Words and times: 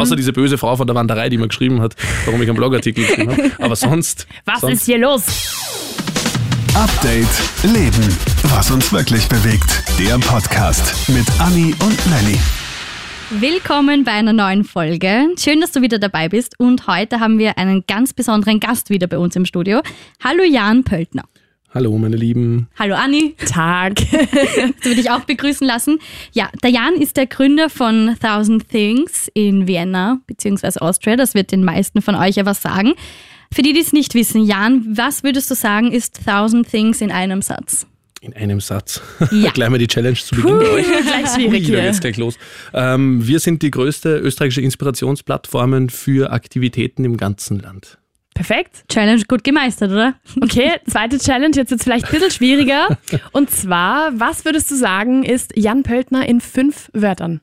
Außer 0.00 0.16
diese 0.16 0.32
böse 0.32 0.56
Frau 0.56 0.76
von 0.76 0.86
der 0.86 0.96
Wanderei, 0.96 1.28
die 1.28 1.36
mir 1.36 1.48
geschrieben 1.48 1.82
hat, 1.82 1.94
warum 2.24 2.40
ich 2.40 2.48
einen 2.48 2.56
Blogartikel 2.56 3.04
geschrieben 3.04 3.32
habe. 3.32 3.50
Aber 3.58 3.76
sonst. 3.76 4.26
Was 4.46 4.62
sonst, 4.62 4.72
ist 4.72 4.86
hier 4.86 4.96
los? 4.96 5.22
Update 6.74 7.28
Leben. 7.64 8.16
Was 8.44 8.70
uns 8.70 8.90
wirklich 8.94 9.28
bewegt. 9.28 9.82
Der 9.98 10.18
Podcast 10.18 11.08
mit 11.10 11.26
Anni 11.38 11.74
und 11.80 12.06
Nelly. 12.08 12.38
Willkommen 13.28 14.04
bei 14.04 14.12
einer 14.12 14.32
neuen 14.32 14.64
Folge. 14.64 15.26
Schön, 15.38 15.60
dass 15.60 15.72
du 15.72 15.82
wieder 15.82 15.98
dabei 15.98 16.30
bist. 16.30 16.58
Und 16.58 16.86
heute 16.86 17.20
haben 17.20 17.38
wir 17.38 17.58
einen 17.58 17.84
ganz 17.86 18.14
besonderen 18.14 18.58
Gast 18.58 18.88
wieder 18.88 19.06
bei 19.06 19.18
uns 19.18 19.36
im 19.36 19.44
Studio. 19.44 19.82
Hallo 20.24 20.42
Jan 20.44 20.82
Pöltner. 20.82 21.24
Hallo, 21.72 21.96
meine 21.98 22.16
Lieben. 22.16 22.66
Hallo 22.76 22.96
Anni. 22.96 23.36
Tag. 23.46 23.94
Das 23.94 24.84
würde 24.84 25.00
ich 25.00 25.10
auch 25.10 25.20
begrüßen 25.20 25.64
lassen. 25.64 26.00
Ja, 26.32 26.50
der 26.64 26.70
Jan 26.70 26.94
ist 26.94 27.16
der 27.16 27.26
Gründer 27.26 27.70
von 27.70 28.16
Thousand 28.20 28.68
Things 28.68 29.30
in 29.34 29.68
Vienna 29.68 30.18
bzw. 30.26 30.80
Austria. 30.80 31.14
Das 31.14 31.34
wird 31.34 31.52
den 31.52 31.62
meisten 31.62 32.02
von 32.02 32.16
euch 32.16 32.34
ja 32.36 32.44
was 32.44 32.60
sagen. 32.60 32.94
Für 33.52 33.62
die, 33.62 33.72
die 33.72 33.80
es 33.80 33.92
nicht 33.92 34.14
wissen, 34.14 34.44
Jan, 34.44 34.84
was 34.96 35.22
würdest 35.22 35.48
du 35.48 35.54
sagen, 35.54 35.92
ist 35.92 36.24
Thousand 36.24 36.68
Things 36.68 37.00
in 37.00 37.12
einem 37.12 37.40
Satz? 37.40 37.86
In 38.20 38.34
einem 38.34 38.60
Satz. 38.60 39.00
Ja. 39.30 39.50
gleich 39.54 39.70
mal 39.70 39.78
die 39.78 39.86
Challenge 39.86 40.16
zu 40.16 40.34
Beginn 40.34 40.58
bei 40.58 40.70
euch. 40.70 40.86
Gleich 40.86 41.28
schwierig 41.34 41.68
Ui, 41.68 41.76
da 41.76 41.82
geht's 41.82 42.00
gleich 42.00 42.16
los. 42.16 42.36
Ähm, 42.74 43.24
wir 43.24 43.38
sind 43.38 43.62
die 43.62 43.70
größte 43.70 44.18
österreichische 44.18 44.60
Inspirationsplattformen 44.60 45.88
für 45.88 46.32
Aktivitäten 46.32 47.04
im 47.04 47.16
ganzen 47.16 47.60
Land. 47.60 47.99
Perfekt. 48.40 48.84
Challenge 48.88 49.22
gut 49.28 49.44
gemeistert, 49.44 49.90
oder? 49.92 50.14
Okay, 50.40 50.72
zweite 50.88 51.18
Challenge, 51.18 51.54
jetzt 51.54 51.70
wird 51.70 51.80
es 51.80 51.84
vielleicht 51.84 52.06
ein 52.06 52.10
bisschen 52.10 52.30
schwieriger. 52.30 52.96
Und 53.32 53.50
zwar, 53.50 54.18
was 54.18 54.46
würdest 54.46 54.70
du 54.70 54.76
sagen, 54.76 55.24
ist 55.24 55.52
Jan 55.56 55.82
Pöltner 55.82 56.26
in 56.26 56.40
fünf 56.40 56.88
Wörtern? 56.94 57.42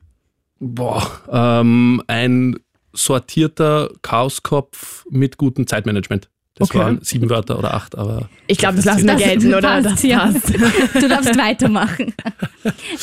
Boah, 0.60 1.08
ähm, 1.32 2.02
ein 2.08 2.56
sortierter 2.94 3.92
Chaoskopf 4.02 5.06
mit 5.12 5.38
gutem 5.38 5.68
Zeitmanagement. 5.68 6.30
Das 6.56 6.72
Okay. 6.72 6.80
waren 6.80 7.00
sieben 7.04 7.30
Wörter 7.30 7.60
oder 7.60 7.76
acht, 7.76 7.96
aber 7.96 8.28
Ich 8.48 8.58
glaube, 8.58 8.78
das 8.78 8.86
lassen 8.86 9.06
wir 9.06 9.16
gelten, 9.18 9.54
oder? 9.54 9.70
passt, 9.82 9.86
Das 9.86 10.02
ja. 10.04 10.32
passt. 10.32 10.52
Du 10.96 11.08
darfst 11.08 11.38
weitermachen. 11.38 12.16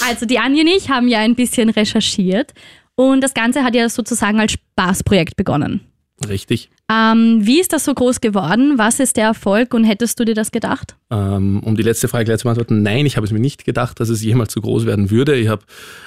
Also 0.04 0.26
die 0.26 0.40
Anja 0.40 0.62
und 0.62 0.66
ich 0.68 0.90
haben 0.90 1.06
ja 1.06 1.20
ein 1.20 1.36
bisschen 1.36 1.68
recherchiert 1.70 2.52
und 2.96 3.20
das 3.20 3.34
Ganze 3.34 3.62
hat 3.62 3.76
ja 3.76 3.88
sozusagen 3.88 4.40
als 4.40 4.52
Spaßprojekt 4.54 5.36
begonnen. 5.36 5.80
richtig. 6.28 6.70
Ähm, 6.90 7.38
wie 7.42 7.60
ist 7.60 7.72
das 7.72 7.84
so 7.84 7.94
groß 7.94 8.20
geworden? 8.20 8.76
Was 8.76 9.00
ist 9.00 9.16
der 9.16 9.24
Erfolg 9.24 9.72
und 9.72 9.84
hättest 9.84 10.20
du 10.20 10.24
dir 10.24 10.34
das 10.34 10.52
gedacht? 10.52 10.96
Ähm, 11.10 11.62
um 11.64 11.76
die 11.76 11.82
letzte 11.82 12.08
Frage 12.08 12.26
gleich 12.26 12.38
zu 12.38 12.44
beantworten, 12.44 12.82
nein, 12.82 13.06
ich 13.06 13.16
habe 13.16 13.26
es 13.26 13.32
mir 13.32 13.40
nicht 13.40 13.64
gedacht, 13.64 14.00
dass 14.00 14.10
es 14.10 14.22
jemals 14.22 14.52
so 14.52 14.60
groß 14.60 14.84
werden 14.84 15.10
würde. 15.10 15.34
Ich 15.34 15.48
habe 15.48 15.62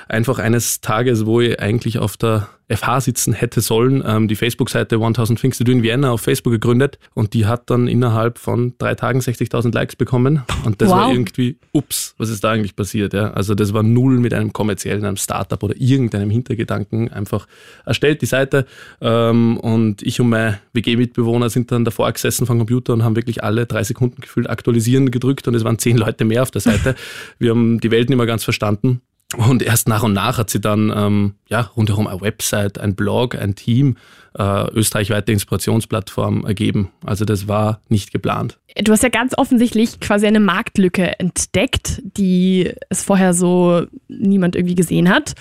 einfach 0.08 0.38
eines 0.38 0.82
Tages, 0.82 1.26
wo 1.26 1.42
ich 1.42 1.60
eigentlich 1.60 1.98
auf 1.98 2.16
der 2.16 2.50
FH 2.70 3.02
sitzen 3.02 3.34
hätte 3.34 3.62
sollen, 3.62 4.04
ähm, 4.06 4.28
die 4.28 4.36
Facebook-Seite 4.36 4.98
1000 5.00 5.40
Things 5.40 5.58
to 5.58 5.64
Do 5.64 5.72
in 5.72 5.84
Vienna 5.84 6.12
auf 6.12 6.22
Facebook 6.22 6.52
gegründet 6.54 7.00
und 7.14 7.34
die 7.34 7.46
hat 7.46 7.70
dann 7.70 7.88
innerhalb 7.88 8.38
von 8.40 8.74
drei 8.78 8.94
Tagen 8.96 9.20
60.000 9.20 9.74
Likes 9.74 9.96
bekommen 9.96 10.44
und 10.66 10.82
das 10.82 10.90
war 10.90 11.08
Wow. 11.08 11.14
irgendwie, 11.14 11.58
ups, 11.72 12.14
was 12.18 12.30
ist 12.30 12.44
da 12.44 12.52
eigentlich 12.52 12.76
passiert? 12.76 13.14
Ja? 13.14 13.32
Also 13.32 13.56
das 13.56 13.74
war 13.74 13.84
null 13.84 14.20
mit 14.20 14.34
einem 14.34 14.52
kommerziellen, 14.52 15.06
einem 15.06 15.18
Startup 15.18 15.62
oder 15.64 15.76
irgendeinem 15.78 16.30
Hintergedanken 16.30 17.12
einfach 17.12 17.48
erstellt, 17.86 18.22
die 18.22 18.26
Seite 18.26 18.66
ähm, 19.02 19.58
und 19.58 20.02
ich 20.02 20.20
und 20.20 20.30
mein 20.30 20.58
WG-Mitbewohner 20.74 21.50
sind 21.50 21.72
dann 21.72 21.86
davor 21.86 22.12
gesessen 22.12 22.46
vom 22.46 22.58
Computer 22.58 22.94
und 22.94 23.04
haben 23.04 23.16
wirklich 23.16 23.44
alle 23.44 23.66
drei 23.66 23.84
Sekunden 23.84 24.22
gefühlt 24.22 24.50
aktualisieren 24.50 25.12
gedrückt 25.12 25.48
und 25.48 25.56
es 25.56 25.64
waren 25.64 25.80
zehn 25.80 25.98
Leute 25.98 26.26
mehr 26.26 26.42
auf 26.42 26.52
der 26.52 26.62
Seite. 26.62 26.96
Wir 27.40 27.52
haben 27.52 27.80
die 27.80 27.92
Welt 27.92 28.10
nicht 28.10 28.18
mehr 28.18 28.26
ganz 28.26 28.44
verstanden. 28.44 29.02
Und 29.36 29.62
erst 29.62 29.90
nach 29.90 30.04
und 30.04 30.14
nach 30.14 30.38
hat 30.38 30.50
sie 30.50 30.62
dann 30.62 30.92
ähm, 30.96 31.36
ja, 31.50 31.62
rundherum 31.76 32.08
eine 32.08 32.22
Website, 32.22 32.80
ein 32.80 32.96
Blog, 32.96 33.36
ein 33.36 33.56
Team, 33.56 33.98
äh, 34.38 34.70
österreichweite 34.72 35.34
Inspirationsplattform 35.34 36.46
ergeben. 36.46 36.92
Also 37.06 37.26
das 37.26 37.48
war 37.48 37.82
nicht 37.90 38.14
geplant. 38.14 38.58
Du 38.82 38.92
hast 38.94 39.04
ja 39.04 39.10
ganz 39.10 39.34
offensichtlich 39.38 40.00
quasi 40.00 40.28
eine 40.28 40.40
Marktlücke 40.40 41.20
entdeckt, 41.20 42.02
die 42.04 42.72
es 42.90 43.04
vorher 43.04 43.34
so 43.34 43.86
niemand 44.08 44.56
irgendwie 44.56 44.76
gesehen 44.76 45.10
hat. 45.10 45.34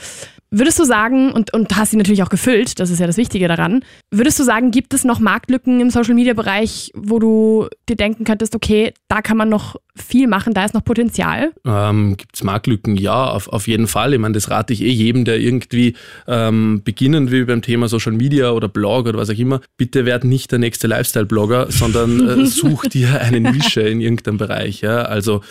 Würdest 0.50 0.78
du 0.78 0.84
sagen, 0.84 1.32
und, 1.32 1.52
und 1.52 1.76
hast 1.76 1.90
sie 1.90 1.96
natürlich 1.96 2.22
auch 2.22 2.28
gefüllt, 2.28 2.78
das 2.78 2.90
ist 2.90 3.00
ja 3.00 3.06
das 3.06 3.16
Wichtige 3.16 3.48
daran, 3.48 3.84
würdest 4.10 4.38
du 4.38 4.44
sagen, 4.44 4.70
gibt 4.70 4.94
es 4.94 5.04
noch 5.04 5.18
Marktlücken 5.18 5.80
im 5.80 5.90
Social-Media-Bereich, 5.90 6.92
wo 6.94 7.18
du 7.18 7.68
dir 7.88 7.96
denken 7.96 8.24
könntest, 8.24 8.54
okay, 8.54 8.92
da 9.08 9.22
kann 9.22 9.36
man 9.36 9.48
noch 9.48 9.76
viel 9.96 10.28
machen, 10.28 10.54
da 10.54 10.64
ist 10.64 10.74
noch 10.74 10.84
Potenzial? 10.84 11.52
Ähm, 11.64 12.16
Gibt 12.16 12.36
es 12.36 12.44
Marktlücken? 12.44 12.96
Ja, 12.96 13.26
auf, 13.30 13.48
auf 13.48 13.66
jeden 13.66 13.86
Fall. 13.86 14.12
Ich 14.12 14.20
meine, 14.20 14.34
das 14.34 14.50
rate 14.50 14.72
ich 14.72 14.82
eh 14.82 14.90
jedem, 14.90 15.24
der 15.24 15.38
irgendwie 15.38 15.94
ähm, 16.26 16.82
beginnen 16.84 17.30
will 17.30 17.46
beim 17.46 17.62
Thema 17.62 17.88
Social 17.88 18.12
Media 18.12 18.50
oder 18.50 18.68
Blog 18.68 19.06
oder 19.06 19.18
was 19.18 19.30
auch 19.30 19.38
immer. 19.38 19.60
Bitte 19.76 20.04
werd 20.04 20.24
nicht 20.24 20.52
der 20.52 20.58
nächste 20.58 20.86
Lifestyle-Blogger, 20.86 21.70
sondern 21.70 22.28
äh, 22.28 22.46
such 22.46 22.84
dir 22.84 23.20
eine 23.20 23.40
Nische 23.40 23.80
in 23.80 24.00
irgendeinem 24.00 24.36
Bereich. 24.38 24.82
Ja? 24.82 25.02
Also 25.02 25.42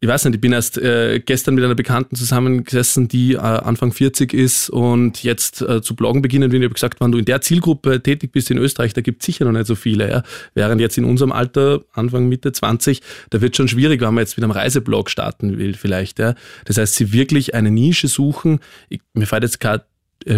ich 0.00 0.08
weiß 0.08 0.26
nicht, 0.26 0.34
ich 0.34 0.40
bin 0.42 0.52
erst 0.52 0.76
äh, 0.76 1.20
gestern 1.20 1.54
mit 1.54 1.64
einer 1.64 1.74
Bekannten 1.74 2.16
zusammengesessen, 2.16 3.08
die 3.08 3.32
äh, 3.32 3.38
Anfang 3.38 3.92
40 3.92 4.34
ist 4.34 4.68
und 4.68 5.22
jetzt 5.22 5.62
äh, 5.62 5.80
zu 5.80 5.96
bloggen 5.96 6.20
beginnen 6.20 6.52
will. 6.52 6.60
Ich 6.60 6.66
habe 6.66 6.74
gesagt, 6.74 7.00
wenn 7.00 7.12
du 7.12 7.18
in 7.18 7.24
der 7.24 7.40
Zielgruppe 7.40 8.02
tätig 8.02 8.30
bist 8.30 8.50
in 8.50 8.58
Österreich, 8.58 8.92
da 8.92 9.00
gibt 9.00 9.22
es 9.22 9.26
sicher 9.26 9.46
noch 9.46 9.52
nicht 9.52 9.66
so 9.66 9.74
viele. 9.74 10.10
Ja? 10.10 10.22
Während 10.52 10.82
jetzt 10.82 10.98
in 10.98 11.04
unserem 11.04 11.32
Alter, 11.32 11.80
Anfang, 11.94 12.28
Mitte 12.28 12.52
20, 12.52 13.00
da 13.30 13.40
wird 13.40 13.56
schon 13.56 13.68
schwierig, 13.68 14.02
wenn 14.02 14.12
man 14.12 14.22
jetzt 14.22 14.36
mit 14.36 14.44
einem 14.44 14.50
Reiseblog 14.50 15.08
starten 15.08 15.56
will 15.56 15.72
vielleicht. 15.72 16.18
Ja? 16.18 16.34
Das 16.66 16.76
heißt, 16.76 16.94
sie 16.94 17.14
wirklich 17.14 17.54
eine 17.54 17.70
Nische 17.70 18.08
suchen. 18.08 18.60
Ich, 18.90 19.00
mir 19.14 19.26
fällt 19.26 19.44
jetzt 19.44 19.64
äh, 19.64 19.78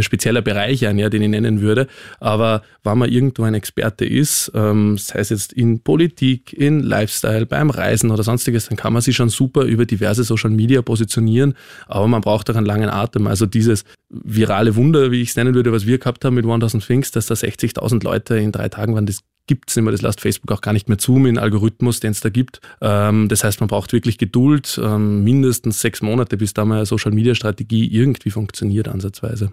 spezieller 0.01 0.43
Bereich 0.43 0.87
ein, 0.87 0.99
ja, 0.99 1.09
den 1.09 1.23
ich 1.23 1.29
nennen 1.29 1.61
würde. 1.61 1.87
Aber 2.21 2.63
wenn 2.85 2.99
man 2.99 3.11
irgendwo 3.11 3.43
ein 3.43 3.55
Experte 3.55 4.05
ist, 4.05 4.53
ähm, 4.55 4.99
sei 4.99 5.21
es 5.21 5.31
jetzt 5.31 5.53
in 5.53 5.81
Politik, 5.81 6.53
in 6.53 6.81
Lifestyle, 6.81 7.47
beim 7.47 7.71
Reisen 7.71 8.11
oder 8.11 8.23
sonstiges, 8.23 8.69
dann 8.69 8.77
kann 8.77 8.93
man 8.93 9.03
sich 9.03 9.17
schon 9.17 9.29
super 9.29 9.63
über 9.63 9.87
diverse 9.87 10.25
Social 10.25 10.51
Media 10.51 10.83
positionieren. 10.83 11.55
Aber 11.87 12.07
man 12.09 12.21
braucht 12.21 12.51
auch 12.51 12.57
einen 12.57 12.67
langen 12.67 12.91
Atem. 12.91 13.27
Also 13.27 13.47
dieses 13.47 13.85
virale 14.11 14.77
Wunder, 14.77 15.11
wie 15.11 15.23
ich 15.23 15.31
es 15.31 15.37
nennen 15.37 15.55
würde, 15.55 15.73
was 15.73 15.87
wir 15.87 15.99
gehabt 15.99 16.25
haben 16.25 16.35
mit 16.35 16.45
1000 16.45 16.85
Things, 16.87 17.11
dass 17.11 17.27
da 17.27 17.35
60.000 17.35 18.05
Leute 18.05 18.37
in 18.39 18.53
drei 18.53 18.69
Tagen 18.69 18.95
waren, 18.95 19.07
das 19.07 19.21
gibt's 19.49 19.75
nicht 19.75 19.85
mehr. 19.85 19.93
Das 19.93 20.03
lässt 20.03 20.21
Facebook 20.21 20.53
auch 20.53 20.61
gar 20.61 20.73
nicht 20.73 20.89
mehr 20.89 20.99
zu 20.99 21.13
mit 21.13 21.31
dem 21.31 21.39
Algorithmus, 21.39 21.99
den 21.99 22.13
es 22.13 22.21
da 22.21 22.29
gibt. 22.29 22.61
Ähm, 22.81 23.29
das 23.29 23.43
heißt, 23.43 23.59
man 23.59 23.69
braucht 23.69 23.93
wirklich 23.93 24.19
Geduld, 24.19 24.81
ähm, 24.83 25.25
mindestens 25.25 25.81
sechs 25.81 26.03
Monate, 26.03 26.37
bis 26.37 26.55
da 26.55 26.65
mal 26.65 26.77
eine 26.77 26.87
Social-Media-Strategie 26.87 27.89
irgendwie 27.89 28.31
funktioniert, 28.31 28.87
ansatzweise. 28.87 29.53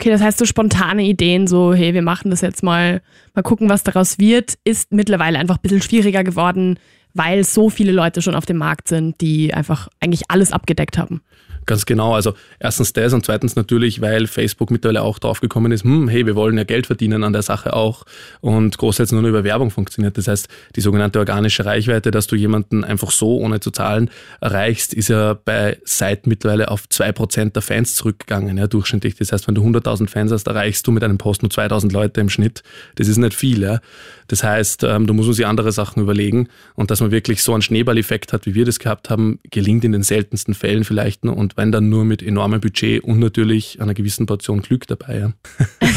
Okay, 0.00 0.08
das 0.08 0.22
heißt, 0.22 0.38
so 0.38 0.46
spontane 0.46 1.02
Ideen, 1.02 1.46
so, 1.46 1.74
hey, 1.74 1.92
wir 1.92 2.00
machen 2.00 2.30
das 2.30 2.40
jetzt 2.40 2.62
mal, 2.62 3.02
mal 3.34 3.42
gucken, 3.42 3.68
was 3.68 3.82
daraus 3.82 4.18
wird, 4.18 4.54
ist 4.64 4.92
mittlerweile 4.92 5.38
einfach 5.38 5.56
ein 5.56 5.60
bisschen 5.60 5.82
schwieriger 5.82 6.24
geworden, 6.24 6.78
weil 7.12 7.44
so 7.44 7.68
viele 7.68 7.92
Leute 7.92 8.22
schon 8.22 8.34
auf 8.34 8.46
dem 8.46 8.56
Markt 8.56 8.88
sind, 8.88 9.20
die 9.20 9.52
einfach 9.52 9.88
eigentlich 10.00 10.22
alles 10.28 10.52
abgedeckt 10.52 10.96
haben. 10.96 11.20
Ganz 11.66 11.86
genau. 11.86 12.14
Also 12.14 12.34
erstens 12.58 12.92
das 12.92 13.12
und 13.12 13.24
zweitens 13.24 13.54
natürlich, 13.54 14.00
weil 14.00 14.26
Facebook 14.26 14.70
mittlerweile 14.70 15.02
auch 15.02 15.18
draufgekommen 15.18 15.72
ist, 15.72 15.84
hm, 15.84 16.08
hey, 16.08 16.26
wir 16.26 16.34
wollen 16.34 16.56
ja 16.56 16.64
Geld 16.64 16.86
verdienen 16.86 17.22
an 17.22 17.32
der 17.32 17.42
Sache 17.42 17.74
auch 17.74 18.04
und 18.40 18.76
großteils 18.78 19.12
nur 19.12 19.22
über 19.22 19.44
Werbung 19.44 19.70
funktioniert. 19.70 20.16
Das 20.18 20.26
heißt, 20.26 20.48
die 20.76 20.80
sogenannte 20.80 21.18
organische 21.18 21.64
Reichweite, 21.64 22.10
dass 22.10 22.26
du 22.26 22.36
jemanden 22.36 22.82
einfach 22.82 23.10
so, 23.10 23.38
ohne 23.38 23.60
zu 23.60 23.70
zahlen, 23.70 24.10
erreichst, 24.40 24.94
ist 24.94 25.08
ja 25.08 25.34
bei 25.44 25.78
Seiten 25.84 26.28
mittlerweile 26.28 26.70
auf 26.70 26.88
zwei 26.88 27.12
Prozent 27.12 27.54
der 27.56 27.62
Fans 27.62 27.94
zurückgegangen, 27.94 28.56
ja, 28.56 28.66
durchschnittlich. 28.66 29.16
Das 29.16 29.32
heißt, 29.32 29.46
wenn 29.46 29.54
du 29.54 29.62
100.000 29.62 30.08
Fans 30.08 30.32
hast, 30.32 30.46
erreichst 30.46 30.86
du 30.86 30.92
mit 30.92 31.04
einem 31.04 31.18
Post 31.18 31.42
nur 31.42 31.50
2.000 31.50 31.92
Leute 31.92 32.20
im 32.20 32.30
Schnitt. 32.30 32.62
Das 32.96 33.06
ist 33.06 33.18
nicht 33.18 33.34
viel, 33.34 33.62
ja. 33.62 33.80
Das 34.28 34.44
heißt, 34.44 34.84
ähm, 34.84 35.06
da 35.06 35.12
muss 35.12 35.26
man 35.26 35.34
sich 35.34 35.46
andere 35.46 35.72
Sachen 35.72 36.02
überlegen 36.02 36.48
und 36.74 36.90
dass 36.90 37.00
man 37.00 37.10
wirklich 37.10 37.42
so 37.42 37.52
einen 37.52 37.62
Schneeballeffekt 37.62 38.32
hat, 38.32 38.46
wie 38.46 38.54
wir 38.54 38.64
das 38.64 38.78
gehabt 38.78 39.10
haben, 39.10 39.40
gelingt 39.50 39.84
in 39.84 39.92
den 39.92 40.04
seltensten 40.04 40.54
Fällen 40.54 40.84
vielleicht 40.84 41.24
nur 41.24 41.36
und 41.36 41.56
wenn 41.60 41.70
dann 41.72 41.90
nur 41.90 42.06
mit 42.06 42.22
enormem 42.22 42.58
Budget 42.60 43.04
und 43.04 43.18
natürlich 43.18 43.80
einer 43.82 43.92
gewissen 43.92 44.24
Portion 44.24 44.62
Glück 44.62 44.86
dabei. 44.86 45.18
Ja. 45.18 45.32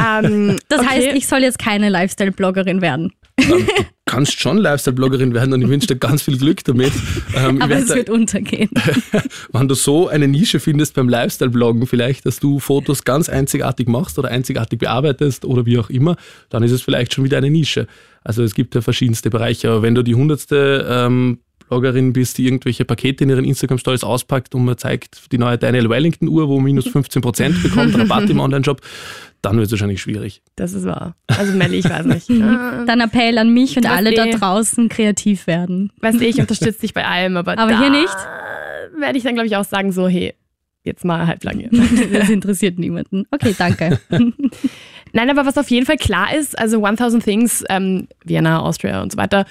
Ähm, 0.00 0.56
Das 0.68 0.78
okay. 0.78 0.88
heißt, 0.90 1.08
ich 1.16 1.26
soll 1.26 1.40
jetzt 1.40 1.58
keine 1.58 1.88
Lifestyle-Bloggerin 1.88 2.80
werden. 2.80 3.10
Ähm, 3.36 3.48
du 3.66 3.82
kannst 4.06 4.38
schon 4.38 4.58
Lifestyle-Bloggerin 4.58 5.34
werden 5.34 5.52
und 5.52 5.60
ich 5.62 5.68
wünsche 5.68 5.88
dir 5.88 5.96
ganz 5.96 6.22
viel 6.22 6.38
Glück 6.38 6.62
damit. 6.62 6.92
Ähm, 7.34 7.60
Aber 7.60 7.74
es 7.74 7.86
da- 7.86 7.96
wird 7.96 8.08
untergehen. 8.08 8.70
wenn 9.52 9.66
du 9.66 9.74
so 9.74 10.06
eine 10.06 10.28
Nische 10.28 10.60
findest 10.60 10.94
beim 10.94 11.08
Lifestyle-Bloggen, 11.08 11.88
vielleicht, 11.88 12.26
dass 12.26 12.38
du 12.38 12.60
Fotos 12.60 13.02
ganz 13.02 13.28
einzigartig 13.28 13.88
machst 13.88 14.20
oder 14.20 14.28
einzigartig 14.28 14.78
bearbeitest 14.78 15.44
oder 15.44 15.66
wie 15.66 15.78
auch 15.80 15.90
immer, 15.90 16.14
dann 16.48 16.62
ist 16.62 16.70
es 16.70 16.80
vielleicht 16.82 17.12
schon 17.12 17.24
wieder 17.24 17.38
eine 17.38 17.50
Nische. 17.50 17.88
Also 18.22 18.44
es 18.44 18.54
gibt 18.54 18.76
ja 18.76 18.82
verschiedenste 18.82 19.30
Bereiche, 19.30 19.68
aber 19.68 19.82
wenn 19.82 19.96
du 19.96 20.04
die 20.04 20.14
hundertste 20.14 20.86
ähm, 20.88 21.38
Bloggerin 21.68 22.12
bist, 22.12 22.38
die 22.38 22.46
irgendwelche 22.46 22.84
Pakete 22.84 23.24
in 23.24 23.30
ihren 23.30 23.44
Instagram-Stories 23.44 24.04
auspackt 24.04 24.54
und 24.54 24.64
man 24.64 24.76
zeigt 24.78 25.30
die 25.32 25.38
neue 25.38 25.58
Daniel 25.58 25.88
Wellington-Uhr, 25.88 26.48
wo 26.48 26.60
minus 26.60 26.86
15% 26.86 27.62
bekommt, 27.62 27.94
Rabatt 27.98 28.28
im 28.30 28.40
Online-Shop, 28.40 28.80
dann 29.42 29.56
wird 29.56 29.66
es 29.66 29.72
wahrscheinlich 29.72 30.00
schwierig. 30.02 30.42
Das 30.56 30.72
ist 30.72 30.84
wahr. 30.84 31.14
Also 31.28 31.52
Melli, 31.52 31.78
ich 31.78 31.88
weiß 31.88 32.06
nicht. 32.06 32.28
Dann 32.30 33.00
Appell 33.00 33.38
an 33.38 33.52
mich 33.54 33.76
und 33.76 33.84
Du 33.84 33.90
alle 33.90 34.10
weißt 34.10 34.18
da 34.34 34.38
draußen 34.38 34.88
kreativ 34.88 35.46
werden. 35.46 35.92
weißt 36.00 36.20
du, 36.20 36.24
ich 36.26 36.38
unterstütze 36.40 36.80
dich 36.80 36.94
bei 36.94 37.04
allem, 37.04 37.36
aber 37.36 37.56
Aber 37.58 37.70
da 37.70 37.78
hier 37.80 37.90
nicht? 37.90 38.16
werde 38.98 39.16
ich 39.16 39.22
dann, 39.22 39.34
glaube 39.34 39.46
ich, 39.46 39.56
auch 39.56 39.64
sagen, 39.64 39.92
so, 39.92 40.08
hey, 40.08 40.34
jetzt 40.82 41.04
mal 41.04 41.26
halblang 41.26 41.58
hier. 41.58 41.70
Das 42.12 42.30
interessiert 42.30 42.78
niemanden. 42.78 43.24
Okay, 43.30 43.54
danke. 43.56 44.00
Nein, 45.12 45.30
aber 45.30 45.46
was 45.46 45.56
auf 45.56 45.70
jeden 45.70 45.86
Fall 45.86 45.96
klar 45.98 46.34
ist, 46.36 46.58
also 46.58 46.84
1000 46.84 47.22
Things, 47.22 47.64
ähm, 47.68 48.08
Vienna, 48.24 48.60
Austria 48.60 49.02
und 49.02 49.12
so 49.12 49.18
weiter, 49.18 49.44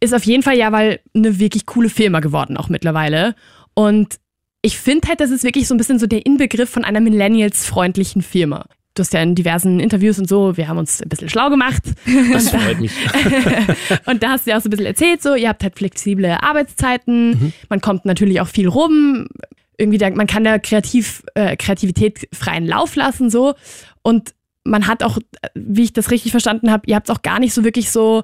ist 0.00 0.14
auf 0.14 0.24
jeden 0.24 0.42
Fall 0.42 0.56
ja 0.56 0.72
weil 0.72 1.00
eine 1.14 1.38
wirklich 1.38 1.66
coole 1.66 1.88
Firma 1.88 2.20
geworden, 2.20 2.56
auch 2.56 2.68
mittlerweile. 2.68 3.34
Und 3.74 4.18
ich 4.62 4.78
finde 4.78 5.08
halt, 5.08 5.20
das 5.20 5.30
ist 5.30 5.44
wirklich 5.44 5.68
so 5.68 5.74
ein 5.74 5.78
bisschen 5.78 5.98
so 5.98 6.06
der 6.06 6.26
Inbegriff 6.26 6.70
von 6.70 6.84
einer 6.84 7.00
Millennials-freundlichen 7.00 8.22
Firma. 8.22 8.66
Du 8.94 9.02
hast 9.02 9.12
ja 9.12 9.22
in 9.22 9.34
diversen 9.34 9.78
Interviews 9.78 10.18
und 10.18 10.28
so, 10.28 10.56
wir 10.56 10.68
haben 10.68 10.78
uns 10.78 11.00
ein 11.00 11.08
bisschen 11.08 11.28
schlau 11.28 11.48
gemacht. 11.48 11.82
Das 12.32 12.50
freut 12.50 12.80
mich. 12.80 12.92
und 14.06 14.22
da 14.22 14.30
hast 14.30 14.46
du 14.46 14.50
ja 14.50 14.58
auch 14.58 14.60
so 14.60 14.68
ein 14.68 14.70
bisschen 14.70 14.86
erzählt, 14.86 15.22
so, 15.22 15.34
ihr 15.34 15.48
habt 15.48 15.62
halt 15.62 15.76
flexible 15.76 16.36
Arbeitszeiten, 16.40 17.30
mhm. 17.30 17.52
man 17.68 17.80
kommt 17.80 18.04
natürlich 18.04 18.40
auch 18.40 18.48
viel 18.48 18.68
rum, 18.68 19.28
irgendwie, 19.78 19.98
da, 19.98 20.10
man 20.10 20.26
kann 20.26 20.44
da 20.44 20.58
kreativ, 20.58 21.22
äh, 21.34 21.56
Kreativität 21.56 22.28
freien 22.32 22.66
Lauf 22.66 22.96
lassen, 22.96 23.30
so. 23.30 23.54
Und 24.02 24.34
man 24.64 24.86
hat 24.86 25.02
auch, 25.02 25.18
wie 25.54 25.84
ich 25.84 25.92
das 25.92 26.10
richtig 26.10 26.32
verstanden 26.32 26.70
habe, 26.70 26.82
ihr 26.86 26.96
habt 26.96 27.10
auch 27.10 27.22
gar 27.22 27.38
nicht 27.38 27.54
so 27.54 27.64
wirklich 27.64 27.90
so 27.90 28.22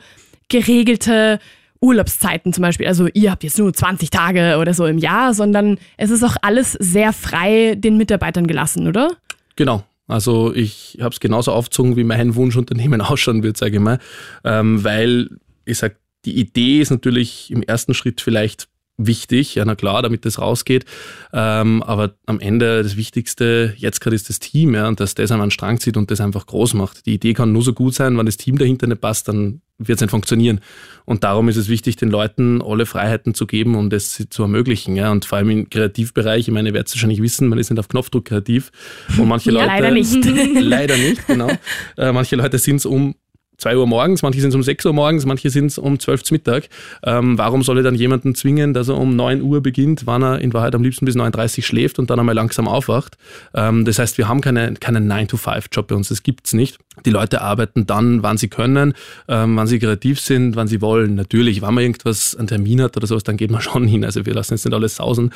geregelte 0.49 1.39
Urlaubszeiten 1.87 2.53
zum 2.53 2.63
Beispiel. 2.63 2.87
Also 2.87 3.09
ihr 3.15 3.31
habt 3.31 3.45
jetzt 3.45 3.59
nur 3.59 3.73
20 3.73 4.11
Tage 4.11 4.59
oder 4.61 4.75
so 4.75 4.87
im 4.87 4.99
Jahr, 4.99 5.35
sondern 5.35 5.79
es 5.97 6.11
ist 6.11 6.25
auch 6.25 6.37
alles 6.43 6.73
sehr 6.73 7.13
frei 7.13 7.77
den 7.77 7.97
Mitarbeitern 7.97 8.49
gelassen, 8.49 8.89
oder? 8.89 9.13
Genau. 9.55 9.85
Also 10.09 10.53
ich 10.53 10.99
habe 11.01 11.13
es 11.13 11.21
genauso 11.21 11.53
aufgezogen, 11.53 11.97
wie 11.97 12.05
mein 12.05 12.35
Wunschunternehmen 12.35 13.01
ausschauen 13.03 13.43
wird, 13.45 13.57
sage 13.57 13.77
ich 13.77 13.81
mal. 13.81 14.01
Ähm, 14.45 14.83
weil 14.83 15.31
ich 15.65 15.79
sage, 15.79 15.97
die 16.25 16.39
Idee 16.41 16.81
ist 16.81 16.91
natürlich 16.91 17.53
im 17.53 17.63
ersten 17.63 17.95
Schritt 17.95 18.21
vielleicht 18.21 18.69
wichtig, 18.99 19.55
ja, 19.55 19.65
na 19.65 19.75
klar, 19.75 20.03
damit 20.03 20.25
das 20.25 20.39
rausgeht. 20.39 20.85
Ähm, 21.33 21.83
aber 21.83 22.15
am 22.27 22.41
Ende 22.41 22.83
das 22.83 22.97
Wichtigste 22.97 23.75
jetzt 23.77 24.01
gerade 24.01 24.17
ist 24.17 24.29
das 24.29 24.39
Team, 24.39 24.75
ja, 24.75 24.89
und 24.89 25.01
dass 25.01 25.15
das 25.15 25.31
einmal 25.31 25.45
einen 25.45 25.51
Strang 25.51 25.81
zieht 25.81 25.97
und 25.97 26.11
das 26.11 26.21
einfach 26.21 26.47
groß 26.47 26.75
macht. 26.75 27.07
Die 27.07 27.15
Idee 27.15 27.35
kann 27.35 27.53
nur 27.53 27.63
so 27.63 27.73
gut 27.73 27.95
sein, 27.95 28.17
wenn 28.17 28.27
das 28.27 28.37
Team 28.37 28.59
dahinter 28.59 28.87
nicht 28.87 29.01
passt, 29.01 29.29
dann 29.29 29.61
wird 29.79 29.97
es 29.97 30.01
nicht 30.01 30.11
funktionieren. 30.11 30.61
Und 31.05 31.25
darum 31.25 31.49
ist 31.49 31.57
es 31.57 31.69
wichtig, 31.69 31.97
den 31.97 32.11
Leuten 32.11 32.63
alle 32.63 32.87
Freiheiten 32.87 33.35
zu 33.35 33.47
geben, 33.47 33.75
um 33.75 33.91
das 33.91 34.27
zu 34.31 34.43
ermöglichen. 34.43 34.97
Ja. 34.97 35.13
Und 35.13 35.27
vor 35.27 35.39
allem 35.39 35.51
im 35.51 35.71
Kreativbereich, 35.71 36.49
ich 36.49 36.55
meine, 36.55 36.71
ihr 36.71 36.75
werdet 36.75 36.89
es 36.89 36.95
wahrscheinlich 36.95 37.21
wissen, 37.21 37.49
man 37.49 37.59
ist 37.59 37.71
nicht 37.71 37.79
auf 37.79 37.89
Knopfdruck 37.89 38.25
kreativ. 38.25 38.73
Und 39.19 39.29
manche 39.29 39.53
ja, 39.53 39.61
Leute. 39.61 39.67
Leider 39.67 39.91
nicht. 39.91 40.25
leider 40.61 40.97
nicht, 40.97 41.27
genau. 41.27 41.51
Äh, 41.99 42.13
manche 42.13 42.37
Leute 42.37 42.59
sind 42.59 42.77
es 42.77 42.87
um 42.87 43.15
2 43.59 43.77
Uhr 43.77 43.87
morgens, 43.87 44.23
manche 44.23 44.41
sind 44.41 44.51
es 44.51 44.55
um 44.55 44.63
6 44.63 44.85
Uhr 44.87 44.93
morgens, 44.93 45.27
manche 45.27 45.51
sind 45.51 45.67
es 45.67 45.79
um 45.79 45.99
12 45.99 46.21
Uhr 46.21 46.27
Mittag. 46.33 46.69
Ähm, 47.05 47.39
warum 47.39 47.63
soll 47.63 47.79
ich 47.79 47.85
dann 47.85 47.95
jemanden 47.95 48.35
zwingen, 48.35 48.75
dass 48.75 48.89
er 48.89 48.97
um 48.97 49.17
9 49.17 49.43
Uhr 49.43 49.63
beginnt, 49.63 50.07
wann 50.07 50.23
er 50.23 50.41
in 50.41 50.53
Wahrheit 50.53 50.75
am 50.75 50.83
liebsten 50.83 51.05
bis 51.05 51.17
9.30 51.17 51.59
Uhr 51.59 51.65
schläft 51.65 51.99
und 51.99 52.11
dann 52.11 52.19
einmal 52.19 52.35
langsam 52.35 52.69
aufwacht? 52.69 53.17
Ähm, 53.55 53.85
das 53.85 53.99
heißt, 53.99 54.19
wir 54.19 54.29
haben 54.29 54.41
keine, 54.41 54.75
keinen 54.75 55.11
9-to-5-Job 55.11 55.89
bei 55.89 55.95
uns, 55.95 56.09
das 56.09 56.23
gibt 56.23 56.47
es 56.47 56.53
nicht. 56.53 56.79
Die 57.05 57.11
Leute 57.11 57.43
arbeiten 57.43 57.87
dann, 57.87 58.23
wann 58.23 58.39
sie 58.39 58.49
können, 58.49 58.95
ähm, 59.29 59.57
wann 59.57 59.67
sie 59.67 59.79
kreativ 59.79 60.19
sind, 60.19 60.57
wann 60.57 60.67
sie 60.67 60.81
wollen. 60.81 61.15
Natürlich, 61.15 61.61
wenn 61.61 61.75
man 61.75 61.85
irgendwas, 61.85 62.35
einen 62.35 62.49
Termin 62.49 62.81
hat 62.81 62.97
oder 62.97 63.07
sowas, 63.07 63.23
dann 63.23 63.37
geht 63.37 63.51
man 63.51 63.61
schon 63.67 63.87
hin. 63.87 64.05
Also 64.05 64.25
wir 64.25 64.35
lassen 64.35 64.55
jetzt 64.55 64.65
nicht 64.65 64.75
alles 64.75 64.97
sausen. 64.97 65.31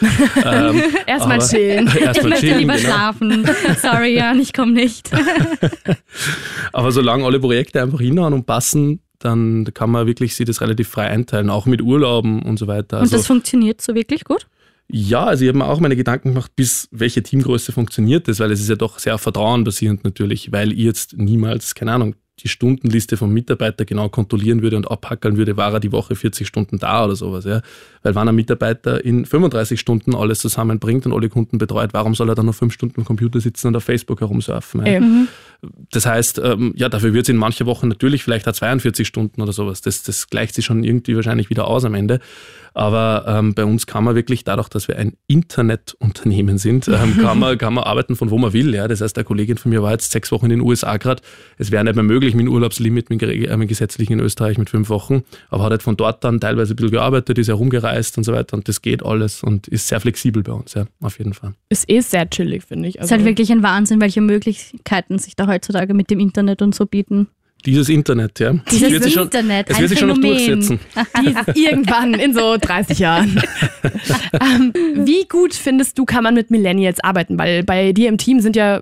ähm, 0.45 0.83
erstmal 1.07 1.39
chillen. 1.39 1.87
Erstmal 2.01 2.33
ich 2.33 2.43
möchte 2.43 2.59
lieber 2.59 2.75
genau. 2.77 2.87
schlafen. 2.87 3.49
Sorry, 3.81 4.17
Jan, 4.17 4.41
ich 4.41 4.53
komme 4.53 4.73
nicht. 4.73 5.11
aber 6.73 6.93
solange 6.93 7.25
alle 7.25 7.41
Projekte 7.41 7.83
einfach 7.83 8.01
hinhauen 8.11 8.35
und 8.35 8.47
passen, 8.47 9.01
dann 9.19 9.69
kann 9.75 9.91
man 9.91 10.07
wirklich 10.07 10.35
sich 10.35 10.47
das 10.47 10.61
relativ 10.61 10.89
frei 10.89 11.07
einteilen, 11.07 11.51
auch 11.51 11.67
mit 11.67 11.83
Urlauben 11.83 12.43
und 12.43 12.59
so 12.59 12.67
weiter. 12.67 12.99
Und 12.99 13.03
also, 13.03 13.17
das 13.17 13.27
funktioniert 13.27 13.81
so 13.81 13.95
wirklich 13.95 14.25
gut? 14.25 14.47
Ja, 14.93 15.25
also 15.25 15.45
ich 15.45 15.49
habe 15.49 15.59
mir 15.59 15.67
auch 15.67 15.79
meine 15.79 15.95
Gedanken 15.95 16.31
gemacht, 16.31 16.51
bis 16.57 16.89
welche 16.91 17.23
Teamgröße 17.23 17.71
funktioniert 17.71 18.27
das, 18.27 18.41
weil 18.41 18.51
es 18.51 18.61
ist 18.61 18.69
ja 18.69 18.77
doch 18.77 18.99
sehr 18.99 19.19
vertrauenbasierend 19.19 20.03
natürlich, 20.05 20.51
weil 20.51 20.73
ihr 20.73 20.87
jetzt 20.87 21.17
niemals, 21.17 21.75
keine 21.75 21.93
Ahnung, 21.93 22.17
die 22.43 22.49
Stundenliste 22.49 23.17
vom 23.17 23.33
Mitarbeiter 23.33 23.85
genau 23.85 24.09
kontrollieren 24.09 24.63
würde 24.63 24.77
und 24.77 24.91
abhackeln 24.91 25.37
würde, 25.37 25.57
war 25.57 25.75
er 25.75 25.81
die 25.81 25.93
Woche 25.93 26.15
40 26.15 26.47
Stunden 26.47 26.79
da 26.79 27.05
oder 27.05 27.17
sowas. 27.17 27.45
Ja? 27.45 27.61
Weil 28.03 28.15
wenn 28.15 28.29
ein 28.29 28.35
Mitarbeiter 28.35 29.05
in 29.05 29.27
35 29.27 29.79
Stunden 29.79 30.15
alles 30.15 30.41
zusammenbringt 30.41 31.07
und 31.07 31.13
alle 31.13 31.29
Kunden 31.29 31.59
betreut, 31.59 31.91
warum 31.93 32.15
soll 32.15 32.29
er 32.29 32.35
dann 32.35 32.47
noch 32.47 32.55
fünf 32.55 32.73
Stunden 32.73 33.01
am 33.01 33.05
Computer 33.05 33.41
sitzen 33.41 33.69
und 33.69 33.77
auf 33.77 33.85
Facebook 33.85 34.21
herumsurfen? 34.21 34.87
Ja? 34.87 35.01
Mhm. 35.01 35.29
Das 35.91 36.07
heißt, 36.07 36.41
ähm, 36.43 36.73
ja, 36.77 36.89
dafür 36.89 37.13
wird 37.13 37.25
es 37.25 37.29
in 37.29 37.37
mancher 37.37 37.67
Woche 37.67 37.87
natürlich 37.87 38.23
vielleicht 38.23 38.49
auch 38.49 38.53
42 38.53 39.07
Stunden 39.07 39.43
oder 39.43 39.53
sowas. 39.53 39.81
Das, 39.81 40.03
das 40.03 40.29
gleicht 40.29 40.55
sich 40.55 40.65
schon 40.65 40.85
irgendwie 40.85 41.17
wahrscheinlich 41.17 41.51
wieder 41.51 41.67
aus 41.67 41.85
am 41.85 41.95
Ende. 41.95 42.21
Aber 42.75 43.25
ähm, 43.27 43.55
bei 43.55 43.65
uns 43.65 43.87
kann 43.87 44.05
man 44.05 44.15
wirklich, 44.15 44.45
dadurch, 44.45 44.69
dass 44.69 44.89
wir 44.89 44.97
ein 44.97 45.15
Internetunternehmen 45.27 46.59
sind, 46.59 46.89
ähm, 46.89 47.19
kann, 47.21 47.39
man, 47.39 47.59
kann 47.59 47.75
man 47.75 47.85
arbeiten 47.85 48.17
von 48.17 48.31
wo 48.31 48.39
man 48.39 48.53
will. 48.53 48.75
Ja? 48.75 48.89
Das 48.89 49.01
heißt, 49.01 49.17
der 49.17 49.25
Kollegin 49.25 49.59
von 49.59 49.71
mir 49.71 49.83
war 49.83 49.93
jetzt 49.93 50.13
sechs 50.13 50.31
Wochen 50.33 50.47
in 50.47 50.51
den 50.51 50.61
USA 50.61 50.97
gerade. 50.97 51.23
Es 51.59 51.71
wäre 51.71 51.85
nicht 51.85 51.95
mehr 51.95 52.05
möglich 52.05 52.35
mit 52.35 52.47
dem 52.47 52.53
Urlaubslimit, 52.53 53.11
mit, 53.11 53.23
äh, 53.23 53.57
mit 53.57 53.69
gesetzlichen 53.69 54.15
in 54.15 54.21
Österreich 54.21 54.59
mit 54.59 54.71
fünf 54.71 54.89
Wochen. 54.89 55.23
Aber 55.49 55.65
hat 55.65 55.71
halt 55.71 55.83
von 55.83 55.97
dort 55.97 56.25
dann 56.25 56.41
teilweise 56.41 56.75
ein 56.75 56.77
bisschen 56.77 56.93
gearbeitet, 56.93 57.39
ist 57.39 57.49
herumgereist 57.49 58.19
und 58.19 58.25
so 58.25 58.33
weiter. 58.33 58.57
Und 58.57 58.69
das 58.69 58.83
geht 58.83 59.05
alles 59.05 59.43
und 59.43 59.69
ist 59.69 59.89
sehr 59.89 60.01
flexibel 60.01 60.43
bei 60.43 60.53
uns, 60.53 60.75
ja, 60.75 60.87
auf 61.01 61.19
jeden 61.19 61.35
Fall. 61.35 61.55
Ist 61.69 61.89
eh 61.91 62.01
sehr 62.01 62.29
chillig, 62.29 62.65
finde 62.65 62.89
ich. 62.89 63.01
Also 63.01 63.07
es 63.07 63.11
ist 63.11 63.17
halt 63.19 63.25
wirklich 63.25 63.53
ein 63.53 63.63
Wahnsinn, 63.63 64.01
welche 64.01 64.21
Möglichkeiten 64.21 65.19
sich 65.19 65.37
da 65.37 65.47
heutzutage 65.47 65.95
mit 65.95 66.11
dem 66.11 66.21
Internet 66.21 66.63
und 66.63 66.75
so 66.75 66.87
bieten. 66.87 67.29
Dieses 67.65 67.89
Internet, 67.89 68.41
ja. 68.41 68.55
Dieses 68.71 68.91
wird 68.91 69.13
schon, 69.13 69.25
Internet, 69.25 69.71
es 69.71 69.79
wird 69.79 69.89
sich 69.91 69.99
schon 69.99 70.09
noch 70.09 70.19
durchsetzen. 70.19 70.81
irgendwann 71.55 72.15
in 72.15 72.35
so 72.35 72.57
30 72.57 72.99
Jahren. 72.99 73.43
ähm, 74.41 74.73
wie 74.95 75.27
gut 75.29 75.55
findest 75.55 75.99
du, 75.99 76.05
kann 76.05 76.25
man 76.25 76.35
mit 76.35 76.51
Millennials 76.51 77.01
arbeiten? 77.01 77.39
Weil 77.39 77.63
bei 77.65 77.93
dir 77.93 78.09
im 78.09 78.19
Team 78.19 78.41
sind 78.41 78.57
ja 78.57 78.81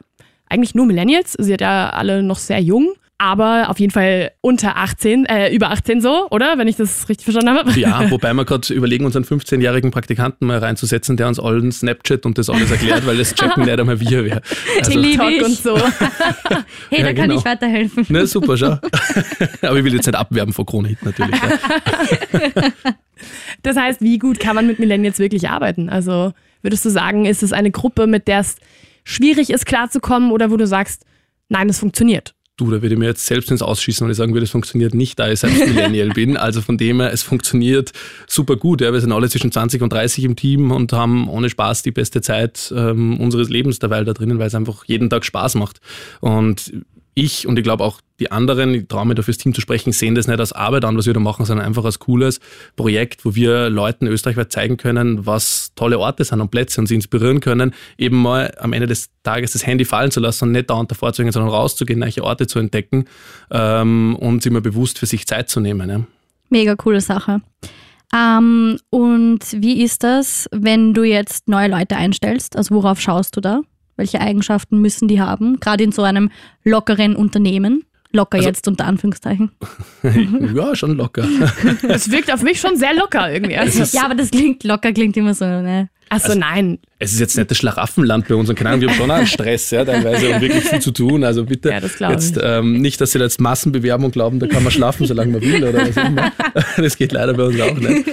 eigentlich 0.48 0.74
nur 0.74 0.86
Millennials. 0.86 1.32
Sie 1.32 1.44
sind 1.44 1.60
ja 1.60 1.90
alle 1.90 2.22
noch 2.22 2.38
sehr 2.38 2.60
jung 2.60 2.94
aber 3.18 3.68
auf 3.68 3.80
jeden 3.80 3.92
Fall 3.92 4.30
unter 4.40 4.76
18, 4.76 5.26
äh, 5.26 5.52
über 5.52 5.70
18 5.70 6.00
so, 6.00 6.28
oder? 6.30 6.56
Wenn 6.56 6.68
ich 6.68 6.76
das 6.76 7.08
richtig 7.08 7.24
verstanden 7.24 7.50
habe. 7.50 7.78
Ja, 7.78 8.08
wobei 8.10 8.32
wir 8.32 8.44
gerade 8.44 8.72
überlegen, 8.72 9.04
unseren 9.04 9.24
15-jährigen 9.24 9.90
Praktikanten 9.90 10.46
mal 10.46 10.58
reinzusetzen, 10.58 11.16
der 11.16 11.26
uns 11.26 11.40
allen 11.40 11.72
Snapchat 11.72 12.24
und 12.24 12.38
das 12.38 12.48
alles 12.48 12.70
erklärt, 12.70 13.04
weil 13.06 13.18
das 13.18 13.34
checken 13.34 13.64
leider 13.64 13.84
mal 13.84 13.98
wir 14.00 14.24
wer. 14.24 14.40
Also, 14.78 15.02
TikTok 15.02 15.44
und 15.44 15.58
so. 15.58 15.76
hey, 16.90 17.00
ja, 17.00 17.02
da 17.02 17.12
kann 17.12 17.28
genau. 17.28 17.38
ich 17.38 17.44
weiterhelfen. 17.44 18.06
Na, 18.08 18.24
super, 18.24 18.56
schau. 18.56 18.78
aber 19.62 19.78
ich 19.78 19.84
will 19.84 19.94
jetzt 19.94 20.06
nicht 20.06 20.16
abwerben 20.16 20.52
vor 20.52 20.64
Kronhit 20.64 21.04
natürlich. 21.04 21.34
Ja. 21.34 22.72
Das 23.62 23.76
heißt, 23.76 24.00
wie 24.00 24.18
gut 24.18 24.38
kann 24.38 24.54
man 24.54 24.68
mit 24.68 24.78
Millennials 24.78 25.18
wirklich 25.18 25.48
arbeiten? 25.48 25.88
Also 25.88 26.32
würdest 26.62 26.84
du 26.84 26.90
sagen, 26.90 27.26
ist 27.26 27.42
es 27.42 27.52
eine 27.52 27.72
Gruppe, 27.72 28.06
mit 28.06 28.28
der 28.28 28.40
es 28.40 28.56
schwierig 29.02 29.50
ist, 29.50 29.66
klarzukommen 29.66 30.30
oder 30.30 30.52
wo 30.52 30.56
du 30.56 30.68
sagst, 30.68 31.04
nein, 31.48 31.68
es 31.68 31.80
funktioniert? 31.80 32.34
Du, 32.58 32.66
da 32.72 32.82
würde 32.82 32.94
ich 32.94 32.98
mir 32.98 33.06
jetzt 33.06 33.24
selbst 33.24 33.52
ins 33.52 33.62
Ausschießen, 33.62 34.04
wenn 34.04 34.10
ich 34.10 34.16
sagen 34.16 34.34
würde, 34.34 34.42
es 34.42 34.50
funktioniert 34.50 34.92
nicht, 34.92 35.16
da 35.18 35.30
ich 35.30 35.38
selbst 35.38 35.64
Millennial 35.64 36.08
bin. 36.08 36.36
Also 36.36 36.60
von 36.60 36.76
dem 36.76 37.00
her, 37.00 37.12
es 37.12 37.22
funktioniert 37.22 37.92
super 38.26 38.56
gut. 38.56 38.80
Ja. 38.80 38.92
Wir 38.92 39.00
sind 39.00 39.12
alle 39.12 39.28
zwischen 39.28 39.52
20 39.52 39.80
und 39.80 39.92
30 39.92 40.24
im 40.24 40.34
Team 40.34 40.72
und 40.72 40.92
haben 40.92 41.28
ohne 41.28 41.48
Spaß 41.48 41.84
die 41.84 41.92
beste 41.92 42.20
Zeit 42.20 42.74
ähm, 42.76 43.18
unseres 43.20 43.48
Lebens 43.48 43.78
derweil 43.78 44.04
da 44.04 44.12
drinnen, 44.12 44.40
weil 44.40 44.48
es 44.48 44.56
einfach 44.56 44.84
jeden 44.86 45.08
Tag 45.08 45.24
Spaß 45.24 45.54
macht. 45.54 45.80
Und 46.20 46.72
ich 47.18 47.46
und 47.46 47.58
ich 47.58 47.64
glaube 47.64 47.84
auch 47.84 48.00
die 48.20 48.32
anderen, 48.32 48.74
ich 48.74 48.88
traue 48.88 49.06
mir 49.06 49.14
da 49.14 49.22
fürs 49.22 49.38
Team 49.38 49.54
zu 49.54 49.60
sprechen, 49.60 49.92
sehen 49.92 50.14
das 50.14 50.26
nicht 50.26 50.40
als 50.40 50.52
Arbeit 50.52 50.84
an, 50.84 50.96
was 50.96 51.06
wir 51.06 51.14
da 51.14 51.20
machen, 51.20 51.44
sondern 51.44 51.66
einfach 51.66 51.84
als 51.84 51.98
cooles 51.98 52.40
Projekt, 52.76 53.24
wo 53.24 53.34
wir 53.34 53.70
Leuten 53.70 54.06
österreichweit 54.06 54.50
zeigen 54.50 54.76
können, 54.76 55.26
was 55.26 55.72
tolle 55.74 55.98
Orte 55.98 56.24
sind 56.24 56.40
und 56.40 56.50
Plätze 56.50 56.80
und 56.80 56.86
sie 56.86 56.94
inspirieren 56.94 57.40
können, 57.40 57.74
eben 57.96 58.20
mal 58.20 58.52
am 58.58 58.72
Ende 58.72 58.86
des 58.86 59.10
Tages 59.22 59.52
das 59.52 59.66
Handy 59.66 59.84
fallen 59.84 60.10
zu 60.10 60.20
lassen 60.20 60.44
und 60.44 60.52
nicht 60.52 60.70
dauernd 60.70 60.90
davor 60.90 61.12
zu 61.12 61.22
gehen, 61.22 61.32
sondern 61.32 61.50
rauszugehen, 61.50 62.00
neue 62.00 62.22
Orte 62.22 62.46
zu 62.46 62.58
entdecken 62.58 63.04
ähm, 63.50 64.16
und 64.16 64.42
sich 64.42 64.52
mal 64.52 64.60
bewusst 64.62 64.98
für 64.98 65.06
sich 65.06 65.26
Zeit 65.26 65.48
zu 65.48 65.60
nehmen. 65.60 65.90
Ja. 65.90 66.00
Mega 66.50 66.76
coole 66.76 67.00
Sache. 67.00 67.40
Ähm, 68.14 68.78
und 68.90 69.40
wie 69.52 69.82
ist 69.82 70.02
das, 70.02 70.48
wenn 70.50 70.94
du 70.94 71.04
jetzt 71.04 71.46
neue 71.48 71.68
Leute 71.68 71.96
einstellst? 71.96 72.56
Also 72.56 72.74
worauf 72.74 73.00
schaust 73.00 73.36
du 73.36 73.40
da? 73.40 73.60
Welche 73.98 74.20
Eigenschaften 74.20 74.80
müssen 74.80 75.08
die 75.08 75.20
haben? 75.20 75.60
Gerade 75.60 75.84
in 75.84 75.92
so 75.92 76.02
einem 76.02 76.30
lockeren 76.64 77.16
Unternehmen. 77.16 77.82
Locker 78.10 78.38
also, 78.38 78.48
jetzt 78.48 78.66
unter 78.66 78.86
Anführungszeichen. 78.86 79.50
ja, 80.54 80.74
schon 80.74 80.96
locker. 80.96 81.26
Es 81.88 82.10
wirkt 82.10 82.32
auf 82.32 82.42
mich 82.42 82.58
schon 82.58 82.76
sehr 82.76 82.94
locker 82.94 83.30
irgendwie. 83.30 83.56
Also, 83.56 83.84
ja, 83.94 84.06
aber 84.06 84.14
das 84.14 84.30
klingt 84.30 84.64
locker, 84.64 84.92
klingt 84.92 85.16
immer 85.16 85.34
so, 85.34 85.44
ne? 85.44 85.90
Achso, 86.10 86.28
also, 86.28 86.38
nein. 86.38 86.78
Es 86.98 87.12
ist 87.12 87.20
jetzt 87.20 87.36
nicht 87.36 87.50
das 87.50 87.58
Schlaraffenland 87.58 88.26
bei 88.28 88.34
uns 88.34 88.48
und 88.48 88.54
keine 88.54 88.70
Ahnung, 88.70 88.80
wir 88.80 88.88
haben 88.88 88.96
schon 88.96 89.10
einen 89.10 89.26
Stress, 89.26 89.70
ja, 89.70 89.84
teilweise 89.84 90.30
und 90.30 90.40
wirklich 90.40 90.64
viel 90.64 90.80
zu 90.80 90.90
tun. 90.90 91.22
Also 91.22 91.44
bitte 91.44 91.68
ja, 91.68 91.80
das 91.80 91.98
jetzt 91.98 92.40
ähm, 92.42 92.80
nicht, 92.80 93.00
dass 93.00 93.12
Sie 93.12 93.18
jetzt 93.18 93.40
Massenbewerbung 93.40 94.10
glauben, 94.10 94.38
da 94.38 94.46
kann 94.46 94.62
man 94.62 94.72
schlafen, 94.72 95.06
solange 95.06 95.32
man 95.32 95.42
will 95.42 95.64
oder 95.64 95.86
was 95.86 95.96
immer. 95.96 96.32
Das 96.78 96.96
geht 96.96 97.12
leider 97.12 97.34
bei 97.34 97.44
uns 97.44 97.60
auch 97.60 97.76
nicht. 97.76 98.08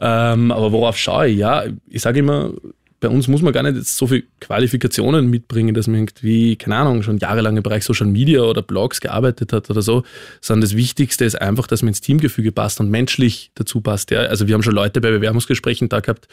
Ähm, 0.00 0.52
aber 0.52 0.72
worauf 0.72 0.96
schaue 0.96 1.28
ich? 1.28 1.38
Ja, 1.38 1.64
ich 1.88 2.02
sage 2.02 2.20
immer, 2.20 2.52
bei 3.00 3.08
uns 3.08 3.28
muss 3.28 3.40
man 3.40 3.52
gar 3.52 3.62
nicht 3.62 3.86
so 3.86 4.06
viele 4.06 4.24
Qualifikationen 4.40 5.28
mitbringen, 5.28 5.74
dass 5.74 5.86
man 5.86 6.00
irgendwie, 6.00 6.56
keine 6.56 6.76
Ahnung, 6.76 7.02
schon 7.02 7.18
jahrelang 7.18 7.56
im 7.56 7.62
Bereich 7.62 7.84
Social 7.84 8.06
Media 8.06 8.42
oder 8.42 8.60
Blogs 8.60 9.00
gearbeitet 9.00 9.54
hat 9.54 9.70
oder 9.70 9.80
so, 9.80 10.04
sondern 10.42 10.60
das 10.60 10.76
Wichtigste 10.76 11.24
ist 11.24 11.40
einfach, 11.40 11.66
dass 11.66 11.82
man 11.82 11.88
ins 11.88 12.02
Teamgefüge 12.02 12.52
passt 12.52 12.78
und 12.78 12.90
menschlich 12.90 13.52
dazu 13.54 13.80
passt. 13.80 14.10
Ja? 14.10 14.20
Also 14.20 14.46
wir 14.46 14.54
haben 14.54 14.62
schon 14.62 14.74
Leute 14.74 15.00
bei 15.00 15.10
Bewerbungsgesprächen 15.10 15.88
da 15.88 16.00
gehabt, 16.00 16.28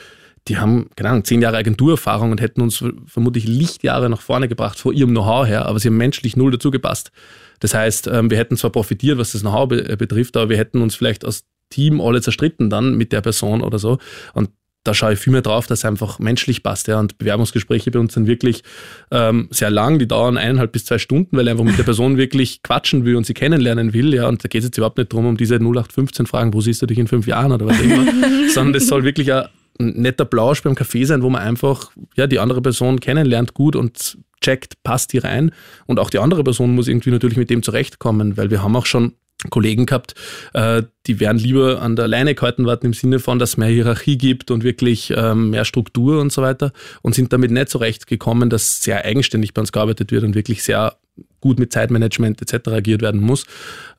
die 0.49 0.57
haben, 0.57 0.89
keine 0.95 1.09
Ahnung, 1.09 1.23
zehn 1.23 1.41
Jahre 1.41 1.57
Agenturerfahrung 1.57 2.31
und 2.31 2.41
hätten 2.41 2.61
uns 2.61 2.83
vermutlich 3.05 3.47
Lichtjahre 3.47 4.09
nach 4.09 4.21
vorne 4.21 4.47
gebracht 4.47 4.79
vor 4.79 4.93
ihrem 4.93 5.11
Know-how 5.11 5.47
her, 5.47 5.65
aber 5.65 5.79
sie 5.79 5.87
haben 5.87 5.97
menschlich 5.97 6.35
null 6.37 6.51
dazu 6.51 6.71
gepasst. 6.71 7.11
Das 7.59 7.73
heißt, 7.73 8.07
ähm, 8.07 8.29
wir 8.29 8.37
hätten 8.37 8.55
zwar 8.55 8.71
profitiert, 8.71 9.17
was 9.17 9.31
das 9.31 9.41
Know-how 9.41 9.67
betrifft, 9.67 10.37
aber 10.37 10.49
wir 10.49 10.57
hätten 10.57 10.81
uns 10.81 10.95
vielleicht 10.95 11.25
als 11.25 11.45
Team 11.69 11.99
alle 11.99 12.21
zerstritten 12.21 12.69
dann 12.69 12.95
mit 12.95 13.11
der 13.11 13.21
Person 13.21 13.61
oder 13.61 13.79
so. 13.79 13.97
Und 14.33 14.49
da 14.87 14.93
schaue 14.93 15.13
ich 15.13 15.19
viel 15.19 15.33
mehr 15.33 15.41
drauf, 15.41 15.67
dass 15.67 15.79
es 15.79 15.85
einfach 15.85 16.19
menschlich 16.19 16.63
passt. 16.63 16.87
Ja. 16.87 16.99
Und 16.99 17.17
Bewerbungsgespräche 17.17 17.91
bei 17.91 17.99
uns 17.99 18.13
sind 18.13 18.27
wirklich 18.27 18.63
ähm, 19.11 19.47
sehr 19.51 19.69
lang, 19.69 19.99
die 19.99 20.07
dauern 20.07 20.37
eineinhalb 20.37 20.71
bis 20.71 20.85
zwei 20.85 20.97
Stunden, 20.97 21.35
weil 21.35 21.47
einfach 21.49 21.65
mit 21.65 21.77
der 21.77 21.83
Person 21.83 22.17
wirklich 22.17 22.63
quatschen 22.63 23.03
will 23.05 23.15
und 23.15 23.25
sie 23.25 23.33
kennenlernen 23.33 23.93
will. 23.93 24.13
Ja. 24.13 24.27
Und 24.27 24.43
da 24.43 24.47
geht 24.47 24.59
es 24.59 24.67
jetzt 24.67 24.77
überhaupt 24.77 24.97
nicht 24.97 25.11
darum, 25.11 25.25
um 25.25 25.37
diese 25.37 25.55
0815 25.55 26.25
Fragen, 26.25 26.53
wo 26.53 26.61
siehst 26.61 26.81
du 26.81 26.85
dich 26.85 26.97
in 26.97 27.07
fünf 27.07 27.27
Jahren 27.27 27.51
oder 27.51 27.65
was 27.65 27.79
immer, 27.81 28.05
sondern 28.53 28.75
es 28.75 28.87
soll 28.87 29.03
wirklich 29.03 29.31
ein 29.33 29.49
netter 29.77 30.25
Plausch 30.25 30.63
beim 30.63 30.75
Kaffee 30.75 31.03
sein, 31.03 31.21
wo 31.21 31.29
man 31.29 31.41
einfach 31.41 31.91
ja, 32.15 32.27
die 32.27 32.39
andere 32.39 32.61
Person 32.61 32.99
kennenlernt 32.99 33.53
gut 33.53 33.75
und 33.75 34.17
checkt, 34.41 34.81
passt 34.83 35.13
die 35.13 35.17
rein. 35.17 35.51
Und 35.85 35.99
auch 35.99 36.09
die 36.09 36.19
andere 36.19 36.43
Person 36.43 36.75
muss 36.75 36.87
irgendwie 36.87 37.11
natürlich 37.11 37.37
mit 37.37 37.49
dem 37.49 37.63
zurechtkommen, 37.63 38.37
weil 38.37 38.51
wir 38.51 38.63
haben 38.63 38.75
auch 38.75 38.85
schon 38.85 39.13
Kollegen 39.49 39.85
gehabt, 39.85 40.15
äh, 40.53 40.83
die 41.05 41.19
wären 41.19 41.37
lieber 41.37 41.81
an 41.81 41.95
der 41.95 42.07
Leine 42.07 42.33
gehalten 42.33 42.65
worden 42.65 42.87
im 42.87 42.93
Sinne 42.93 43.19
von, 43.19 43.37
dass 43.37 43.51
es 43.51 43.57
mehr 43.57 43.69
Hierarchie 43.69 44.17
gibt 44.17 44.49
und 44.49 44.63
wirklich 44.63 45.13
ähm, 45.15 45.51
mehr 45.51 45.63
Struktur 45.63 46.19
und 46.19 46.31
so 46.31 46.41
weiter 46.41 46.71
und 47.03 47.13
sind 47.13 47.31
damit 47.31 47.51
nicht 47.51 47.69
zurechtgekommen, 47.69 48.49
dass 48.49 48.81
sehr 48.81 49.05
eigenständig 49.05 49.53
bei 49.53 49.61
uns 49.61 49.71
gearbeitet 49.71 50.11
wird 50.11 50.23
und 50.23 50.33
wirklich 50.33 50.63
sehr 50.63 50.97
gut 51.39 51.59
mit 51.59 51.71
Zeitmanagement 51.71 52.41
etc. 52.41 52.69
agiert 52.69 53.01
werden 53.01 53.21
muss. 53.21 53.45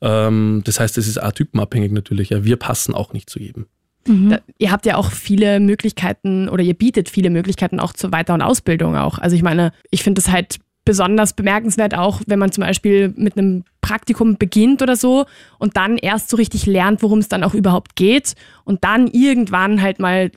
Ähm, 0.01 0.63
das 0.65 0.81
heißt, 0.81 0.99
es 0.99 1.07
ist 1.07 1.23
auch 1.23 1.33
typenabhängig 1.33 1.93
natürlich. 1.93 2.31
Ja. 2.31 2.45
Wir 2.45 2.57
passen 2.57 2.95
auch 2.95 3.13
nicht 3.13 3.31
zu 3.31 3.39
jedem. 3.39 3.67
Mhm. 4.09 4.31
Da, 4.31 4.41
ihr 4.59 4.73
habt 4.73 4.87
ja 4.87 4.97
auch 4.97 5.13
viele 5.13 5.61
Möglichkeiten 5.61 6.49
oder 6.49 6.63
ihr 6.63 6.75
bietet 6.75 7.09
viele 7.09 7.31
Möglichkeiten 7.31 7.79
auch 7.79 7.93
zur 7.93 8.11
Weiter- 8.11 8.35
und 8.35 8.43
Ausbildung 8.43 8.97
auch. 8.97 9.19
Also 9.19 9.37
ich 9.37 9.43
meine, 9.43 9.73
ich 9.91 10.03
finde 10.03 10.21
es 10.21 10.31
halt 10.31 10.59
besonders 10.89 11.35
bemerkenswert 11.35 11.95
auch, 11.95 12.23
wenn 12.27 12.39
man 12.39 12.51
zum 12.51 12.65
Beispiel 12.65 13.13
mit 13.15 13.37
einem 13.37 13.63
Praktikum 13.83 14.39
beginnt 14.39 14.81
oder 14.81 14.97
so 14.97 15.27
und 15.59 15.77
dann 15.77 15.99
erst 15.99 16.31
so 16.31 16.39
richtig 16.39 16.65
lernt, 16.65 17.03
worum 17.03 17.19
es 17.19 17.29
dann 17.29 17.45
auch 17.45 17.53
überhaupt 17.53 17.95
geht 17.95 18.33
und 18.65 18.85
dann 18.85 19.07
irgendwann 19.07 19.83
halt 19.83 19.99
mal, 19.99 20.31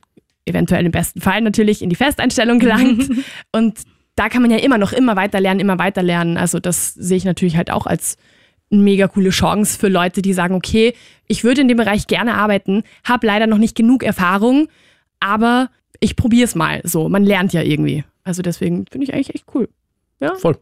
eventuell 0.43 0.85
im 0.85 0.91
besten 0.91 1.21
Fall 1.21 1.39
natürlich, 1.39 1.81
in 1.81 1.89
die 1.89 1.95
Festeinstellung 1.95 2.59
gelangt. 2.59 3.09
und 3.53 3.79
da 4.17 4.27
kann 4.27 4.41
man 4.41 4.51
ja 4.51 4.57
immer 4.57 4.77
noch 4.77 4.91
immer 4.91 5.15
weiter 5.15 5.39
lernen, 5.39 5.61
immer 5.61 5.79
weiter 5.79 6.03
lernen. 6.03 6.35
Also 6.35 6.59
das 6.59 6.95
sehe 6.95 7.15
ich 7.15 7.23
natürlich 7.23 7.55
halt 7.55 7.71
auch 7.71 7.87
als 7.87 8.17
eine 8.73 8.81
mega 8.81 9.07
coole 9.07 9.29
Chance 9.29 9.79
für 9.79 9.87
Leute, 9.87 10.21
die 10.21 10.33
sagen, 10.33 10.53
okay, 10.53 10.93
ich 11.27 11.45
würde 11.45 11.61
in 11.61 11.69
dem 11.69 11.77
Bereich 11.77 12.07
gerne 12.07 12.33
arbeiten, 12.33 12.83
habe 13.05 13.25
leider 13.25 13.47
noch 13.47 13.57
nicht 13.57 13.77
genug 13.77 14.03
Erfahrung, 14.03 14.67
aber 15.21 15.69
ich 16.01 16.17
probiere 16.17 16.43
es 16.43 16.55
mal 16.55 16.81
so. 16.83 17.07
Man 17.07 17.23
lernt 17.23 17.53
ja 17.53 17.61
irgendwie. 17.61 18.03
Also 18.25 18.41
deswegen 18.41 18.85
finde 18.91 19.05
ich 19.05 19.13
eigentlich 19.13 19.33
echt 19.33 19.45
cool. 19.55 19.69
Ja. 20.21 20.35
Voll. 20.35 20.57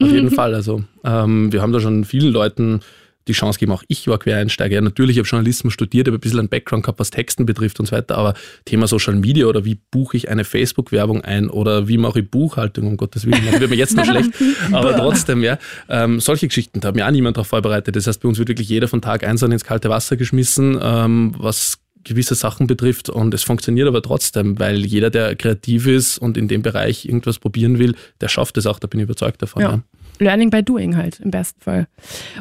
Auf 0.00 0.10
jeden 0.10 0.30
Fall. 0.32 0.54
Also 0.54 0.84
ähm, 1.04 1.52
wir 1.52 1.62
haben 1.62 1.72
da 1.72 1.80
schon 1.80 2.04
vielen 2.04 2.32
Leuten 2.32 2.80
die 3.28 3.32
Chance 3.32 3.58
gegeben, 3.58 3.72
auch 3.72 3.82
ich 3.88 4.06
war 4.06 4.18
Quereinsteiger. 4.18 4.76
Ja, 4.76 4.80
natürlich, 4.80 5.16
ich 5.16 5.18
habe 5.18 5.28
Journalismus 5.28 5.72
studiert, 5.72 6.06
habe 6.06 6.16
ein 6.16 6.20
bisschen 6.20 6.38
einen 6.38 6.48
Background 6.48 6.84
gehabt, 6.84 7.00
was 7.00 7.10
Texten 7.10 7.44
betrifft 7.44 7.80
und 7.80 7.86
so 7.86 7.96
weiter, 7.96 8.16
aber 8.16 8.34
Thema 8.64 8.86
Social 8.86 9.16
Media 9.16 9.46
oder 9.46 9.64
wie 9.64 9.78
buche 9.90 10.16
ich 10.16 10.28
eine 10.28 10.44
Facebook-Werbung 10.44 11.22
ein 11.22 11.50
oder 11.50 11.88
wie 11.88 11.98
mache 11.98 12.20
ich 12.20 12.30
Buchhaltung, 12.30 12.86
um 12.86 12.96
Gottes 12.96 13.26
Willen, 13.26 13.42
das 13.50 13.60
wird 13.60 13.70
mir 13.70 13.76
jetzt 13.76 13.96
noch 13.96 14.04
schlecht, 14.10 14.30
aber 14.70 14.96
trotzdem, 14.96 15.42
ja, 15.42 15.58
ähm, 15.88 16.20
solche 16.20 16.46
Geschichten, 16.46 16.80
da 16.80 16.88
hat 16.88 16.94
mir 16.94 17.06
auch 17.06 17.10
niemand 17.10 17.36
darauf 17.36 17.48
vorbereitet. 17.48 17.96
Das 17.96 18.06
heißt, 18.06 18.22
bei 18.22 18.28
uns 18.28 18.38
wird 18.38 18.48
wirklich 18.48 18.68
jeder 18.68 18.86
von 18.86 19.02
Tag 19.02 19.24
eins 19.24 19.42
an 19.42 19.50
ins 19.50 19.64
kalte 19.64 19.90
Wasser 19.90 20.16
geschmissen, 20.16 20.78
ähm, 20.80 21.34
was 21.36 21.78
gewisse 22.06 22.34
Sachen 22.34 22.66
betrifft 22.66 23.10
und 23.10 23.34
es 23.34 23.42
funktioniert 23.42 23.88
aber 23.88 24.00
trotzdem, 24.00 24.58
weil 24.58 24.84
jeder, 24.86 25.10
der 25.10 25.36
kreativ 25.36 25.86
ist 25.86 26.18
und 26.18 26.36
in 26.36 26.48
dem 26.48 26.62
Bereich 26.62 27.04
irgendwas 27.04 27.38
probieren 27.38 27.78
will, 27.78 27.94
der 28.20 28.28
schafft 28.28 28.56
es 28.56 28.66
auch, 28.66 28.78
da 28.78 28.86
bin 28.86 29.00
ich 29.00 29.04
überzeugt 29.04 29.42
davon. 29.42 29.62
Ja. 29.62 29.70
ja. 29.70 29.82
Learning 30.18 30.48
by 30.48 30.62
doing 30.62 30.96
halt 30.96 31.20
im 31.20 31.30
besten 31.30 31.60
Fall. 31.60 31.88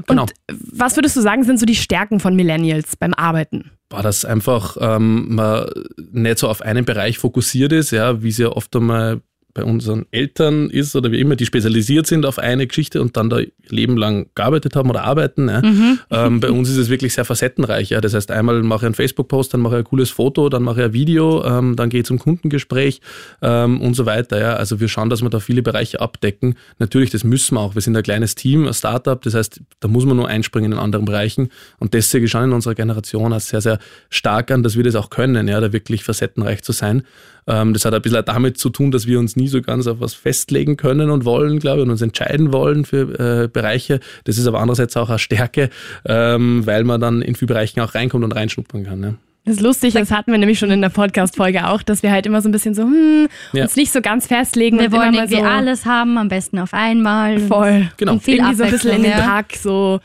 Genau. 0.07 0.22
Und 0.22 0.34
was 0.48 0.95
würdest 0.95 1.17
du 1.17 1.22
sagen, 1.22 1.43
sind 1.43 1.60
so 1.60 1.65
die 1.65 1.75
Stärken 1.75 2.22
von 2.22 2.34
Millennials 2.36 2.95
beim 2.95 3.13
Arbeiten? 3.13 3.72
War 3.89 4.01
das 4.01 4.24
einfach 4.24 4.77
ähm, 4.79 5.36
man 5.36 5.65
nicht 6.12 6.39
so 6.39 6.48
auf 6.48 6.62
einen 6.62 6.86
Bereich 6.86 7.17
fokussiert 7.17 7.74
ist, 7.74 7.91
ja, 7.91 8.24
wie 8.24 8.29
es 8.29 8.38
ja 8.38 8.48
oft 8.48 8.74
einmal 8.75 9.22
bei 9.56 9.64
unseren 9.64 10.06
Eltern 10.12 10.70
ist 10.70 10.98
oder 10.98 11.14
wie 11.14 11.20
immer, 11.20 11.38
die 11.38 11.46
spezialisiert 11.46 12.08
sind 12.08 12.26
auf 12.26 12.40
eine 12.40 12.68
Geschichte 12.68 13.02
und 13.02 13.16
dann 13.16 13.30
da 13.30 13.40
Leben 13.70 13.96
lang 13.96 14.28
gearbeitet 14.36 14.76
haben 14.76 14.90
oder 14.90 15.06
arbeiten. 15.06 15.48
Ja. 15.48 15.62
Mhm. 15.62 16.00
Ähm, 16.12 16.40
bei 16.42 16.52
uns 16.52 16.70
ist 16.70 16.76
es 16.76 16.90
wirklich 16.90 17.14
sehr 17.14 17.24
facettenreich. 17.24 17.90
Ja. 17.90 18.02
Das 18.02 18.14
heißt, 18.14 18.32
einmal 18.32 18.62
mache 18.64 18.80
ich 18.80 18.86
einen 18.88 18.96
Facebook-Post, 18.96 19.54
dann 19.54 19.62
mache 19.62 19.76
ich 19.76 19.80
ein 19.80 19.84
cooles 19.86 20.10
Foto, 20.10 20.50
dann 20.50 20.62
mache 20.62 20.82
ich 20.82 20.86
ein 20.88 20.94
Video, 20.94 21.44
ähm, 21.46 21.78
dann 21.78 21.90
gehe 21.90 22.02
ich 22.02 22.06
zum 22.06 22.20
Kundengespräch 22.20 23.00
ähm, 23.42 23.80
und 23.80 23.96
so 23.96 24.06
weiter. 24.06 24.40
Ja. 24.40 24.56
Also 24.58 24.82
wir 24.82 24.90
schauen, 24.90 25.10
dass 25.10 25.22
wir 25.22 25.30
da 25.30 25.40
viele 25.40 25.64
Bereiche 25.64 26.02
abdecken. 26.02 26.56
Natürlich, 26.78 27.12
das 27.12 27.24
müssen 27.24 27.56
wir 27.56 27.62
auch. 27.62 27.76
Wir 27.76 27.82
sind 27.82 27.96
ein 27.96 28.04
kleines 28.04 28.36
Team, 28.36 28.68
ein 28.68 28.74
Startup. 28.74 29.22
Das 29.22 29.36
heißt, 29.36 29.62
da 29.80 29.88
muss 29.88 30.06
man 30.06 30.18
nur 30.18 30.28
einspringen 30.28 30.74
in 30.74 30.78
anderen 30.78 31.06
Bereichen. 31.06 31.50
Und 31.80 31.96
ich 31.96 32.30
schon 32.30 32.44
in 32.44 32.52
unserer 32.52 32.76
Generation 32.76 33.32
als 33.32 33.48
sehr, 33.48 33.62
sehr 33.62 33.80
stark 34.10 34.52
an, 34.52 34.64
dass 34.64 34.76
wir 34.76 34.84
das 34.84 34.96
auch 34.96 35.10
können, 35.10 35.48
ja, 35.48 35.62
da 35.62 35.72
wirklich 35.72 36.04
facettenreich 36.04 36.62
zu 36.62 36.74
sein. 36.74 37.04
Ähm, 37.48 37.74
das 37.74 37.86
hat 37.86 37.94
ein 37.94 38.02
bisschen 38.02 38.26
damit 38.26 38.58
zu 38.58 38.70
tun, 38.70 38.92
dass 38.92 39.06
wir 39.06 39.20
uns 39.20 39.36
nie 39.36 39.45
so 39.48 39.62
ganz 39.62 39.88
auf 39.88 40.00
was 40.00 40.14
festlegen 40.14 40.78
können 40.78 41.10
und 41.10 41.25
wollen, 41.25 41.60
glaube 41.60 41.80
ich, 41.80 41.84
und 41.86 41.92
uns 41.92 42.02
entscheiden 42.02 42.54
wollen 42.54 42.86
für 42.86 43.44
äh, 43.44 43.48
Bereiche. 43.48 44.00
Das 44.24 44.38
ist 44.38 44.48
aber 44.48 44.60
andererseits 44.60 44.96
auch 44.98 45.10
eine 45.10 45.20
Stärke, 45.20 45.70
ähm, 46.06 46.66
weil 46.66 46.84
man 46.84 47.02
dann 47.02 47.22
in 47.22 47.36
viele 47.36 47.48
Bereiche 47.48 47.84
auch 47.84 47.96
reinkommt 47.96 48.24
und 48.24 48.32
reinschnuppern 48.32 48.84
kann. 48.84 49.04
Ja. 49.04 49.14
Das 49.46 49.58
ist 49.58 49.62
lustig, 49.62 49.94
das 49.94 50.10
hatten 50.10 50.32
wir 50.32 50.40
nämlich 50.40 50.58
schon 50.58 50.72
in 50.72 50.82
der 50.82 50.90
Podcast-Folge 50.90 51.68
auch, 51.68 51.84
dass 51.84 52.02
wir 52.02 52.12
halt 52.12 52.25
immer 52.25 52.42
so 52.42 52.50
ein 52.50 52.52
bisschen 52.52 52.74
so, 52.74 52.82
hm, 52.82 53.28
ja. 53.54 53.64
uns 53.64 53.75
nicht 53.75 53.92
so 53.92 54.02
ganz 54.02 54.25
festlegen. 54.25 54.80
Wir 54.80 54.92
wollen 54.92 55.14
irgendwie 55.14 55.36
so 55.36 55.44
alles 55.44 55.86
haben, 55.86 56.18
am 56.18 56.30
besten 56.30 56.58
auf 56.58 56.74
einmal. 56.74 57.40
Voll. 57.40 57.92
Genau. 57.98 58.14
Und 58.14 58.24
viel 58.24 58.38
irgendwie 58.38 58.56
so 58.56 58.64
ein 58.64 58.72
bisschen 58.72 58.92
in 58.92 59.04
den 59.04 59.14
Tag 59.14 59.56
so 59.56 60.00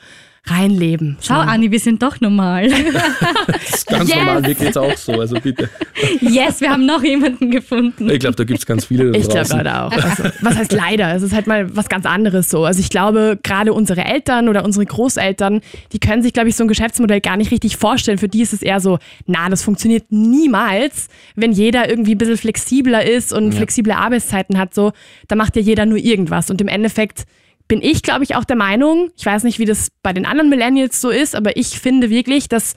reinleben. 0.51 1.17
Schau, 1.21 1.35
Anni, 1.35 1.71
wir 1.71 1.81
sind 1.81 2.03
doch 2.03 2.21
normal. 2.21 2.69
das 3.47 3.71
ist 3.71 3.87
ganz 3.87 4.09
yes. 4.09 4.19
normal, 4.19 4.41
mir 4.43 4.55
geht 4.55 4.71
es 4.71 4.77
auch 4.77 4.97
so, 4.97 5.13
also 5.13 5.37
bitte. 5.41 5.69
Yes, 6.21 6.61
wir 6.61 6.71
haben 6.71 6.87
noch 6.87 7.03
jemanden 7.03 7.51
gefunden. 7.51 8.11
Ich 8.11 8.19
glaube, 8.19 8.37
da 8.37 8.45
gibt 8.45 8.59
es 8.59 8.67
ganz 8.67 8.87
viele. 8.87 9.17
ich 9.17 9.29
glaube 9.29 9.49
leider 9.51 9.87
auch. 9.87 9.93
Also, 10.11 10.25
was 10.41 10.57
heißt 10.57 10.73
leider? 10.73 11.15
Es 11.15 11.23
ist 11.23 11.33
halt 11.33 11.47
mal 11.47 11.77
was 11.77 11.89
ganz 11.89 12.05
anderes 12.07 12.51
so. 12.51 12.65
Also 12.65 12.81
ich 12.81 12.89
glaube, 12.89 13.39
gerade 13.43 13.73
unsere 13.73 14.05
Eltern 14.05 14.49
oder 14.49 14.65
unsere 14.65 14.85
Großeltern, 14.85 15.61
die 15.93 16.01
können 16.01 16.23
sich, 16.23 16.33
glaube 16.33 16.49
ich, 16.49 16.57
so 16.57 16.65
ein 16.65 16.69
Geschäftsmodell 16.69 17.21
gar 17.21 17.37
nicht 17.37 17.51
richtig 17.51 17.77
vorstellen. 17.77 18.19
Für 18.19 18.29
die 18.29 18.43
ist 18.43 18.53
es 18.53 18.63
eher 18.63 18.81
so, 18.81 18.99
na, 19.27 19.49
das 19.49 19.63
funktioniert 19.63 20.07
niemals, 20.11 21.09
wenn 21.37 21.53
jeder 21.53 21.89
irgendwie 21.89 22.15
ein 22.15 22.19
bisschen 22.19 22.39
flexibler 22.39 23.05
ist 23.07 23.33
und 23.33 23.53
ja. 23.53 23.59
flexible 23.59 23.93
Arbeitszeiten 23.93 24.59
hat. 24.59 24.75
So, 24.75 24.93
da 25.29 25.37
macht 25.37 25.55
ja 25.57 25.63
jeder 25.63 25.87
nur 25.87 25.99
irgendwas. 25.99 26.51
Und 26.51 26.61
im 26.61 26.69
Endeffekt 26.69 27.27
bin 27.71 27.83
ich, 27.83 28.03
glaube 28.03 28.25
ich, 28.25 28.35
auch 28.35 28.43
der 28.43 28.57
Meinung, 28.57 29.13
ich 29.17 29.25
weiß 29.25 29.45
nicht, 29.45 29.61
wie 29.61 29.65
das 29.65 29.93
bei 30.03 30.13
den 30.13 30.27
anderen 30.27 30.51
Millennials 30.51 31.01
so 31.01 31.09
ist, 31.09 31.37
aber 31.37 31.57
ich 31.57 31.79
finde 31.79 32.11
wirklich, 32.11 32.49
dass 32.49 32.75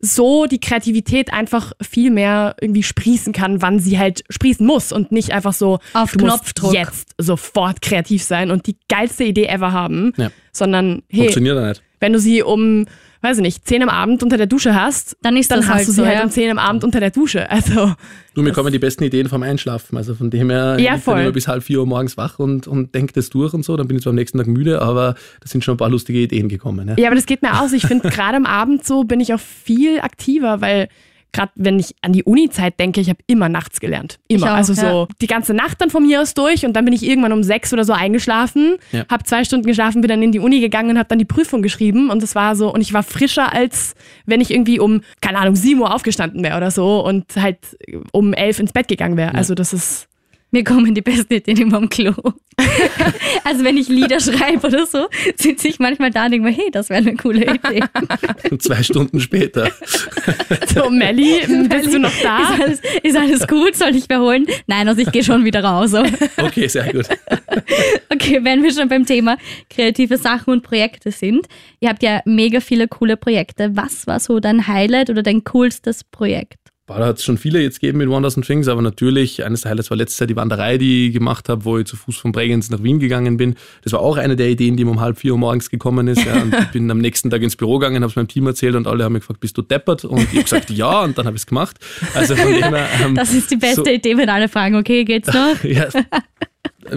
so 0.00 0.46
die 0.46 0.58
Kreativität 0.58 1.34
einfach 1.34 1.74
viel 1.82 2.10
mehr 2.10 2.56
irgendwie 2.58 2.82
sprießen 2.82 3.34
kann, 3.34 3.60
wann 3.60 3.78
sie 3.78 3.98
halt 3.98 4.24
sprießen 4.30 4.66
muss 4.66 4.90
und 4.90 5.12
nicht 5.12 5.32
einfach 5.32 5.52
so 5.52 5.80
auf 5.92 6.12
Knopfdruck 6.12 6.72
jetzt 6.72 7.10
sofort 7.18 7.82
kreativ 7.82 8.22
sein 8.22 8.50
und 8.50 8.66
die 8.66 8.76
geilste 8.88 9.24
Idee 9.24 9.48
ever 9.48 9.72
haben, 9.72 10.14
ja. 10.16 10.30
sondern 10.50 11.02
hey, 11.10 11.24
Funktioniert 11.24 11.68
nicht. 11.68 11.82
wenn 12.00 12.14
du 12.14 12.18
sie 12.18 12.42
um 12.42 12.86
weiß 13.22 13.38
ich 13.38 13.42
nicht, 13.42 13.66
10 13.66 13.84
am 13.84 13.88
Abend 13.88 14.22
unter 14.22 14.36
der 14.36 14.46
Dusche 14.46 14.74
hast, 14.74 15.16
dann, 15.22 15.36
ist 15.36 15.50
dann 15.50 15.60
hast 15.60 15.68
halt 15.68 15.88
du 15.88 15.92
sie 15.92 16.00
so, 16.00 16.06
halt 16.06 16.18
ja. 16.18 16.24
um 16.24 16.30
10 16.30 16.50
am 16.50 16.58
Abend 16.58 16.84
unter 16.84 16.98
der 17.00 17.10
Dusche. 17.10 17.48
Also, 17.50 17.94
du, 18.34 18.42
mir 18.42 18.52
kommen 18.52 18.72
die 18.72 18.78
besten 18.78 19.04
Ideen 19.04 19.28
vom 19.28 19.42
Einschlafen. 19.42 19.96
Also 19.96 20.14
von 20.14 20.30
dem 20.30 20.50
her, 20.50 20.76
ja, 20.78 20.96
ich 20.96 21.04
bin 21.04 21.18
immer 21.18 21.32
bis 21.32 21.46
halb 21.46 21.62
vier 21.62 21.80
Uhr 21.80 21.86
morgens 21.86 22.16
wach 22.16 22.38
und, 22.38 22.66
und 22.66 22.94
denke 22.94 23.12
das 23.12 23.30
durch 23.30 23.54
und 23.54 23.64
so. 23.64 23.76
Dann 23.76 23.86
bin 23.86 23.96
ich 23.96 24.02
zwar 24.02 24.10
am 24.10 24.16
nächsten 24.16 24.38
Tag 24.38 24.48
müde, 24.48 24.82
aber 24.82 25.14
da 25.40 25.46
sind 25.46 25.62
schon 25.62 25.74
ein 25.74 25.78
paar 25.78 25.90
lustige 25.90 26.18
Ideen 26.18 26.48
gekommen. 26.48 26.88
Ja, 26.88 26.94
ja 26.98 27.06
aber 27.06 27.16
das 27.16 27.26
geht 27.26 27.42
mir 27.42 27.60
aus. 27.60 27.72
Ich 27.72 27.86
finde, 27.86 28.08
gerade 28.10 28.36
am 28.36 28.46
Abend 28.46 28.84
so 28.84 29.04
bin 29.04 29.20
ich 29.20 29.32
auch 29.32 29.40
viel 29.40 30.00
aktiver, 30.00 30.60
weil 30.60 30.88
gerade 31.32 31.52
wenn 31.54 31.78
ich 31.78 31.94
an 32.02 32.12
die 32.12 32.24
Uni-Zeit 32.24 32.78
denke, 32.78 33.00
ich 33.00 33.08
habe 33.08 33.20
immer 33.26 33.48
nachts 33.48 33.80
gelernt. 33.80 34.18
Immer. 34.28 34.52
Auch, 34.52 34.56
also 34.56 34.74
so 34.74 34.86
ja. 34.86 35.08
die 35.20 35.26
ganze 35.26 35.54
Nacht 35.54 35.80
dann 35.80 35.90
von 35.90 36.06
mir 36.06 36.20
aus 36.20 36.34
durch 36.34 36.64
und 36.66 36.74
dann 36.74 36.84
bin 36.84 36.92
ich 36.92 37.02
irgendwann 37.02 37.32
um 37.32 37.42
sechs 37.42 37.72
oder 37.72 37.84
so 37.84 37.92
eingeschlafen, 37.92 38.76
ja. 38.92 39.04
habe 39.10 39.24
zwei 39.24 39.44
Stunden 39.44 39.66
geschlafen, 39.66 40.02
bin 40.02 40.08
dann 40.08 40.22
in 40.22 40.32
die 40.32 40.40
Uni 40.40 40.60
gegangen 40.60 40.90
und 40.90 40.98
habe 40.98 41.08
dann 41.08 41.18
die 41.18 41.24
Prüfung 41.24 41.62
geschrieben 41.62 42.10
und 42.10 42.22
das 42.22 42.34
war 42.34 42.54
so 42.56 42.72
und 42.72 42.80
ich 42.80 42.92
war 42.92 43.02
frischer 43.02 43.52
als 43.52 43.94
wenn 44.26 44.40
ich 44.40 44.50
irgendwie 44.50 44.78
um 44.78 45.00
keine 45.20 45.38
Ahnung 45.38 45.56
sieben 45.56 45.80
Uhr 45.80 45.94
aufgestanden 45.94 46.42
wäre 46.42 46.56
oder 46.56 46.70
so 46.70 47.04
und 47.04 47.24
halt 47.36 47.58
um 48.12 48.34
elf 48.34 48.58
ins 48.58 48.72
Bett 48.72 48.88
gegangen 48.88 49.16
wäre. 49.16 49.32
Ja. 49.32 49.38
Also 49.38 49.54
das 49.54 49.72
ist 49.72 50.08
Mir 50.54 50.64
kommen 50.64 50.94
die 50.94 51.00
besten 51.00 51.32
Ideen 51.32 51.56
immer 51.56 51.78
am 51.78 51.88
Klo. 51.88 52.12
also 53.44 53.64
wenn 53.64 53.78
ich 53.78 53.88
Lieder 53.88 54.20
schreibe 54.20 54.66
oder 54.66 54.86
so, 54.86 55.08
sitze 55.36 55.68
ich 55.68 55.78
manchmal 55.78 56.10
da 56.10 56.26
und 56.26 56.32
denke 56.32 56.48
mir, 56.48 56.54
hey, 56.54 56.70
das 56.70 56.90
wäre 56.90 57.00
eine 57.00 57.16
coole 57.16 57.54
Idee. 57.54 57.82
Zwei 58.58 58.82
Stunden 58.82 59.18
später. 59.18 59.70
So, 60.74 60.90
Melli, 60.90 61.40
bist 61.68 61.94
du 61.94 61.98
noch 61.98 62.12
da? 62.22 62.40
Ist 62.40 62.60
alles, 62.60 62.80
ist 63.02 63.16
alles 63.16 63.48
gut? 63.48 63.74
Soll 63.74 63.96
ich 63.96 64.04
wiederholen? 64.04 64.46
Nein, 64.66 64.86
also 64.88 65.00
ich 65.00 65.10
gehe 65.10 65.24
schon 65.24 65.46
wieder 65.46 65.64
raus. 65.64 65.94
Okay, 66.36 66.68
sehr 66.68 66.92
gut. 66.92 67.06
Okay, 68.10 68.40
wenn 68.42 68.62
wir 68.62 68.72
schon 68.72 68.88
beim 68.88 69.06
Thema 69.06 69.38
kreative 69.70 70.18
Sachen 70.18 70.52
und 70.52 70.62
Projekte 70.62 71.10
sind. 71.10 71.46
Ihr 71.80 71.88
habt 71.88 72.02
ja 72.02 72.20
mega 72.24 72.60
viele 72.60 72.88
coole 72.88 73.16
Projekte. 73.16 73.70
Was 73.74 74.06
war 74.06 74.20
so 74.20 74.38
dein 74.38 74.66
Highlight 74.68 75.08
oder 75.08 75.22
dein 75.22 75.44
coolstes 75.44 76.04
Projekt? 76.04 76.71
Da 76.88 77.06
hat 77.06 77.18
es 77.18 77.24
schon 77.24 77.38
viele 77.38 77.60
jetzt 77.62 77.80
gegeben 77.80 77.98
mit 77.98 78.08
Wonders 78.08 78.36
and 78.36 78.44
Things, 78.44 78.66
aber 78.66 78.82
natürlich, 78.82 79.44
eines 79.44 79.60
der 79.62 79.70
Highlights 79.70 79.88
war 79.90 79.96
letztes 79.96 80.18
Jahr 80.18 80.26
die 80.26 80.34
Wanderei, 80.34 80.78
die 80.78 81.06
ich 81.08 81.12
gemacht 81.14 81.48
habe, 81.48 81.64
wo 81.64 81.78
ich 81.78 81.86
zu 81.86 81.96
Fuß 81.96 82.16
von 82.16 82.32
Bregenz 82.32 82.70
nach 82.70 82.82
Wien 82.82 82.98
gegangen 82.98 83.36
bin. 83.36 83.54
Das 83.84 83.92
war 83.92 84.00
auch 84.00 84.16
eine 84.16 84.34
der 84.34 84.48
Ideen, 84.50 84.76
die 84.76 84.84
mir 84.84 84.90
um 84.90 85.00
halb 85.00 85.16
vier 85.18 85.32
Uhr 85.32 85.38
morgens 85.38 85.70
gekommen 85.70 86.08
ist. 86.08 86.24
Ja, 86.24 86.42
und 86.42 86.52
ich 86.52 86.66
bin 86.72 86.90
am 86.90 86.98
nächsten 86.98 87.30
Tag 87.30 87.40
ins 87.40 87.54
Büro 87.56 87.78
gegangen, 87.78 88.02
habe 88.02 88.10
es 88.10 88.16
meinem 88.16 88.26
Team 88.28 88.46
erzählt 88.48 88.74
und 88.74 88.88
alle 88.88 89.04
haben 89.04 89.12
mich 89.12 89.20
gefragt, 89.22 89.38
bist 89.40 89.56
du 89.56 89.62
deppert? 89.62 90.04
Und 90.04 90.20
ich 90.22 90.28
habe 90.30 90.42
gesagt, 90.42 90.70
ja, 90.70 91.02
und 91.02 91.16
dann 91.16 91.26
habe 91.26 91.36
ich 91.36 91.42
es 91.42 91.46
gemacht. 91.46 91.76
Also 92.14 92.34
von 92.34 92.52
dem 92.52 92.62
her, 92.74 92.88
ähm, 93.04 93.14
Das 93.14 93.32
ist 93.32 93.50
die 93.52 93.56
beste 93.56 93.84
so- 93.84 93.90
Idee, 93.90 94.16
wenn 94.16 94.28
alle 94.28 94.48
fragen, 94.48 94.74
okay, 94.74 95.04
geht's 95.04 95.32
noch? 95.32 95.62
ja, 95.64 95.86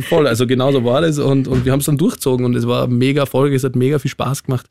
voll, 0.02 0.28
also 0.28 0.48
genau 0.48 0.72
so 0.72 0.84
war 0.84 1.02
das 1.02 1.20
und, 1.20 1.48
und 1.48 1.66
wir 1.66 1.72
haben 1.72 1.80
es 1.80 1.86
dann 1.86 1.98
durchgezogen 1.98 2.46
und 2.46 2.56
es 2.56 2.68
war 2.68 2.88
mega 2.88 3.22
Erfolg, 3.22 3.54
es 3.54 3.64
hat 3.64 3.76
mega 3.76 4.00
viel 4.00 4.12
Spaß 4.12 4.44
gemacht 4.44 4.68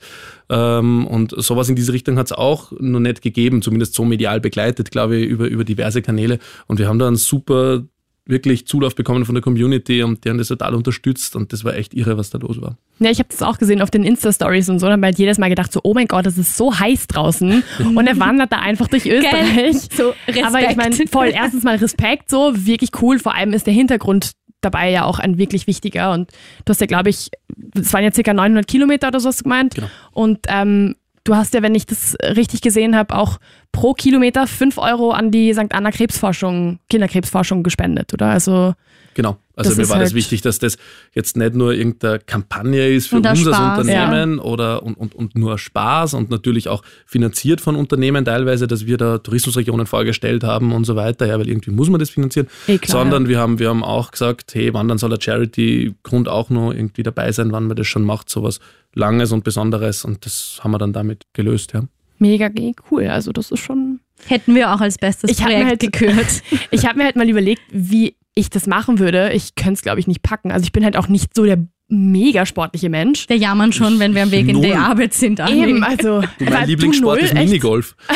ähm, 0.49 1.07
und 1.07 1.35
sowas 1.37 1.69
in 1.69 1.77
diese 1.77 1.93
Richtung 1.93 2.19
hat 2.19 2.27
es 2.27 2.33
auch 2.33 2.73
noch 2.79 3.01
nicht 3.01 3.23
gegeben, 3.23 3.63
zumindest 3.63 3.95
so 3.95 4.05
medial 4.05 4.41
begleitet, 4.41 4.91
glaube 4.91 5.17
ich, 5.17 5.29
über, 5.29 5.47
über 5.47 5.65
diverse 5.65 6.03
Kanäle 6.03 6.39
und 6.67 6.79
wir 6.79 6.89
haben 6.89 6.99
da 6.99 7.07
einen 7.07 7.17
super 7.17 7.85
wirklich 8.27 8.67
Zulauf 8.67 8.95
bekommen 8.95 9.25
von 9.25 9.35
der 9.35 9.43
Community 9.43 10.03
und 10.03 10.25
die 10.25 10.31
haben 10.31 10.39
das 10.39 10.49
total 10.49 10.75
unterstützt 10.75 11.37
und 11.37 11.53
das 11.53 11.65
war 11.65 11.75
echt 11.75 11.93
irre, 11.95 12.17
was 12.17 12.31
da 12.31 12.39
los 12.39 12.61
war. 12.61 12.79
Ja, 12.99 13.11
ich 13.11 13.19
habe 13.19 13.29
das 13.31 13.43
auch 13.43 13.59
gesehen 13.59 13.83
auf 13.83 13.91
den 13.91 14.05
Insta-Stories 14.05 14.69
und 14.71 14.79
so. 14.79 14.87
Dann 14.87 14.95
habe 14.95 15.03
ich 15.03 15.07
halt 15.09 15.19
jedes 15.19 15.39
Mal 15.39 15.51
gedacht, 15.51 15.73
so, 15.73 15.81
oh 15.83 15.93
mein 15.95 16.07
Gott, 16.07 16.27
es 16.27 16.39
ist 16.39 16.57
so 16.57 16.79
heiß 16.79 17.07
draußen. 17.09 17.63
Und 17.95 18.07
er 18.07 18.19
wandert 18.19 18.53
da 18.53 18.61
einfach 18.61 18.89
durch 18.89 19.07
Österreich. 19.07 19.89
So, 19.95 20.15
Respekt. 20.27 20.47
Aber 20.47 20.71
ich 20.71 20.77
meine, 20.77 20.97
voll, 21.09 21.31
erstens 21.35 21.65
mal 21.65 21.77
Respekt, 21.77 22.31
so, 22.31 22.53
wirklich 22.55 22.91
cool. 23.03 23.19
Vor 23.19 23.35
allem 23.35 23.53
ist 23.53 23.67
der 23.67 23.75
Hintergrund 23.75 24.33
dabei 24.65 24.91
ja 24.91 25.05
auch 25.05 25.19
ein 25.19 25.39
wirklich 25.39 25.67
wichtiger. 25.67 26.13
Und 26.13 26.31
du 26.65 26.71
hast 26.71 26.81
ja, 26.81 26.87
glaube 26.87 27.11
ich, 27.11 27.31
es 27.75 27.93
waren 27.93 28.05
ja 28.05 28.13
circa 28.13 28.33
900 28.35 28.67
Kilometer 28.67 29.09
oder 29.09 29.21
so 29.21 29.29
hast 29.29 29.41
du 29.41 29.45
gemeint. 29.45 29.75
Genau. 29.75 29.89
Und 30.13 30.41
ähm, 30.49 30.97
du 31.25 31.35
hast 31.35 31.55
ja, 31.55 31.63
wenn 31.63 31.75
ich 31.75 31.87
das 31.87 32.17
richtig 32.23 32.61
gesehen 32.61 32.97
habe, 32.97 33.15
auch 33.15 33.39
pro 33.73 33.95
Kilometer 33.95 34.47
5 34.47 34.79
Euro 34.79 35.11
an 35.11 35.31
die 35.31 35.53
St. 35.53 35.73
Anna 35.75 35.91
Krebsforschung, 35.91 36.79
Kinderkrebsforschung 36.89 37.63
gespendet, 37.63 38.13
oder? 38.13 38.27
Also, 38.27 38.75
Genau. 39.15 39.37
Also 39.57 39.71
Das 39.71 39.79
mir 39.79 39.89
war 39.89 39.99
das 40.01 40.07
halt- 40.11 40.15
wichtig, 40.17 40.41
dass 40.43 40.59
das 40.59 40.77
jetzt 41.13 41.37
nicht 41.37 41.55
nur 41.55 41.73
irgendeine 41.73 42.19
Kampagne 42.19 42.89
ist 42.89 43.07
für 43.09 43.17
uns 43.17 43.27
als 43.27 43.41
Spaß, 43.41 43.79
Unternehmen 43.79 44.39
oder 44.41 44.83
und, 44.83 44.95
und, 44.95 45.15
und 45.15 45.37
nur 45.37 45.59
Spaß 45.59 46.15
und 46.15 46.29
natürlich 46.31 46.69
auch 46.69 46.83
finanziert 47.07 47.61
von 47.61 47.77
Unternehmen 47.77 48.25
teilweise, 48.25 48.67
dass 48.67 48.87
wir 48.87 48.97
da 48.97 49.19
Tourismusregionen 49.19 49.87
vorgestellt 49.87 50.43
haben 50.43 50.73
und 50.73 50.85
so 50.85 50.97
weiter, 50.97 51.27
ja, 51.27 51.39
weil 51.39 51.49
irgendwie 51.49 51.71
muss 51.71 51.89
man 51.89 52.01
das 52.01 52.11
finanzieren. 52.11 52.49
Eh 52.67 52.79
klar, 52.79 53.03
Sondern 53.03 53.29
wir 53.29 53.39
haben, 53.39 53.59
wir 53.61 53.69
haben 53.69 53.85
auch 53.85 54.11
gesagt, 54.11 54.55
hey, 54.55 54.75
wann 54.75 54.89
dann 54.89 54.99
soll 54.99 55.11
der 55.11 55.21
Charity-Grund 55.21 56.29
auch 56.29 56.51
noch 56.51 56.73
irgendwie 56.73 57.03
dabei 57.03 57.31
sein, 57.33 57.53
wann 57.53 57.67
man 57.67 57.77
das 57.77 57.87
schon 57.87 58.03
macht, 58.05 58.29
sowas 58.31 58.61
Langes 58.95 59.33
und 59.33 59.45
Besonderes 59.45 60.05
und 60.05 60.25
das 60.27 60.59
haben 60.63 60.71
wir 60.73 60.79
dann 60.79 60.93
damit 60.93 61.25
gelöst, 61.33 61.73
ja. 61.75 61.85
mega 62.19 62.51
cool. 62.91 63.07
Also, 63.09 63.33
das 63.33 63.51
ist 63.51 63.61
schon. 63.61 64.01
Hätten 64.27 64.55
wir 64.55 64.73
auch 64.73 64.81
als 64.81 64.97
bestes 64.99 65.31
Ich 65.31 65.41
hab 65.43 65.49
mir 65.49 65.65
Projekt 65.65 65.83
halt- 65.83 65.93
gekürt. 65.93 66.43
Ich 66.71 66.87
habe 66.87 66.99
mir 66.99 67.05
halt 67.05 67.17
mal 67.17 67.29
überlegt, 67.29 67.63
wie 67.71 68.15
ich 68.35 68.51
das 68.51 68.67
machen 68.67 68.99
würde. 68.99 69.33
Ich 69.33 69.55
könnte 69.55 69.75
es, 69.75 69.83
glaube 69.83 70.01
ich, 70.01 70.07
nicht 70.07 70.23
packen. 70.23 70.51
Also 70.51 70.65
ich 70.65 70.73
bin 70.73 70.85
halt 70.85 70.97
auch 70.97 71.09
nicht 71.09 71.35
so 71.35 71.45
der 71.45 71.67
mega 71.89 72.47
sportliche 72.47 72.89
Mensch. 72.89 73.29
Wir 73.29 73.37
jammern 73.37 73.73
schon, 73.73 73.99
wenn 73.99 74.15
wir 74.15 74.23
am 74.23 74.31
Weg 74.31 74.49
in 74.49 74.61
die 74.61 74.69
Null. 74.69 74.77
Arbeit 74.77 75.15
sind. 75.15 75.41
Anni. 75.41 75.63
Eben, 75.63 75.85
also 75.85 76.23
Du, 76.39 76.45
mein 76.45 76.67
Lieblingssport 76.67 77.23
ist 77.23 77.35
Minigolf. 77.35 77.97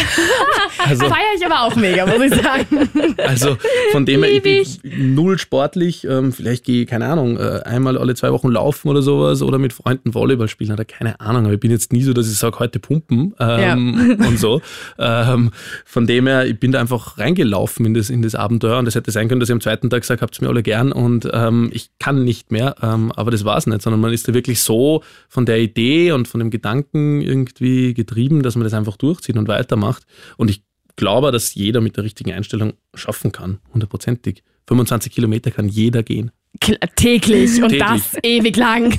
Also, 0.81 1.07
Feiere 1.07 1.35
ich 1.37 1.45
aber 1.45 1.63
auch 1.63 1.75
mega, 1.75 2.07
muss 2.07 2.21
ich 2.21 2.35
sagen. 2.35 2.89
Also 3.19 3.57
von 3.91 4.07
dem 4.07 4.23
her, 4.23 4.33
ich 4.33 4.43
bin 4.43 5.15
null 5.15 5.37
sportlich. 5.37 6.05
Ähm, 6.05 6.33
vielleicht 6.33 6.65
gehe 6.65 6.83
ich, 6.83 6.89
keine 6.89 7.07
Ahnung, 7.07 7.37
äh, 7.37 7.63
einmal 7.65 7.99
alle 7.99 8.15
zwei 8.15 8.33
Wochen 8.33 8.49
laufen 8.49 8.89
oder 8.89 9.03
sowas 9.03 9.43
oder 9.43 9.59
mit 9.59 9.73
Freunden 9.73 10.15
Volleyball 10.15 10.47
spielen 10.47 10.73
oder 10.73 10.85
keine 10.85 11.19
Ahnung. 11.21 11.47
Aber 11.47 11.55
ich 11.55 11.61
bin 11.61 11.73
jetzt 11.73 11.93
nie 11.93 12.03
so, 12.03 12.13
dass 12.13 12.31
ich 12.31 12.39
sage, 12.39 12.61
heute 12.61 12.79
pumpen 12.79 13.35
ähm, 13.41 14.19
und 14.27 14.39
so. 14.39 14.63
Ähm, 14.99 15.51
von 15.85 16.07
dem 16.07 16.29
her, 16.29 16.47
ich 16.47 16.59
bin 16.61 16.71
da 16.71 16.81
einfach 16.81 17.19
reingelaufen 17.19 17.85
in 17.85 17.95
das, 17.95 18.09
in 18.09 18.23
das 18.23 18.37
Abenteuer 18.37 18.79
und 18.79 18.87
es 18.87 18.95
hätte 18.95 19.11
sein 19.11 19.29
können, 19.29 19.41
dass 19.41 19.49
ich 19.49 19.55
am 19.55 19.61
zweiten 19.61 19.91
Tag 19.91 20.05
sage, 20.05 20.21
habt's 20.21 20.41
mir 20.41 20.49
alle 20.49 20.63
gern 20.63 20.93
und 20.93 21.29
ähm, 21.33 21.71
ich 21.73 21.91
kann 21.99 22.25
nicht 22.25 22.53
mehr. 22.53 22.77
Ähm, 22.83 23.11
aber 23.17 23.33
das 23.33 23.45
war's 23.45 23.67
nicht, 23.69 23.83
sondern 23.83 24.01
man 24.01 24.13
ist 24.13 24.27
da 24.29 24.35
wirklich 24.35 24.61
so 24.63 25.03
von 25.29 25.47
der 25.47 25.61
Idee 25.61 26.13
und 26.13 26.29
von 26.29 26.41
dem 26.41 26.51
Gedanken 26.51 27.21
irgendwie 27.21 27.95
getrieben, 27.95 28.43
dass 28.43 28.57
man 28.57 28.65
das 28.65 28.75
einfach 28.75 28.97
durchzieht 28.97 29.37
und 29.37 29.49
weitermacht. 29.49 30.05
Und 30.37 30.51
ich 30.51 30.62
glaube, 30.97 31.31
dass 31.33 31.55
jeder 31.55 31.81
mit 31.81 31.97
der 31.97 32.05
richtigen 32.05 32.33
Einstellung 32.33 32.73
schaffen 32.95 33.33
kann, 33.33 33.59
hundertprozentig. 33.73 34.42
25 34.66 35.12
Kilometer 35.12 35.51
kann 35.51 35.69
jeder 35.69 36.03
gehen. 36.03 36.31
Kl- 36.61 36.79
Täglich 36.97 37.62
und 37.62 37.69
Täglich. 37.71 37.81
das 37.88 38.16
ewig 38.23 38.57
lang. 38.57 38.99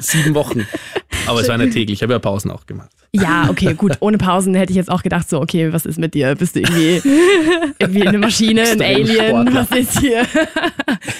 Sieben 0.00 0.34
Wochen. 0.34 0.66
Aber 1.26 1.40
es 1.40 1.48
war 1.48 1.56
nicht 1.58 1.72
täglich. 1.72 1.98
Ich 1.98 2.02
habe 2.02 2.12
ja 2.12 2.18
Pausen 2.18 2.50
auch 2.50 2.66
gemacht. 2.66 2.90
Ja, 3.12 3.48
okay, 3.48 3.72
gut. 3.72 3.96
Ohne 4.00 4.18
Pausen 4.18 4.54
hätte 4.54 4.70
ich 4.70 4.76
jetzt 4.76 4.90
auch 4.90 5.02
gedacht, 5.02 5.30
so, 5.30 5.40
okay, 5.40 5.72
was 5.72 5.86
ist 5.86 5.98
mit 5.98 6.12
dir? 6.12 6.34
Bist 6.34 6.56
du 6.56 6.60
irgendwie, 6.60 7.00
irgendwie 7.78 8.06
eine 8.06 8.18
Maschine, 8.18 8.62
ein 8.62 8.82
Alien? 8.82 9.54
Was 9.54 9.70
ist 9.70 10.00
hier? 10.00 10.26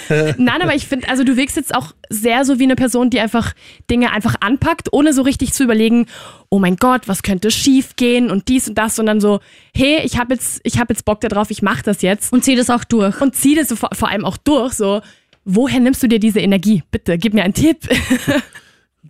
Nein, 0.37 0.62
aber 0.62 0.74
ich 0.74 0.87
finde, 0.87 1.09
also 1.09 1.24
du 1.24 1.37
wirkst 1.37 1.57
jetzt 1.57 1.74
auch 1.74 1.92
sehr 2.11 2.44
so 2.44 2.59
wie 2.59 2.64
eine 2.64 2.77
Person, 2.77 3.09
die 3.09 3.20
einfach 3.20 3.55
Dinge 3.90 4.12
einfach 4.12 4.35
anpackt, 4.40 4.88
ohne 4.92 5.14
so 5.14 5.22
richtig 5.22 5.55
zu 5.55 5.64
überlegen, 5.64 6.07
oh 6.51 6.59
mein 6.59 6.77
Gott, 6.77 7.09
was 7.09 7.22
könnte 7.22 7.51
schief 7.51 7.96
gehen 7.96 8.31
und 8.31 8.48
dies 8.48 8.68
und 8.68 8.77
das, 8.77 8.94
sondern 8.96 9.20
so, 9.20 9.40
hey, 9.74 10.01
ich 10.05 10.18
habe 10.18 10.35
jetzt, 10.35 10.61
ich 10.64 10.79
habe 10.79 10.92
jetzt 10.92 11.05
Bock 11.07 11.20
darauf, 11.22 11.51
ich 11.51 11.62
mache 11.62 11.83
das 11.83 12.03
jetzt 12.03 12.33
Und 12.33 12.44
zieh 12.44 12.57
das 12.57 12.68
auch 12.68 12.85
durch. 12.85 13.20
und 13.20 13.35
zieh 13.35 13.55
das 13.55 13.72
vor, 13.72 13.90
vor 13.92 14.09
allem 14.09 14.27
auch 14.27 14.37
durch, 14.37 14.74
so, 14.74 15.01
woher 15.44 15.81
nimmst 15.81 16.03
du 16.03 16.07
dir 16.07 16.18
diese 16.20 16.40
Energie? 16.40 16.83
Bitte, 16.90 17.16
gib 17.16 17.33
mir 17.33 17.44
einen 17.44 17.55
Tipp. 17.55 17.79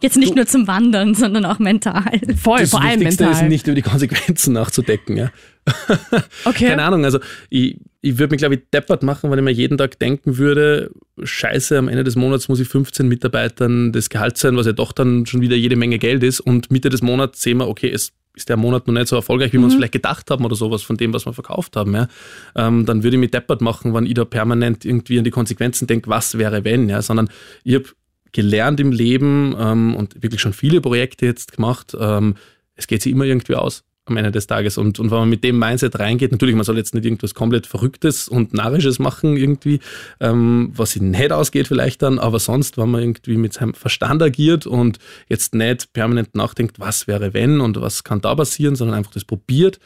Jetzt 0.01 0.17
nicht 0.17 0.35
nur 0.35 0.47
zum 0.47 0.67
Wandern, 0.67 1.15
sondern 1.15 1.45
auch 1.45 1.59
mental. 1.59 2.21
Voll, 2.41 2.61
Das 2.61 2.71
vor 2.71 2.81
allem 2.81 3.01
Wichtigste 3.01 3.25
mental. 3.25 3.45
ist 3.45 3.49
nicht 3.49 3.67
über 3.67 3.75
die 3.75 3.83
Konsequenzen 3.83 4.53
nachzudecken. 4.53 5.17
Ja. 5.17 5.31
okay. 6.45 6.69
Keine 6.69 6.83
Ahnung, 6.83 7.05
also 7.05 7.19
ich, 7.51 7.79
ich 8.01 8.19
würde 8.19 8.33
mich, 8.33 8.39
glaube 8.39 8.55
ich, 8.55 8.61
deppert 8.73 9.03
machen, 9.03 9.31
wenn 9.31 9.39
ich 9.39 9.45
mir 9.45 9.51
jeden 9.51 9.77
Tag 9.77 9.99
denken 9.99 10.39
würde, 10.39 10.91
scheiße, 11.23 11.79
am 11.79 11.89
Ende 11.89 12.05
des 12.05 12.17
Monats 12.17 12.49
muss 12.49 12.61
ich 12.61 12.69
15 12.69 13.07
Mitarbeitern 13.09 13.93
das 13.93 14.09
Gehalt 14.09 14.39
sein, 14.39 14.57
was 14.57 14.67
ja 14.67 14.73
doch 14.73 14.93
dann 14.93 15.27
schon 15.27 15.41
wieder 15.41 15.57
jede 15.57 15.77
Menge 15.77 15.99
Geld 15.99 16.23
ist. 16.23 16.41
Und 16.41 16.71
Mitte 16.71 16.89
des 16.89 17.03
Monats 17.03 17.43
sehen 17.43 17.59
wir, 17.59 17.69
okay, 17.69 17.91
es 17.91 18.13
ist 18.35 18.49
der 18.49 18.57
Monat 18.57 18.87
noch 18.87 18.95
nicht 18.95 19.09
so 19.09 19.17
erfolgreich, 19.17 19.53
wie 19.53 19.59
wir 19.59 19.65
uns 19.65 19.75
vielleicht 19.75 19.93
gedacht 19.93 20.31
haben 20.31 20.45
oder 20.45 20.55
sowas 20.55 20.83
von 20.83 20.97
dem, 20.97 21.13
was 21.13 21.27
wir 21.27 21.33
verkauft 21.33 21.77
haben. 21.77 21.95
Ja. 21.95 22.09
Ähm, 22.55 22.87
dann 22.87 23.03
würde 23.03 23.17
ich 23.17 23.21
mich 23.21 23.33
deppert 23.33 23.61
machen, 23.61 23.93
wenn 23.95 24.07
ich 24.07 24.15
da 24.15 24.25
permanent 24.25 24.85
irgendwie 24.85 25.19
an 25.19 25.25
die 25.25 25.31
Konsequenzen 25.31 25.87
denke, 25.87 26.09
was 26.09 26.39
wäre 26.39 26.65
wenn, 26.65 26.89
ja. 26.89 27.03
Sondern 27.03 27.29
ich 27.65 27.75
habe 27.75 27.87
gelernt 28.33 28.81
im 28.81 28.93
Leben 28.93 29.55
ähm, 29.59 29.95
und 29.95 30.23
wirklich 30.23 30.41
schon 30.41 30.53
viele 30.53 30.81
Projekte 30.81 31.27
jetzt 31.27 31.53
gemacht, 31.53 31.97
ähm, 31.99 32.35
es 32.75 32.87
geht 32.87 33.03
sich 33.03 33.12
immer 33.12 33.25
irgendwie 33.25 33.55
aus 33.55 33.85
am 34.09 34.17
Ende 34.17 34.31
des 34.31 34.47
Tages. 34.47 34.79
Und, 34.79 34.99
und 34.99 35.11
wenn 35.11 35.19
man 35.19 35.29
mit 35.29 35.45
dem 35.45 35.59
Mindset 35.59 35.99
reingeht, 35.99 36.33
natürlich, 36.33 36.55
man 36.55 36.64
soll 36.64 36.77
jetzt 36.77 36.95
nicht 36.95 37.05
irgendwas 37.05 37.35
komplett 37.35 37.67
Verrücktes 37.67 38.29
und 38.29 38.55
Narrisches 38.55 38.99
machen 38.99 39.37
irgendwie, 39.37 39.81
ähm, 40.21 40.73
was 40.75 40.93
sich 40.93 41.03
nicht 41.03 41.33
ausgeht 41.33 41.69
vielleicht 41.69 42.03
dann, 42.03 42.19
aber 42.19 42.38
sonst, 42.38 42.79
wenn 42.79 42.91
man 42.91 43.03
irgendwie 43.03 43.37
mit 43.37 43.53
seinem 43.53 43.75
Verstand 43.75 44.23
agiert 44.23 44.67
und 44.67 44.99
jetzt 45.29 45.55
nicht 45.55 45.93
permanent 45.93 46.35
nachdenkt, 46.35 46.81
was 46.81 47.07
wäre 47.07 47.35
wenn 47.35 47.61
und 47.61 47.81
was 47.81 48.05
kann 48.05 48.21
da 48.21 48.35
passieren, 48.35 48.77
sondern 48.77 48.97
einfach 48.97 49.12
das 49.12 49.25
probiert, 49.25 49.79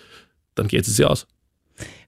dann 0.55 0.69
geht 0.69 0.87
es 0.87 0.97
sich 0.97 1.05
aus. 1.05 1.27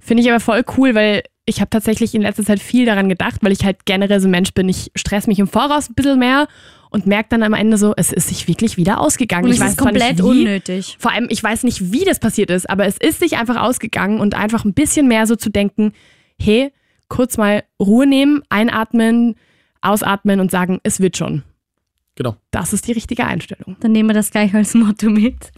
Finde 0.00 0.22
ich 0.22 0.30
aber 0.30 0.40
voll 0.40 0.62
cool, 0.76 0.94
weil 0.94 1.22
ich 1.46 1.60
habe 1.60 1.70
tatsächlich 1.70 2.14
in 2.14 2.22
letzter 2.22 2.44
Zeit 2.44 2.60
viel 2.60 2.86
daran 2.86 3.08
gedacht, 3.08 3.40
weil 3.42 3.52
ich 3.52 3.64
halt 3.64 3.84
generell 3.84 4.20
so 4.20 4.28
ein 4.28 4.30
Mensch 4.30 4.54
bin. 4.54 4.68
Ich 4.68 4.90
stress 4.94 5.26
mich 5.26 5.38
im 5.38 5.46
Voraus 5.46 5.90
ein 5.90 5.94
bisschen 5.94 6.18
mehr 6.18 6.48
und 6.90 7.06
merke 7.06 7.28
dann 7.30 7.42
am 7.42 7.52
Ende 7.52 7.76
so, 7.76 7.92
es 7.96 8.12
ist 8.12 8.28
sich 8.28 8.48
wirklich 8.48 8.76
wieder 8.76 9.00
ausgegangen. 9.00 9.46
Und 9.46 9.50
ich 9.50 9.58
es 9.58 9.62
weiß 9.62 9.72
ist 9.72 9.80
nicht 9.80 9.86
komplett 9.86 10.18
wie, 10.18 10.22
unnötig. 10.22 10.96
Vor 10.98 11.12
allem, 11.12 11.26
ich 11.28 11.42
weiß 11.42 11.64
nicht, 11.64 11.92
wie 11.92 12.04
das 12.04 12.18
passiert 12.18 12.50
ist, 12.50 12.68
aber 12.70 12.86
es 12.86 12.96
ist 12.96 13.20
sich 13.20 13.36
einfach 13.36 13.60
ausgegangen 13.60 14.20
und 14.20 14.34
einfach 14.34 14.64
ein 14.64 14.74
bisschen 14.74 15.06
mehr 15.06 15.26
so 15.26 15.36
zu 15.36 15.50
denken, 15.50 15.92
hey, 16.40 16.72
kurz 17.08 17.36
mal 17.36 17.64
Ruhe 17.80 18.06
nehmen, 18.06 18.42
einatmen, 18.48 19.34
ausatmen 19.82 20.40
und 20.40 20.50
sagen, 20.50 20.80
es 20.82 21.00
wird 21.00 21.16
schon. 21.16 21.42
Genau. 22.16 22.36
Das 22.52 22.72
ist 22.72 22.86
die 22.86 22.92
richtige 22.92 23.26
Einstellung. 23.26 23.76
Dann 23.80 23.90
nehmen 23.90 24.08
wir 24.08 24.14
das 24.14 24.30
gleich 24.30 24.54
als 24.54 24.74
Motto 24.74 25.10
mit. 25.10 25.50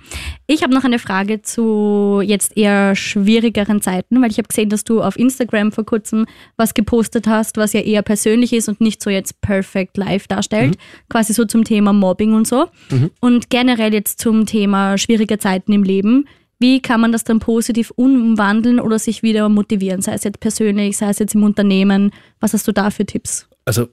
Ich 0.46 0.62
habe 0.62 0.72
noch 0.72 0.84
eine 0.84 0.98
Frage 0.98 1.42
zu 1.42 2.22
jetzt 2.24 2.56
eher 2.56 2.96
schwierigeren 2.96 3.82
Zeiten, 3.82 4.22
weil 4.22 4.30
ich 4.30 4.38
habe 4.38 4.48
gesehen, 4.48 4.70
dass 4.70 4.82
du 4.84 5.02
auf 5.02 5.18
Instagram 5.18 5.70
vor 5.70 5.84
kurzem 5.84 6.26
was 6.56 6.72
gepostet 6.72 7.26
hast, 7.26 7.58
was 7.58 7.74
ja 7.74 7.80
eher 7.80 8.00
persönlich 8.00 8.54
ist 8.54 8.68
und 8.70 8.80
nicht 8.80 9.02
so 9.02 9.10
jetzt 9.10 9.40
perfect 9.42 9.98
live 9.98 10.28
darstellt. 10.28 10.78
Quasi 11.10 11.34
so 11.34 11.44
zum 11.44 11.64
Thema 11.64 11.92
Mobbing 11.92 12.32
und 12.32 12.46
so. 12.46 12.68
Und 13.20 13.50
generell 13.50 13.92
jetzt 13.92 14.18
zum 14.18 14.46
Thema 14.46 14.96
schwierige 14.96 15.38
Zeiten 15.38 15.72
im 15.72 15.82
Leben. 15.82 16.26
Wie 16.58 16.80
kann 16.80 17.02
man 17.02 17.12
das 17.12 17.24
dann 17.24 17.38
positiv 17.38 17.92
umwandeln 17.96 18.80
oder 18.80 18.98
sich 18.98 19.22
wieder 19.22 19.50
motivieren, 19.50 20.00
sei 20.00 20.14
es 20.14 20.24
jetzt 20.24 20.40
persönlich, 20.40 20.96
sei 20.96 21.10
es 21.10 21.18
jetzt 21.18 21.34
im 21.34 21.42
Unternehmen? 21.42 22.12
Was 22.40 22.54
hast 22.54 22.66
du 22.66 22.72
da 22.72 22.88
für 22.88 23.04
Tipps? 23.04 23.46
Also, 23.66 23.88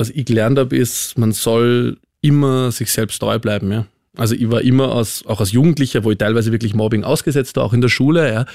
was 0.00 0.10
ich 0.10 0.24
gelernt 0.24 0.58
habe, 0.58 0.76
ist, 0.76 1.18
man 1.18 1.32
soll 1.32 1.98
immer 2.22 2.72
sich 2.72 2.90
selbst 2.90 3.18
treu 3.18 3.38
bleiben. 3.38 3.70
Ja? 3.70 3.86
Also 4.16 4.34
ich 4.34 4.50
war 4.50 4.62
immer 4.62 4.94
als, 4.94 5.24
auch 5.26 5.40
als 5.40 5.52
Jugendlicher, 5.52 6.04
wo 6.04 6.10
ich 6.10 6.18
teilweise 6.18 6.52
wirklich 6.52 6.74
Mobbing 6.74 7.04
ausgesetzt 7.04 7.56
war, 7.56 7.64
auch 7.64 7.74
in 7.74 7.82
der 7.82 7.90
Schule. 7.90 8.32
Ja. 8.32 8.46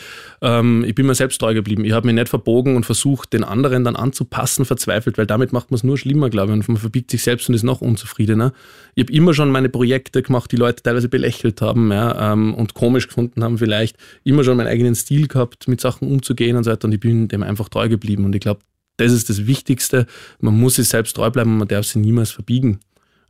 Ähm, 0.41 0.83
ich 0.85 0.95
bin 0.95 1.05
mir 1.05 1.15
selbst 1.15 1.37
treu 1.39 1.53
geblieben. 1.53 1.85
Ich 1.85 1.93
habe 1.93 2.07
mich 2.07 2.15
nicht 2.15 2.29
verbogen 2.29 2.75
und 2.75 2.85
versucht, 2.85 3.31
den 3.31 3.43
anderen 3.43 3.83
dann 3.83 3.95
anzupassen, 3.95 4.65
verzweifelt, 4.65 5.17
weil 5.17 5.27
damit 5.27 5.53
macht 5.53 5.69
man 5.71 5.75
es 5.75 5.83
nur 5.83 5.97
schlimmer, 5.97 6.29
glaube 6.29 6.51
ich. 6.51 6.59
Und 6.59 6.67
man 6.67 6.77
verbiegt 6.77 7.11
sich 7.11 7.23
selbst 7.23 7.47
und 7.47 7.55
ist 7.55 7.63
noch 7.63 7.81
unzufriedener. 7.81 8.51
Ich 8.95 9.03
habe 9.03 9.13
immer 9.13 9.33
schon 9.35 9.51
meine 9.51 9.69
Projekte 9.69 10.23
gemacht, 10.23 10.51
die 10.51 10.57
Leute 10.57 10.81
teilweise 10.81 11.09
belächelt 11.09 11.61
haben 11.61 11.91
ja, 11.91 12.33
ähm, 12.33 12.55
und 12.55 12.73
komisch 12.73 13.07
gefunden 13.07 13.43
haben 13.43 13.59
vielleicht. 13.59 13.97
Immer 14.23 14.43
schon 14.43 14.57
meinen 14.57 14.67
eigenen 14.67 14.95
Stil 14.95 15.27
gehabt, 15.27 15.67
mit 15.67 15.79
Sachen 15.79 16.11
umzugehen 16.11 16.57
und 16.57 16.63
so 16.63 16.71
weiter. 16.71 16.87
Und 16.87 16.93
ich 16.93 16.99
bin 16.99 17.27
dem 17.27 17.43
einfach 17.43 17.69
treu 17.69 17.87
geblieben. 17.87 18.25
Und 18.25 18.35
ich 18.35 18.41
glaube, 18.41 18.61
das 18.97 19.11
ist 19.11 19.29
das 19.29 19.45
Wichtigste. 19.47 20.05
Man 20.39 20.59
muss 20.59 20.75
sich 20.75 20.87
selbst 20.87 21.15
treu 21.15 21.29
bleiben 21.29 21.51
und 21.51 21.57
man 21.59 21.67
darf 21.67 21.85
sich 21.85 21.95
niemals 21.97 22.31
verbiegen. 22.31 22.79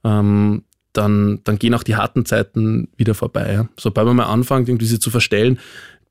Ähm, 0.04 0.64
dann, 0.94 1.42
dann 1.44 1.60
gehen 1.60 1.74
auch 1.74 1.84
die 1.84 1.96
harten 1.96 2.26
Zeiten 2.26 2.90
wieder 2.96 3.16
vorbei. 3.16 3.54
Ja. 3.54 3.70
Sobald 3.78 4.08
man 4.08 4.16
mal 4.16 4.26
anfängt, 4.26 4.70
irgendwie 4.70 4.86
sie 4.86 5.00
zu 5.00 5.10
verstellen, 5.10 5.60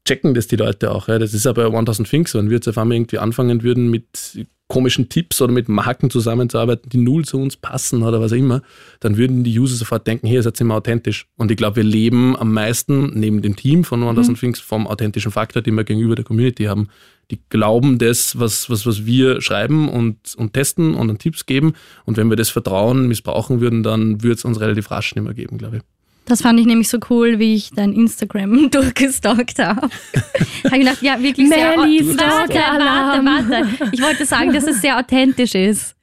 checken 0.05 0.35
das 0.35 0.47
die 0.47 0.57
Leute 0.57 0.91
auch. 0.91 1.09
Ja. 1.09 1.19
Das 1.19 1.35
ist 1.35 1.47
aber 1.47 1.67
1000 1.67 2.09
Things, 2.09 2.35
wenn 2.35 2.51
wir 2.51 2.57
jetzt 2.57 2.69
auf 2.69 2.79
einmal 2.79 2.97
irgendwie 2.97 3.19
anfangen 3.19 3.63
würden 3.63 3.91
mit 3.91 4.47
komischen 4.75 5.09
Tipps 5.09 5.41
oder 5.41 5.53
mit 5.53 5.69
Marken 5.69 6.11
zusammenzuarbeiten, 6.11 6.91
die 6.91 6.97
null 6.97 7.25
zu 7.25 7.39
uns 7.39 7.57
passen 7.57 8.03
oder 8.03 8.21
was 8.21 8.33
auch 8.33 8.37
immer, 8.37 8.61
dann 8.99 9.17
würden 9.17 9.45
die 9.45 9.57
User 9.57 9.77
sofort 9.77 10.05
denken, 10.05 10.27
hey, 10.27 10.35
ihr 10.35 10.43
seid 10.43 10.61
immer 10.61 10.75
authentisch. 10.75 11.27
Und 11.37 11.53
ich 11.53 11.57
glaube, 11.57 11.77
wir 11.77 11.85
leben 11.85 12.37
am 12.37 12.53
meisten 12.53 13.17
neben 13.17 13.41
dem 13.41 13.55
Team 13.55 13.85
von 13.85 14.03
1000 14.03 14.37
mhm. 14.37 14.41
Things 14.41 14.59
vom 14.59 14.89
authentischen 14.89 15.31
Faktor, 15.31 15.63
den 15.63 15.77
wir 15.77 15.85
gegenüber 15.85 16.17
der 16.17 16.25
Community 16.25 16.65
haben. 16.65 16.89
Die 17.31 17.39
glauben 17.51 17.99
das, 17.99 18.37
was, 18.41 18.69
was, 18.69 18.85
was 18.85 19.07
wir 19.07 19.41
schreiben 19.41 19.89
und, 19.89 20.35
und 20.37 20.55
testen 20.55 20.95
und 20.95 21.07
dann 21.07 21.19
Tipps 21.19 21.47
geben. 21.47 21.75
Und 22.05 22.17
wenn 22.17 22.29
wir 22.29 22.37
das 22.37 22.51
Vertrauen 22.51 23.07
missbrauchen 23.07 23.61
würden, 23.61 23.85
dann 23.85 24.25
würde 24.25 24.35
es 24.35 24.45
uns 24.45 24.61
relativ 24.61 24.91
rasch 24.91 25.15
nicht 25.15 25.23
mehr 25.23 25.35
geben, 25.35 25.57
glaube 25.57 25.77
ich. 25.77 25.83
Das 26.27 26.41
fand 26.41 26.59
ich 26.59 26.67
nämlich 26.67 26.89
so 26.89 26.99
cool, 27.11 27.39
wie 27.39 27.55
ich 27.55 27.71
dein 27.71 27.93
Instagram 27.93 28.71
durchgestalkt 28.71 29.59
habe. 29.59 29.89
habe 30.65 30.77
ich 30.77 30.81
gedacht, 30.81 31.03
ja, 31.03 31.21
wirklich 31.23 31.49
sehr... 31.49 31.77
Warte, 31.77 32.55
warte, 32.55 33.25
warte. 33.25 33.89
Ich 33.93 34.01
wollte 34.01 34.25
sagen, 34.25 34.53
dass 34.53 34.67
es 34.67 34.81
sehr 34.81 34.99
authentisch 34.99 35.55
ist. 35.55 35.94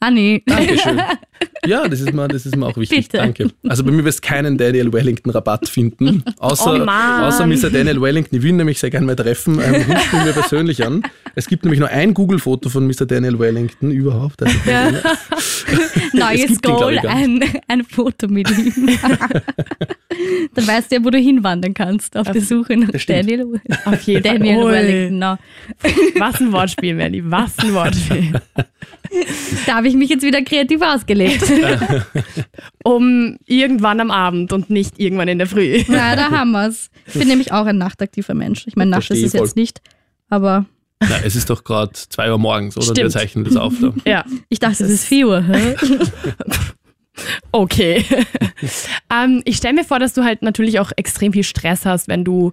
Anni. 0.00 0.42
Dankeschön. 0.46 1.00
Ja, 1.66 1.86
das 1.86 2.00
ist 2.00 2.12
mir, 2.12 2.28
das 2.28 2.46
ist 2.46 2.56
mir 2.56 2.66
auch 2.66 2.76
wichtig. 2.76 3.08
Bitte. 3.08 3.18
Danke. 3.18 3.50
Also 3.68 3.84
bei 3.84 3.90
mir 3.90 4.04
wirst 4.04 4.24
du 4.24 4.28
keinen 4.28 4.56
Daniel 4.56 4.92
Wellington 4.92 5.30
Rabatt 5.30 5.68
finden. 5.68 6.24
Außer, 6.38 6.84
oh 6.84 6.88
außer 6.88 7.46
Mr. 7.46 7.70
Daniel 7.70 8.00
Wellington. 8.00 8.38
Ich 8.38 8.42
will 8.42 8.52
nämlich 8.52 8.78
sehr 8.78 8.90
gerne 8.90 9.06
mal 9.06 9.16
treffen. 9.16 9.60
Ähm, 9.60 9.74
ruft 9.88 10.12
ihn 10.12 10.24
mir 10.24 10.32
persönlich 10.32 10.84
an. 10.84 11.02
Es 11.34 11.46
gibt 11.46 11.64
nämlich 11.64 11.80
nur 11.80 11.88
ein 11.90 12.14
Google-Foto 12.14 12.68
von 12.68 12.86
Mr. 12.86 13.06
Daniel 13.06 13.38
Wellington 13.38 13.90
überhaupt. 13.90 14.42
Also 14.42 14.56
ja. 14.68 14.90
Neues 16.12 16.60
Goal, 16.62 16.94
ihn, 16.94 17.06
ein, 17.06 17.44
ein 17.68 17.84
Foto 17.84 18.28
mit 18.28 18.50
ihm. 18.50 18.98
Dann 20.54 20.66
weißt 20.66 20.90
du 20.90 20.96
ja, 20.96 21.04
wo 21.04 21.10
du 21.10 21.18
hinwandern 21.18 21.74
kannst 21.74 22.16
auf, 22.16 22.28
auf 22.28 22.32
die 22.32 22.40
Suche 22.40 22.76
nach 22.76 22.90
Daniel, 23.06 23.60
auf 23.84 24.00
jeden 24.02 24.22
Daniel 24.22 24.64
Wellington. 24.64 25.18
No. 25.18 25.38
Was 26.18 26.40
ein 26.40 26.52
Wortspiel, 26.52 26.94
Melly. 26.94 27.22
Was 27.30 27.58
ein 27.58 27.74
Wortspiel. 27.74 28.40
Da 29.66 29.82
habe 29.88 29.96
ich 29.96 29.96
mich 29.96 30.10
jetzt 30.10 30.22
wieder 30.22 30.42
kreativ 30.42 30.82
ausgelegt. 30.82 31.44
um 32.84 33.38
irgendwann 33.46 34.00
am 34.00 34.10
Abend 34.10 34.52
und 34.52 34.68
nicht 34.70 34.98
irgendwann 34.98 35.28
in 35.28 35.38
der 35.38 35.46
Früh. 35.46 35.82
Ja, 35.88 36.14
da 36.14 36.30
haben 36.30 36.52
wir 36.52 36.68
es. 36.68 36.90
Ich 37.06 37.14
bin 37.14 37.28
nämlich 37.28 37.52
auch 37.52 37.64
ein 37.66 37.78
nachtaktiver 37.78 38.34
Mensch. 38.34 38.66
Ich 38.66 38.76
meine, 38.76 38.90
Nacht 38.90 39.10
ist 39.10 39.22
es 39.22 39.32
jetzt 39.32 39.56
nicht, 39.56 39.80
aber. 40.28 40.66
Na, 41.00 41.20
es 41.24 41.36
ist 41.36 41.48
doch 41.48 41.64
gerade 41.64 41.92
2 41.92 42.32
Uhr 42.32 42.38
morgens, 42.38 42.76
oder? 42.76 42.86
Stimmt. 42.86 42.98
Wir 42.98 43.10
zeichnen 43.10 43.44
das 43.44 43.56
auf. 43.56 43.74
Da. 43.80 43.94
Ja. 44.04 44.24
Ich 44.48 44.58
dachte, 44.58 44.84
es 44.84 44.90
ist 44.90 45.04
4 45.04 45.26
Uhr. 45.26 45.44
okay. 47.52 48.04
ähm, 49.12 49.42
ich 49.44 49.56
stelle 49.56 49.74
mir 49.74 49.84
vor, 49.84 50.00
dass 50.00 50.12
du 50.12 50.24
halt 50.24 50.42
natürlich 50.42 50.80
auch 50.80 50.92
extrem 50.96 51.32
viel 51.32 51.44
Stress 51.44 51.86
hast, 51.86 52.08
wenn 52.08 52.24
du 52.24 52.52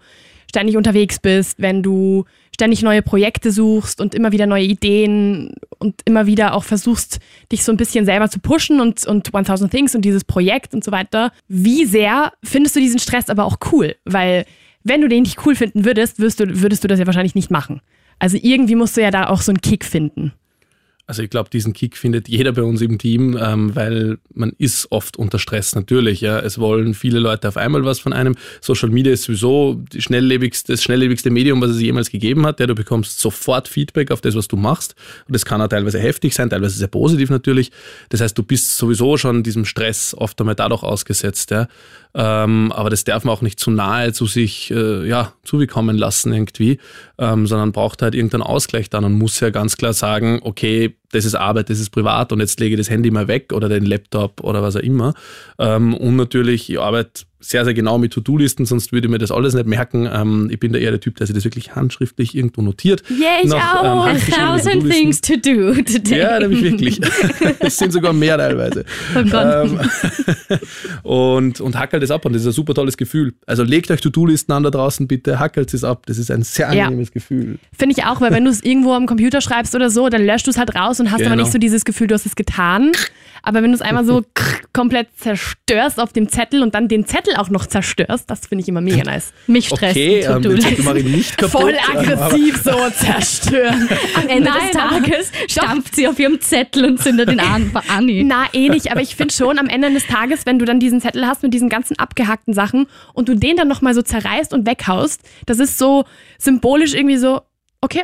ständig 0.49 0.77
unterwegs 0.77 1.19
bist, 1.19 1.59
wenn 1.59 1.83
du 1.83 2.25
ständig 2.55 2.81
neue 2.81 3.01
Projekte 3.01 3.51
suchst 3.51 3.99
und 4.01 4.15
immer 4.15 4.31
wieder 4.31 4.47
neue 4.47 4.63
Ideen 4.63 5.53
und 5.77 6.01
immer 6.05 6.25
wieder 6.25 6.53
auch 6.53 6.63
versuchst, 6.63 7.19
dich 7.51 7.63
so 7.63 7.71
ein 7.71 7.77
bisschen 7.77 8.05
selber 8.05 8.29
zu 8.29 8.39
pushen 8.39 8.79
und, 8.79 9.05
und 9.05 9.35
1000 9.35 9.69
Things 9.69 9.93
und 9.93 10.03
dieses 10.03 10.23
Projekt 10.23 10.73
und 10.73 10.83
so 10.83 10.91
weiter. 10.91 11.31
Wie 11.47 11.85
sehr 11.85 12.31
findest 12.43 12.75
du 12.75 12.79
diesen 12.79 12.99
Stress 12.99 13.29
aber 13.29 13.43
auch 13.43 13.57
cool? 13.71 13.95
Weil 14.05 14.45
wenn 14.83 15.01
du 15.01 15.09
den 15.09 15.23
nicht 15.23 15.45
cool 15.45 15.55
finden 15.55 15.83
würdest, 15.83 16.17
würdest 16.17 16.39
du, 16.39 16.61
würdest 16.61 16.83
du 16.83 16.87
das 16.87 16.97
ja 16.97 17.05
wahrscheinlich 17.05 17.35
nicht 17.35 17.51
machen. 17.51 17.81
Also 18.19 18.37
irgendwie 18.41 18.75
musst 18.75 18.95
du 18.95 19.01
ja 19.01 19.11
da 19.11 19.27
auch 19.27 19.41
so 19.41 19.51
einen 19.51 19.61
Kick 19.61 19.83
finden. 19.83 20.31
Also 21.07 21.21
ich 21.21 21.29
glaube, 21.29 21.51
diesen 21.51 21.73
Kick 21.73 21.97
findet 21.97 22.27
jeder 22.27 22.51
bei 22.51 22.63
uns 22.63 22.81
im 22.81 22.97
Team, 22.97 23.37
ähm, 23.39 23.75
weil 23.75 24.17
man 24.33 24.53
ist 24.57 24.91
oft 24.91 25.17
unter 25.17 25.37
Stress 25.37 25.75
natürlich. 25.75 26.21
Ja. 26.21 26.39
Es 26.39 26.57
wollen 26.57 26.95
viele 26.95 27.19
Leute 27.19 27.47
auf 27.47 27.57
einmal 27.57 27.85
was 27.85 27.99
von 27.99 28.11
einem. 28.11 28.35
Social 28.59 28.89
Media 28.89 29.13
ist 29.13 29.23
sowieso 29.23 29.83
schnelllebigste, 29.95 30.73
das 30.73 30.83
schnelllebigste 30.83 31.29
Medium, 31.29 31.61
was 31.61 31.71
es 31.71 31.81
jemals 31.81 32.09
gegeben 32.09 32.45
hat. 32.47 32.59
Ja, 32.59 32.65
du 32.65 32.73
bekommst 32.73 33.19
sofort 33.19 33.67
Feedback 33.67 34.09
auf 34.09 34.21
das, 34.21 34.35
was 34.35 34.47
du 34.47 34.57
machst. 34.57 34.95
Und 35.27 35.35
das 35.35 35.45
kann 35.45 35.61
auch 35.61 35.67
teilweise 35.67 35.99
heftig 35.99 36.33
sein, 36.33 36.49
teilweise 36.49 36.77
sehr 36.77 36.87
positiv 36.87 37.29
natürlich. 37.29 37.71
Das 38.09 38.21
heißt, 38.21 38.35
du 38.35 38.41
bist 38.41 38.75
sowieso 38.75 39.17
schon 39.17 39.43
diesem 39.43 39.65
Stress 39.65 40.15
oft 40.17 40.39
einmal 40.39 40.55
dadurch 40.55 40.81
ausgesetzt. 40.81 41.51
Ja. 41.51 41.67
Ähm, 42.17 42.71
aber 42.71 42.89
das 42.89 43.03
darf 43.03 43.25
man 43.25 43.35
auch 43.35 43.41
nicht 43.41 43.59
zu 43.59 43.71
nahe 43.71 44.13
zu 44.13 44.25
sich 44.25 44.71
äh, 44.71 45.05
ja, 45.05 45.33
zubekommen 45.43 45.97
lassen 45.97 46.31
irgendwie, 46.31 46.79
ähm, 47.17 47.45
sondern 47.45 47.73
braucht 47.73 48.01
halt 48.01 48.15
irgendeinen 48.15 48.43
Ausgleich 48.43 48.89
dann 48.89 49.03
und 49.03 49.13
muss 49.13 49.41
ja 49.41 49.49
ganz 49.49 49.75
klar 49.75 49.91
sagen, 49.91 50.39
okay, 50.41 50.95
das 51.11 51.25
ist 51.25 51.35
Arbeit, 51.35 51.69
das 51.69 51.79
ist 51.79 51.89
privat 51.89 52.31
und 52.31 52.39
jetzt 52.39 52.59
lege 52.59 52.75
ich 52.75 52.79
das 52.79 52.89
Handy 52.89 53.11
mal 53.11 53.27
weg 53.27 53.53
oder 53.53 53.69
den 53.69 53.85
Laptop 53.85 54.41
oder 54.41 54.61
was 54.61 54.75
auch 54.75 54.81
immer. 54.81 55.13
Ähm, 55.59 55.93
und 55.93 56.15
natürlich, 56.15 56.69
ich 56.69 56.79
arbeite 56.79 57.23
sehr, 57.47 57.63
sehr 57.63 57.75
genau 57.75 57.99
mit 57.99 58.11
To-Do-Listen, 58.13 58.65
sonst 58.65 58.91
würde 58.91 59.05
ich 59.07 59.11
mir 59.11 59.19
das 59.19 59.31
alles 59.31 59.53
nicht 59.53 59.67
merken. 59.67 60.09
Ähm, 60.11 60.49
ich 60.51 60.59
bin 60.59 60.73
da 60.73 60.79
eher 60.79 60.89
der 60.89 60.99
Typ, 60.99 61.17
der 61.17 61.27
sich 61.27 61.35
das 61.35 61.43
wirklich 61.43 61.75
handschriftlich 61.75 62.35
irgendwo 62.35 62.63
notiert. 62.63 63.03
Yeah, 63.09 63.43
ich 63.43 63.49
Nach, 63.49 63.83
auch. 63.83 64.07
Ähm, 64.07 64.17
thousand 64.19 64.89
things 64.89 65.21
to 65.21 65.35
do 65.35 65.73
today. 65.75 66.19
Ja, 66.19 66.39
nämlich 66.39 66.63
wirklich. 66.63 66.99
Es 67.59 67.77
sind 67.77 67.91
sogar 67.91 68.13
mehr 68.13 68.37
teilweise. 68.37 68.85
Oh 69.15 69.23
Gott. 69.23 69.69
Ähm, 70.49 70.59
und, 71.03 71.61
und 71.61 71.77
hackelt 71.77 72.01
es 72.03 72.11
ab 72.11 72.25
und 72.25 72.33
das 72.33 72.41
ist 72.41 72.47
ein 72.47 72.53
super 72.53 72.73
tolles 72.73 72.97
Gefühl. 72.97 73.33
Also 73.45 73.63
legt 73.63 73.91
euch 73.91 74.01
To-Do-Listen 74.01 74.51
an 74.51 74.63
da 74.63 74.71
draußen 74.71 75.07
bitte, 75.07 75.39
hackelt 75.39 75.73
es 75.73 75.83
ab. 75.83 76.05
Das 76.07 76.17
ist 76.17 76.31
ein 76.31 76.41
sehr 76.43 76.69
angenehmes 76.69 77.09
ja. 77.09 77.13
Gefühl. 77.13 77.59
Finde 77.77 77.95
ich 77.97 78.05
auch, 78.05 78.21
weil 78.21 78.31
wenn 78.31 78.45
du 78.45 78.51
es 78.51 78.63
irgendwo 78.63 78.93
am 78.93 79.05
Computer 79.05 79.41
schreibst 79.41 79.75
oder 79.75 79.89
so, 79.89 80.09
dann 80.09 80.25
löscht 80.25 80.47
du 80.47 80.51
es 80.51 80.57
halt 80.57 80.75
raus 80.75 80.94
und 80.99 81.11
hast 81.11 81.19
genau. 81.19 81.31
aber 81.31 81.41
nicht 81.41 81.51
so 81.51 81.57
dieses 81.57 81.85
Gefühl, 81.85 82.07
du 82.07 82.15
hast 82.15 82.25
es 82.25 82.35
getan. 82.35 82.91
Aber 83.45 83.61
wenn 83.61 83.71
du 83.71 83.75
es 83.75 83.81
einmal 83.81 84.03
so 84.05 84.23
komplett 84.73 85.07
zerstörst 85.17 85.99
auf 85.99 86.11
dem 86.13 86.29
Zettel 86.29 86.63
und 86.63 86.73
dann 86.73 86.87
den 86.87 87.05
Zettel 87.05 87.35
auch 87.35 87.49
noch 87.49 87.67
zerstörst, 87.67 88.29
das 88.29 88.47
finde 88.47 88.63
ich 88.63 88.67
immer 88.67 88.81
mega 88.81 89.03
nice. 89.03 89.33
Mich 89.45 89.67
stresst. 89.67 89.95
Okay, 89.95 90.21
ähm, 90.21 90.41
den 90.41 90.59
Zettel 90.59 90.83
mache 90.83 90.99
ich 90.99 91.05
nicht 91.05 91.37
kaputt. 91.37 91.61
Voll 91.61 91.75
aggressiv 91.75 92.61
so 92.63 92.71
zerstören. 92.89 93.87
Am 94.15 94.27
Ende 94.27 94.49
Nein, 94.49 94.59
des 94.61 94.71
Tages 94.71 95.31
stampft 95.47 95.95
sie 95.95 96.07
auf 96.07 96.17
ihrem 96.17 96.41
Zettel 96.41 96.85
und 96.85 96.99
zündet 97.01 97.29
den 97.29 97.39
an 97.39 97.71
Anni. 97.87 98.23
Na, 98.23 98.45
eh 98.53 98.69
nicht, 98.69 98.91
aber 98.91 99.01
ich 99.01 99.15
finde 99.15 99.33
schon 99.33 99.59
am 99.59 99.67
Ende 99.67 99.91
des 99.91 100.07
Tages, 100.07 100.45
wenn 100.45 100.57
du 100.57 100.65
dann 100.65 100.79
diesen 100.79 100.99
Zettel 100.99 101.27
hast 101.27 101.43
mit 101.43 101.53
diesen 101.53 101.69
ganzen 101.69 101.99
abgehackten 101.99 102.53
Sachen 102.53 102.87
und 103.13 103.29
du 103.29 103.35
den 103.35 103.57
dann 103.57 103.67
nochmal 103.67 103.93
so 103.93 104.01
zerreißt 104.01 104.53
und 104.53 104.65
weghaust, 104.65 105.21
das 105.45 105.59
ist 105.59 105.77
so 105.77 106.05
symbolisch 106.39 106.95
irgendwie 106.95 107.17
so, 107.17 107.41
okay, 107.81 108.01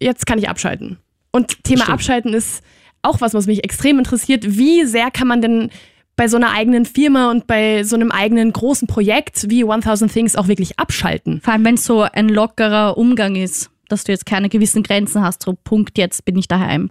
jetzt 0.00 0.26
kann 0.26 0.38
ich 0.38 0.48
abschalten. 0.48 0.98
Und 1.38 1.62
Thema 1.62 1.82
Stimmt. 1.82 1.94
Abschalten 1.94 2.34
ist 2.34 2.64
auch 3.02 3.20
was, 3.20 3.32
was 3.32 3.46
mich 3.46 3.62
extrem 3.62 4.00
interessiert. 4.00 4.58
Wie 4.58 4.84
sehr 4.84 5.12
kann 5.12 5.28
man 5.28 5.40
denn 5.40 5.70
bei 6.16 6.26
so 6.26 6.36
einer 6.36 6.50
eigenen 6.50 6.84
Firma 6.84 7.30
und 7.30 7.46
bei 7.46 7.84
so 7.84 7.94
einem 7.94 8.10
eigenen 8.10 8.52
großen 8.52 8.88
Projekt 8.88 9.48
wie 9.48 9.62
1000 9.62 10.12
Things 10.12 10.34
auch 10.34 10.48
wirklich 10.48 10.80
abschalten? 10.80 11.40
Vor 11.40 11.52
allem, 11.52 11.64
wenn 11.64 11.76
es 11.76 11.84
so 11.84 12.02
ein 12.02 12.28
lockerer 12.28 12.98
Umgang 12.98 13.36
ist, 13.36 13.70
dass 13.88 14.02
du 14.02 14.10
jetzt 14.10 14.26
keine 14.26 14.48
gewissen 14.48 14.82
Grenzen 14.82 15.22
hast, 15.22 15.44
so 15.44 15.56
Punkt, 15.62 15.96
jetzt 15.96 16.24
bin 16.24 16.36
ich 16.36 16.48
daheim. 16.48 16.90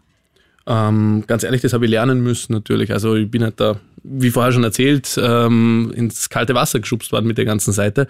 Ähm, 0.65 1.25
ganz 1.27 1.43
ehrlich, 1.43 1.61
das 1.61 1.73
habe 1.73 1.83
ich 1.83 1.91
lernen 1.91 2.21
müssen 2.21 2.53
natürlich. 2.53 2.93
Also 2.93 3.15
ich 3.15 3.29
bin 3.29 3.43
halt 3.43 3.59
da, 3.59 3.81
wie 4.09 4.31
vorher 4.31 4.51
schon 4.51 4.63
erzählt, 4.63 5.19
ähm, 5.21 5.91
ins 5.95 6.29
kalte 6.29 6.55
Wasser 6.55 6.79
geschubst 6.79 7.11
worden 7.11 7.27
mit 7.27 7.37
der 7.37 7.45
ganzen 7.45 7.73
Seite 7.73 8.07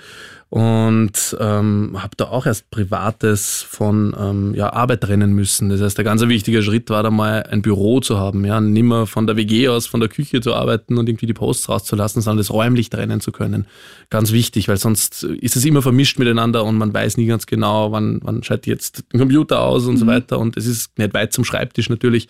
und 0.50 1.36
ähm, 1.42 1.98
habe 1.98 2.16
da 2.16 2.26
auch 2.26 2.46
erst 2.46 2.72
Privates 2.72 3.66
von 3.70 4.16
ähm, 4.18 4.56
ja, 4.56 4.72
Arbeit 4.72 5.02
trennen 5.02 5.34
müssen. 5.34 5.68
Das 5.68 5.82
heißt, 5.82 5.98
der 5.98 6.06
ganz 6.06 6.22
wichtige 6.22 6.64
Schritt 6.64 6.90
war 6.90 7.04
da 7.04 7.12
mal 7.12 7.44
ein 7.44 7.62
Büro 7.62 8.00
zu 8.00 8.18
haben, 8.18 8.46
ja, 8.46 8.62
nimmer 8.62 9.08
von 9.08 9.28
der 9.28 9.36
WG 9.36 9.68
aus, 9.68 9.88
von 9.88 10.00
der 10.00 10.08
Küche 10.08 10.40
zu 10.40 10.54
arbeiten 10.54 10.98
und 10.98 11.10
irgendwie 11.10 11.26
die 11.26 11.34
Posts 11.34 11.68
rauszulassen, 11.68 12.22
sondern 12.22 12.38
das 12.38 12.50
räumlich 12.50 12.90
trennen 12.90 13.20
zu 13.20 13.34
können. 13.34 13.66
Ganz 14.10 14.32
wichtig, 14.32 14.70
weil 14.70 14.78
sonst 14.78 15.24
ist 15.24 15.58
es 15.58 15.66
immer 15.66 15.82
vermischt 15.82 16.18
miteinander 16.18 16.64
und 16.64 16.78
man 16.78 16.94
weiß 16.94 17.18
nie 17.18 17.26
ganz 17.26 17.46
genau, 17.46 17.92
wann, 17.92 18.20
wann 18.24 18.42
schaltet 18.42 18.68
jetzt 18.68 19.04
den 19.12 19.20
Computer 19.20 19.62
aus 19.62 19.86
und 19.86 19.96
mhm. 19.96 20.00
so 20.00 20.08
weiter 20.08 20.40
und 20.40 20.56
es 20.56 20.66
ist 20.66 20.98
nicht 20.98 21.14
weit 21.14 21.34
zum 21.34 21.44
Schreibtisch 21.44 21.90
natürlich. 21.90 22.30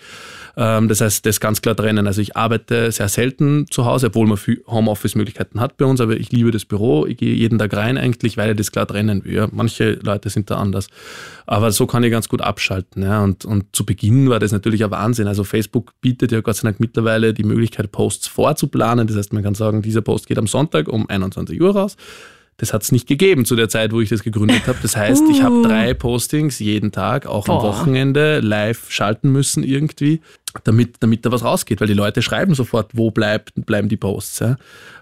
Ähm, 0.55 0.87
das 0.87 1.01
heißt, 1.01 1.23
das 1.23 1.39
ganz 1.39 1.61
klar 1.61 1.75
trennen. 1.75 2.07
Also 2.07 2.21
ich 2.21 2.35
arbeite 2.35 2.91
sehr 2.91 3.09
selten 3.09 3.56
zu 3.65 3.85
Hause, 3.85 4.07
obwohl 4.07 4.27
man 4.27 4.37
viel 4.37 4.63
Homeoffice-Möglichkeiten 4.67 5.59
hat 5.59 5.77
bei 5.77 5.85
uns, 5.85 5.99
aber 5.99 6.15
ich 6.17 6.31
liebe 6.31 6.51
das 6.51 6.65
Büro, 6.65 7.05
ich 7.07 7.17
gehe 7.17 7.33
jeden 7.33 7.57
Tag 7.57 7.73
rein 7.73 7.97
eigentlich, 7.97 8.37
weil 8.37 8.51
ich 8.51 8.57
das 8.57 8.71
klar 8.71 8.85
trennen 8.85 9.25
will. 9.25 9.33
Ja. 9.33 9.47
Manche 9.51 9.93
Leute 10.03 10.29
sind 10.29 10.51
da 10.51 10.57
anders. 10.57 10.87
Aber 11.45 11.71
so 11.71 11.87
kann 11.87 12.03
ich 12.03 12.11
ganz 12.11 12.29
gut 12.29 12.41
abschalten. 12.41 13.03
Ja. 13.03 13.23
Und, 13.23 13.45
und 13.45 13.75
zu 13.75 13.85
Beginn 13.85 14.29
war 14.29 14.39
das 14.39 14.51
natürlich 14.51 14.83
ein 14.83 14.91
Wahnsinn. 14.91 15.27
Also 15.27 15.43
Facebook 15.43 15.93
bietet 16.01 16.31
ja 16.31 16.41
Gott 16.41 16.57
sei 16.57 16.67
Dank 16.67 16.79
mittlerweile 16.79 17.33
die 17.33 17.43
Möglichkeit, 17.43 17.91
Posts 17.91 18.27
vorzuplanen. 18.27 19.07
Das 19.07 19.17
heißt, 19.17 19.33
man 19.33 19.43
kann 19.43 19.55
sagen, 19.55 19.81
dieser 19.81 20.01
Post 20.01 20.27
geht 20.27 20.37
am 20.37 20.47
Sonntag 20.47 20.87
um 20.87 21.09
21 21.09 21.59
Uhr 21.61 21.75
raus. 21.75 21.97
Das 22.57 22.73
hat 22.73 22.81
es 22.81 22.91
nicht 22.91 23.07
gegeben 23.07 23.45
zu 23.45 23.55
der 23.55 23.69
Zeit, 23.69 23.91
wo 23.91 24.01
ich 24.01 24.09
das 24.09 24.23
gegründet 24.23 24.65
habe. 24.65 24.79
Das 24.81 24.97
heißt, 24.97 25.23
uh. 25.23 25.31
ich 25.31 25.43
habe 25.43 25.61
drei 25.61 25.93
Postings 25.93 26.57
jeden 26.57 26.91
Tag, 26.91 27.27
auch 27.27 27.45
Boah. 27.45 27.57
am 27.57 27.61
Wochenende, 27.61 28.39
live 28.39 28.89
schalten 28.89 29.31
müssen 29.31 29.63
irgendwie, 29.63 30.21
damit, 30.63 30.95
damit 31.01 31.23
da 31.25 31.31
was 31.31 31.43
rausgeht, 31.43 31.79
weil 31.81 31.87
die 31.87 31.93
Leute 31.93 32.23
schreiben 32.23 32.55
sofort, 32.55 32.91
wo 32.93 33.11
bleibt, 33.11 33.53
bleiben 33.67 33.89
die 33.89 33.97
Posts. 33.97 34.39
Ja. 34.39 34.57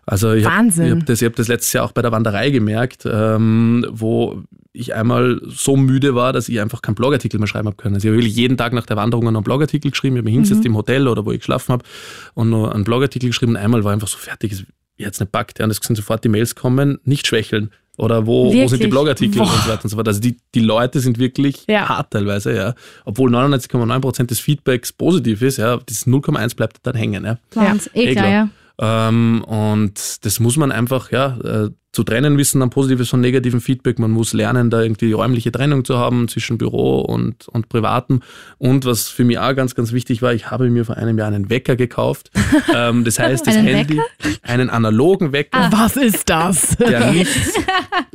Also 0.05 0.33
ich 0.33 0.45
habe 0.45 0.69
hab 0.69 1.05
das, 1.05 1.21
hab 1.21 1.35
das 1.35 1.47
letztes 1.47 1.71
Jahr 1.71 1.85
auch 1.85 1.93
bei 1.93 2.01
der 2.01 2.11
Wanderei 2.11 2.49
gemerkt, 2.49 3.07
ähm, 3.09 3.85
wo 3.89 4.43
ich 4.73 4.93
einmal 4.93 5.41
so 5.47 5.77
müde 5.77 6.15
war, 6.15 6.33
dass 6.33 6.49
ich 6.49 6.59
einfach 6.59 6.81
keinen 6.81 6.95
Blogartikel 6.95 7.39
mehr 7.39 7.47
schreiben 7.47 7.67
habe 7.67 7.77
können. 7.77 7.95
Also 7.95 8.07
ich 8.07 8.11
habe 8.11 8.17
wirklich 8.17 8.35
jeden 8.35 8.57
Tag 8.57 8.73
nach 8.73 8.85
der 8.85 8.97
Wanderung 8.97 9.25
noch 9.25 9.33
einen 9.33 9.43
Blogartikel 9.43 9.91
geschrieben. 9.91 10.17
Ich 10.17 10.19
habe 10.19 10.25
mich 10.25 10.33
hingesetzt 10.33 10.61
mhm. 10.61 10.67
im 10.67 10.75
Hotel 10.75 11.07
oder 11.07 11.25
wo 11.25 11.31
ich 11.31 11.39
geschlafen 11.39 11.71
habe 11.71 11.85
und 12.33 12.49
noch 12.49 12.71
einen 12.71 12.83
Blogartikel 12.83 13.29
geschrieben. 13.29 13.53
Und 13.53 13.57
einmal 13.57 13.85
war 13.85 13.93
einfach 13.93 14.09
so 14.09 14.17
fertig 14.17 14.65
jetzt 14.97 15.19
nicht 15.19 15.31
packt, 15.31 15.59
ja, 15.59 15.65
und 15.65 15.71
es 15.71 15.77
sind 15.77 15.95
sofort 15.95 16.23
die 16.23 16.29
Mails 16.29 16.55
kommen, 16.55 16.99
nicht 17.03 17.27
schwächeln. 17.27 17.71
Oder 17.97 18.27
wo, 18.27 18.53
wo 18.53 18.67
sind 18.67 18.83
die 18.83 18.87
Blogartikel 18.87 19.41
Boah. 19.41 19.53
und 19.53 19.61
so 19.63 19.69
weiter 19.69 19.83
und 19.83 19.89
so 19.89 19.95
fort. 19.95 20.07
Also 20.07 20.19
die, 20.19 20.37
die 20.53 20.59
Leute 20.59 20.99
sind 20.99 21.17
wirklich 21.17 21.63
ja. 21.67 21.87
hart 21.87 22.11
teilweise, 22.11 22.53
ja. 22.53 22.75
Obwohl 23.05 23.33
99,9% 23.33 24.25
des 24.25 24.39
Feedbacks 24.39 24.91
positiv 24.91 25.41
ist, 25.41 25.57
ja, 25.57 25.77
das 25.77 26.05
0,1 26.05 26.57
bleibt 26.57 26.77
dann 26.83 26.95
hängen. 26.95 27.23
Ja. 27.23 27.37
Ja. 27.55 27.75
eh 27.93 28.11
klar, 28.13 28.29
ja. 28.29 28.49
Ähm, 28.77 29.43
und 29.45 30.25
das 30.25 30.39
muss 30.41 30.57
man 30.57 30.71
einfach 30.73 31.11
ja, 31.11 31.37
äh, 31.37 31.69
zu 31.95 32.03
trennen 32.03 32.37
wissen, 32.37 32.59
dann 32.59 32.69
positives 32.69 33.09
von 33.09 33.21
negativem 33.21 33.61
Feedback. 33.61 33.97
Man 33.99 34.11
muss 34.11 34.33
lernen, 34.33 34.69
da 34.69 34.81
irgendwie 34.81 35.13
räumliche 35.13 35.51
Trennung 35.51 35.85
zu 35.85 35.97
haben 35.97 36.27
zwischen 36.27 36.57
Büro 36.57 36.99
und, 36.99 37.47
und 37.47 37.69
Privatem. 37.69 38.21
Und 38.57 38.85
was 38.85 39.07
für 39.07 39.23
mich 39.23 39.39
auch 39.39 39.55
ganz, 39.55 39.73
ganz 39.75 39.93
wichtig 39.93 40.21
war, 40.21 40.33
ich 40.33 40.51
habe 40.51 40.69
mir 40.69 40.85
vor 40.85 40.97
einem 40.97 41.17
Jahr 41.17 41.29
einen 41.29 41.49
Wecker 41.49 41.75
gekauft. 41.75 42.31
ähm, 42.75 43.05
das 43.05 43.17
heißt, 43.17 43.47
das 43.47 43.55
Handy, 43.55 43.97
Wecker? 43.97 44.03
einen 44.43 44.69
analogen 44.69 45.31
Wecker. 45.31 45.57
Ah. 45.57 45.69
Was 45.71 45.95
ist 45.95 46.29
das? 46.29 46.75
Der 46.77 47.11
nicht, 47.11 47.31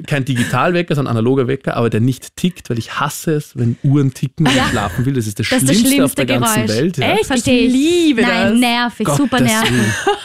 kein 0.07 0.25
Digitalwecker, 0.25 0.95
sondern 0.95 1.17
analoger 1.17 1.49
Wecker, 1.49 1.77
aber 1.77 1.89
der 1.89 2.01
nicht 2.01 2.37
tickt, 2.37 2.69
weil 2.69 2.79
ich 2.79 3.01
hasse 3.01 3.33
es, 3.33 3.57
wenn 3.57 3.77
Uhren 3.83 4.13
ticken, 4.13 4.47
wenn 4.47 4.57
ich 4.57 4.63
schlafen 4.65 5.07
will. 5.07 5.15
Das 5.15 5.27
ist 5.27 5.39
das, 5.39 5.49
das 5.49 5.59
Schlimmste, 5.61 5.97
das 5.97 6.05
auf 6.05 6.15
der 6.15 6.27
Geräusch. 6.27 6.55
ganzen 6.55 6.69
Welt. 6.69 6.99
Ja. 6.99 7.13
Echt? 7.13 7.27
Verstehe 7.27 7.67
ich. 7.67 7.73
liebe 7.73 8.23
Nein, 8.23 8.53
das. 8.53 8.61
nervig, 8.61 9.07
Gott 9.07 9.17
super 9.17 9.41
nervig. 9.41 9.73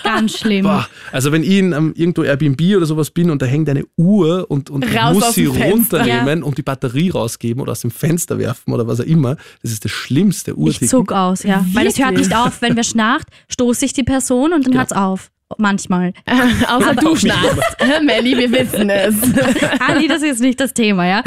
Ganz 0.04 0.40
schlimm. 0.40 0.64
Boah. 0.64 0.88
Also 1.12 1.32
wenn 1.32 1.44
ich 1.44 1.52
in 1.52 1.74
um, 1.74 1.94
irgendwo 1.94 2.24
Airbnb 2.24 2.62
oder 2.76 2.86
sowas 2.86 3.12
bin 3.12 3.32
und 3.32 3.42
da 3.46 3.52
hängt 3.52 3.70
eine 3.70 3.86
Uhr 3.96 4.50
und, 4.50 4.72
und 4.72 4.86
muss 5.14 5.36
sie 5.36 5.46
runternehmen 5.46 6.40
ja. 6.40 6.46
und 6.46 6.58
die 6.58 6.64
Batterie 6.64 7.12
rausgeben 7.12 7.62
oder 7.62 7.74
aus 7.74 7.82
dem 7.82 7.92
Fenster 7.92 8.40
werfen 8.40 8.74
oder 8.74 8.88
was 8.88 9.00
auch 9.00 9.06
immer. 9.06 9.36
Das 9.62 9.72
ist 9.72 9.86
das 9.86 9.92
schlimmste 9.92 10.58
Uhrticken. 10.58 10.86
Ich 10.86 10.90
zog 10.90 11.12
aus, 11.12 11.44
ja. 11.44 11.58
Wirklich? 11.58 11.76
Weil 11.76 11.88
es 11.88 12.00
hört 12.00 12.14
nicht 12.18 12.36
auf. 12.36 12.62
Wenn 12.64 12.76
wer 12.76 12.84
schnarcht, 12.84 13.28
stoße 13.50 13.86
ich 13.86 13.94
die 13.94 14.04
Person 14.04 14.52
und 14.52 14.66
dann 14.66 14.74
ja. 14.74 14.80
hört 14.80 14.92
es 14.92 14.98
auf. 14.98 15.32
Manchmal. 15.60 16.12
Außer 16.68 16.90
Aber 16.90 17.02
du 17.02 17.16
schnarchst. 17.16 17.78
Melli, 18.04 18.36
wir 18.36 18.52
wissen 18.52 18.90
es. 18.90 19.16
Anni, 19.80 20.08
das 20.08 20.18
ist 20.18 20.28
jetzt 20.28 20.42
nicht 20.42 20.60
das 20.60 20.74
Thema, 20.74 21.08
ja. 21.08 21.24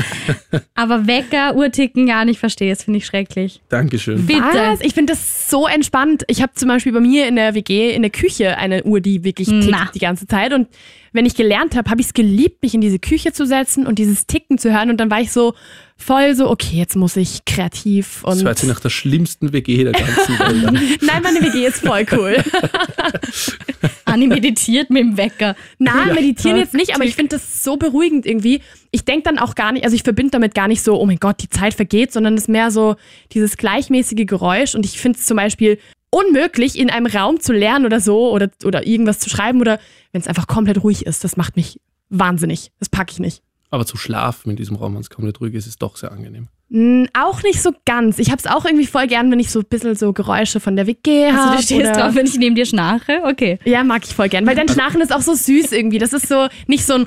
Aber 0.74 1.06
Wecker, 1.06 1.54
Uhrticken, 1.54 2.08
ja, 2.08 2.24
nicht 2.24 2.40
verstehe, 2.40 2.70
das 2.70 2.82
finde 2.82 2.98
ich 2.98 3.06
schrecklich. 3.06 3.60
Dankeschön. 3.68 4.26
Bitte. 4.26 4.42
Was? 4.42 4.80
Ich 4.80 4.92
finde 4.92 5.12
das 5.12 5.48
so 5.48 5.68
entspannt. 5.68 6.24
Ich 6.26 6.42
habe 6.42 6.52
zum 6.54 6.68
Beispiel 6.68 6.92
bei 6.92 7.00
mir 7.00 7.28
in 7.28 7.36
der 7.36 7.54
WG 7.54 7.94
in 7.94 8.02
der 8.02 8.10
Küche 8.10 8.58
eine 8.58 8.82
Uhr, 8.82 9.00
die 9.00 9.22
wirklich 9.22 9.46
tickt 9.48 9.68
Na. 9.70 9.88
die 9.94 10.00
ganze 10.00 10.26
Zeit. 10.26 10.52
Und 10.52 10.66
wenn 11.12 11.26
ich 11.26 11.34
gelernt 11.34 11.76
habe, 11.76 11.90
habe 11.90 12.00
ich 12.00 12.08
es 12.08 12.14
geliebt, 12.14 12.62
mich 12.62 12.74
in 12.74 12.80
diese 12.80 12.98
Küche 12.98 13.32
zu 13.32 13.46
setzen 13.46 13.86
und 13.86 13.98
dieses 13.98 14.26
Ticken 14.26 14.58
zu 14.58 14.72
hören. 14.72 14.90
Und 14.90 14.98
dann 14.98 15.10
war 15.10 15.20
ich 15.20 15.32
so 15.32 15.54
voll 15.96 16.34
so, 16.34 16.48
okay, 16.48 16.76
jetzt 16.76 16.96
muss 16.96 17.16
ich 17.16 17.44
kreativ 17.44 18.22
und. 18.24 18.36
Das 18.36 18.44
war 18.44 18.52
jetzt 18.52 18.64
nach 18.64 18.80
der 18.80 18.90
schlimmsten 18.90 19.52
WG 19.52 19.84
der 19.84 19.92
ganzen 19.92 20.38
Welt. 20.38 21.02
Nein, 21.02 21.22
meine 21.22 21.40
WG 21.42 21.66
ist 21.66 21.80
voll 21.86 22.06
cool. 22.12 22.36
Anni 24.04 24.26
meditiert 24.26 24.90
mit 24.90 25.02
dem 25.02 25.16
Wecker. 25.16 25.54
Nein, 25.78 26.08
ja, 26.08 26.14
meditieren 26.14 26.56
jetzt 26.56 26.74
nicht, 26.74 26.94
aber 26.94 27.04
ich 27.04 27.14
finde 27.14 27.36
das 27.36 27.62
so 27.62 27.76
beruhigend 27.76 28.26
irgendwie. 28.26 28.60
Ich 28.90 29.04
denke 29.04 29.24
dann 29.24 29.38
auch 29.38 29.54
gar 29.54 29.72
nicht, 29.72 29.84
also 29.84 29.94
ich 29.94 30.02
verbinde 30.02 30.30
damit 30.30 30.54
gar 30.54 30.68
nicht 30.68 30.82
so, 30.82 30.98
oh 30.98 31.04
mein 31.04 31.18
Gott, 31.18 31.42
die 31.42 31.50
Zeit 31.50 31.74
vergeht, 31.74 32.12
sondern 32.12 32.34
es 32.34 32.42
ist 32.44 32.48
mehr 32.48 32.70
so 32.70 32.96
dieses 33.32 33.56
gleichmäßige 33.56 34.24
Geräusch. 34.26 34.74
Und 34.74 34.86
ich 34.86 34.98
finde 34.98 35.18
es 35.18 35.26
zum 35.26 35.36
Beispiel 35.36 35.78
unmöglich, 36.10 36.78
in 36.78 36.90
einem 36.90 37.06
Raum 37.06 37.40
zu 37.40 37.52
lernen 37.52 37.84
oder 37.86 38.00
so 38.00 38.30
oder, 38.30 38.50
oder 38.64 38.86
irgendwas 38.86 39.18
zu 39.18 39.30
schreiben 39.30 39.60
oder 39.60 39.78
wenn 40.12 40.20
es 40.20 40.28
einfach 40.28 40.46
komplett 40.46 40.82
ruhig 40.82 41.06
ist. 41.06 41.24
Das 41.24 41.36
macht 41.36 41.56
mich 41.56 41.80
wahnsinnig. 42.08 42.72
Das 42.78 42.88
packe 42.88 43.12
ich 43.12 43.18
nicht. 43.18 43.42
Aber 43.70 43.84
zu 43.84 43.96
schlafen 43.96 44.50
in 44.50 44.56
diesem 44.56 44.76
Raum, 44.76 44.94
wenn 44.94 45.02
es 45.02 45.10
komplett 45.10 45.40
ruhig 45.40 45.54
ist, 45.54 45.66
ist 45.66 45.82
doch 45.82 45.96
sehr 45.96 46.10
angenehm. 46.10 46.48
Mm, 46.70 47.04
auch 47.18 47.42
nicht 47.42 47.62
so 47.62 47.72
ganz. 47.86 48.18
Ich 48.18 48.30
habe 48.30 48.38
es 48.38 48.46
auch 48.46 48.64
irgendwie 48.64 48.86
voll 48.86 49.06
gern, 49.06 49.30
wenn 49.30 49.40
ich 49.40 49.50
so 49.50 49.60
ein 49.60 49.66
bisschen 49.68 49.94
so 49.94 50.12
Geräusche 50.12 50.60
von 50.60 50.76
der 50.76 50.86
WG 50.86 51.32
habe. 51.32 51.50
Also 51.50 51.56
du 51.56 51.62
stehst 51.62 51.96
drauf, 51.96 52.14
wenn 52.14 52.26
ich 52.26 52.38
neben 52.38 52.54
dir 52.54 52.66
schnarche? 52.66 53.22
Okay. 53.24 53.58
Ja, 53.64 53.84
mag 53.84 54.04
ich 54.04 54.14
voll 54.14 54.28
gern. 54.28 54.46
Weil 54.46 54.56
dein 54.56 54.68
Schnarchen 54.68 55.00
ist 55.00 55.14
auch 55.14 55.20
so 55.20 55.34
süß 55.34 55.72
irgendwie. 55.72 55.98
Das 55.98 56.12
ist 56.12 56.28
so 56.28 56.48
nicht 56.66 56.84
so 56.84 56.94
ein, 56.94 57.06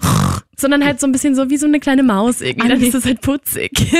sondern 0.57 0.85
halt 0.85 0.99
so 0.99 1.07
ein 1.07 1.11
bisschen 1.11 1.35
so 1.35 1.49
wie 1.49 1.57
so 1.57 1.67
eine 1.67 1.79
kleine 1.79 2.03
Maus 2.03 2.41
irgendwie. 2.41 2.69
Dann 2.69 2.81
ist 2.81 2.93
das 2.93 3.05
halt 3.05 3.21
putzig. 3.21 3.71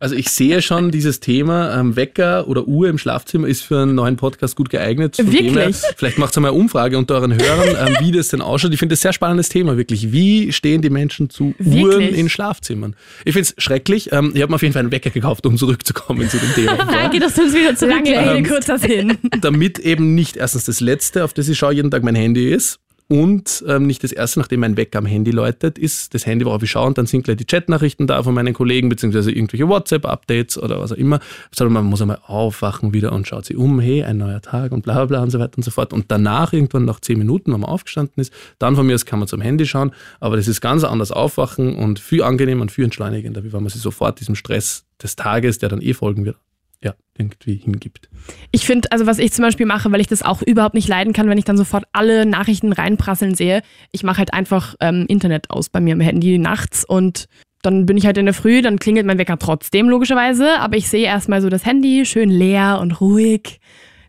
Also 0.00 0.14
ich 0.14 0.30
sehe 0.30 0.62
schon, 0.62 0.90
dieses 0.90 1.20
Thema 1.20 1.78
ähm, 1.78 1.94
Wecker 1.94 2.48
oder 2.48 2.66
Uhr 2.66 2.88
im 2.88 2.96
Schlafzimmer 2.96 3.46
ist 3.46 3.62
für 3.62 3.82
einen 3.82 3.94
neuen 3.94 4.16
Podcast 4.16 4.56
gut 4.56 4.70
geeignet. 4.70 5.16
Von 5.16 5.30
wirklich? 5.30 5.54
Her, 5.54 5.94
vielleicht 5.96 6.18
macht 6.18 6.36
ihr 6.36 6.40
mal 6.40 6.48
eine 6.48 6.58
Umfrage 6.58 6.96
unter 6.96 7.16
euren 7.16 7.34
Hörern, 7.34 7.88
ähm, 7.88 7.96
wie 8.00 8.10
das 8.10 8.28
denn 8.28 8.40
ausschaut. 8.40 8.72
Ich 8.72 8.78
finde 8.78 8.94
das 8.94 9.00
ein 9.00 9.02
sehr 9.02 9.12
spannendes 9.12 9.50
Thema, 9.50 9.76
wirklich. 9.76 10.10
Wie 10.10 10.52
stehen 10.52 10.80
die 10.80 10.90
Menschen 10.90 11.28
zu 11.28 11.54
wirklich? 11.58 11.84
Uhren 11.84 12.00
in 12.14 12.28
Schlafzimmern? 12.30 12.96
Ich 13.26 13.34
finde 13.34 13.50
es 13.56 13.62
schrecklich. 13.62 14.10
Ähm, 14.10 14.32
ich 14.34 14.40
habe 14.40 14.50
mir 14.50 14.56
auf 14.56 14.62
jeden 14.62 14.72
Fall 14.72 14.80
einen 14.80 14.90
Wecker 14.90 15.10
gekauft, 15.10 15.44
um 15.44 15.58
zurückzukommen 15.58 16.28
zu 16.30 16.38
dem 16.38 16.54
Thema. 16.54 16.76
Danke, 16.90 17.20
dass 17.20 17.34
du 17.34 17.42
uns 17.42 17.54
wieder 17.54 17.76
zu 17.76 17.86
lange 17.86 18.10
ähm, 18.10 18.44
kurz 18.46 18.66
hin. 18.82 19.18
Damit 19.42 19.78
eben 19.78 20.14
nicht 20.14 20.36
erstens 20.36 20.64
das 20.64 20.80
Letzte, 20.80 21.24
auf 21.24 21.34
das 21.34 21.48
ich 21.48 21.58
schaue, 21.58 21.74
jeden 21.74 21.90
Tag 21.90 22.02
mein 22.02 22.14
Handy 22.14 22.50
ist 22.50 22.80
und 23.10 23.64
ähm, 23.66 23.88
nicht 23.88 24.04
das 24.04 24.12
erste, 24.12 24.38
nachdem 24.38 24.60
mein 24.60 24.76
Wecker 24.76 25.00
am 25.00 25.04
Handy 25.04 25.32
läutet, 25.32 25.78
ist 25.78 26.14
das 26.14 26.26
Handy, 26.26 26.44
worauf 26.44 26.62
ich 26.62 26.70
schaue 26.70 26.86
und 26.86 26.96
dann 26.96 27.06
sind 27.06 27.24
gleich 27.24 27.38
die 27.38 27.44
Chatnachrichten 27.44 28.06
da 28.06 28.22
von 28.22 28.32
meinen 28.32 28.54
Kollegen, 28.54 28.88
beziehungsweise 28.88 29.32
irgendwelche 29.32 29.68
WhatsApp-Updates 29.68 30.56
oder 30.62 30.78
was 30.78 30.92
auch 30.92 30.96
immer. 30.96 31.18
Sondern 31.52 31.72
man 31.72 31.86
muss 31.86 32.00
einmal 32.00 32.20
aufwachen 32.24 32.94
wieder 32.94 33.10
und 33.10 33.26
schaut 33.26 33.46
sich 33.46 33.56
um, 33.56 33.80
hey, 33.80 34.04
ein 34.04 34.18
neuer 34.18 34.40
Tag 34.40 34.70
und 34.70 34.82
bla 34.82 34.94
bla 34.94 35.04
bla 35.06 35.22
und 35.24 35.30
so 35.30 35.40
weiter 35.40 35.56
und 35.56 35.64
so 35.64 35.72
fort. 35.72 35.92
Und 35.92 36.04
danach, 36.06 36.52
irgendwann 36.52 36.84
nach 36.84 37.00
zehn 37.00 37.18
Minuten, 37.18 37.52
wenn 37.52 37.58
man 37.58 37.70
aufgestanden 37.70 38.20
ist, 38.20 38.32
dann 38.60 38.76
von 38.76 38.86
mir 38.86 38.94
aus 38.94 39.04
kann 39.06 39.18
man 39.18 39.26
zum 39.26 39.40
Handy 39.40 39.66
schauen. 39.66 39.90
Aber 40.20 40.36
das 40.36 40.46
ist 40.46 40.60
ganz 40.60 40.84
anders 40.84 41.10
aufwachen 41.10 41.74
und 41.74 41.98
viel 41.98 42.22
angenehmer 42.22 42.62
und 42.62 42.70
viel 42.70 42.84
entschleunigender, 42.84 43.42
wie 43.42 43.52
wenn 43.52 43.64
man 43.64 43.70
sich 43.70 43.82
sofort 43.82 44.20
diesem 44.20 44.36
Stress 44.36 44.84
des 45.02 45.16
Tages, 45.16 45.58
der 45.58 45.68
dann 45.68 45.82
eh 45.82 45.94
folgen 45.94 46.24
wird, 46.24 46.36
ja, 46.82 46.94
irgendwie 47.18 47.56
hingibt. 47.56 48.08
Ich 48.52 48.64
finde, 48.64 48.90
also 48.92 49.06
was 49.06 49.18
ich 49.18 49.32
zum 49.32 49.44
Beispiel 49.44 49.66
mache, 49.66 49.92
weil 49.92 50.00
ich 50.00 50.06
das 50.06 50.22
auch 50.22 50.42
überhaupt 50.42 50.74
nicht 50.74 50.88
leiden 50.88 51.12
kann, 51.12 51.28
wenn 51.28 51.38
ich 51.38 51.44
dann 51.44 51.56
sofort 51.56 51.84
alle 51.92 52.24
Nachrichten 52.26 52.72
reinprasseln 52.72 53.34
sehe, 53.34 53.62
ich 53.92 54.02
mache 54.02 54.18
halt 54.18 54.32
einfach 54.32 54.74
ähm, 54.80 55.04
Internet 55.08 55.50
aus 55.50 55.68
bei 55.68 55.80
mir 55.80 55.92
im 55.92 56.00
Handy 56.00 56.38
nachts 56.38 56.84
und 56.84 57.26
dann 57.62 57.84
bin 57.84 57.98
ich 57.98 58.06
halt 58.06 58.16
in 58.16 58.24
der 58.24 58.34
Früh, 58.34 58.62
dann 58.62 58.78
klingelt 58.78 59.06
mein 59.06 59.18
Wecker 59.18 59.38
trotzdem 59.38 59.88
logischerweise, 59.90 60.58
aber 60.58 60.76
ich 60.76 60.88
sehe 60.88 61.04
erstmal 61.04 61.42
so 61.42 61.50
das 61.50 61.66
Handy 61.66 62.06
schön 62.06 62.30
leer 62.30 62.78
und 62.80 63.00
ruhig. 63.00 63.60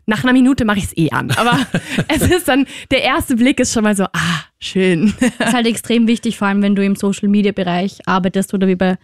Nach 0.06 0.24
einer 0.24 0.32
Minute 0.32 0.64
mache 0.64 0.78
ich 0.78 0.84
es 0.84 0.96
eh 0.96 1.10
an, 1.10 1.30
aber 1.32 1.58
es 2.08 2.22
ist 2.22 2.48
dann, 2.48 2.66
der 2.90 3.02
erste 3.02 3.36
Blick 3.36 3.60
ist 3.60 3.74
schon 3.74 3.84
mal 3.84 3.94
so, 3.94 4.04
ah, 4.04 4.44
schön. 4.58 5.12
Das 5.38 5.48
ist 5.48 5.54
halt 5.54 5.66
extrem 5.66 6.06
wichtig, 6.06 6.38
vor 6.38 6.48
allem 6.48 6.62
wenn 6.62 6.74
du 6.74 6.82
im 6.82 6.96
Social-Media-Bereich 6.96 8.00
arbeitest 8.06 8.54
oder 8.54 8.66
wie 8.66 8.76
bei 8.76 8.96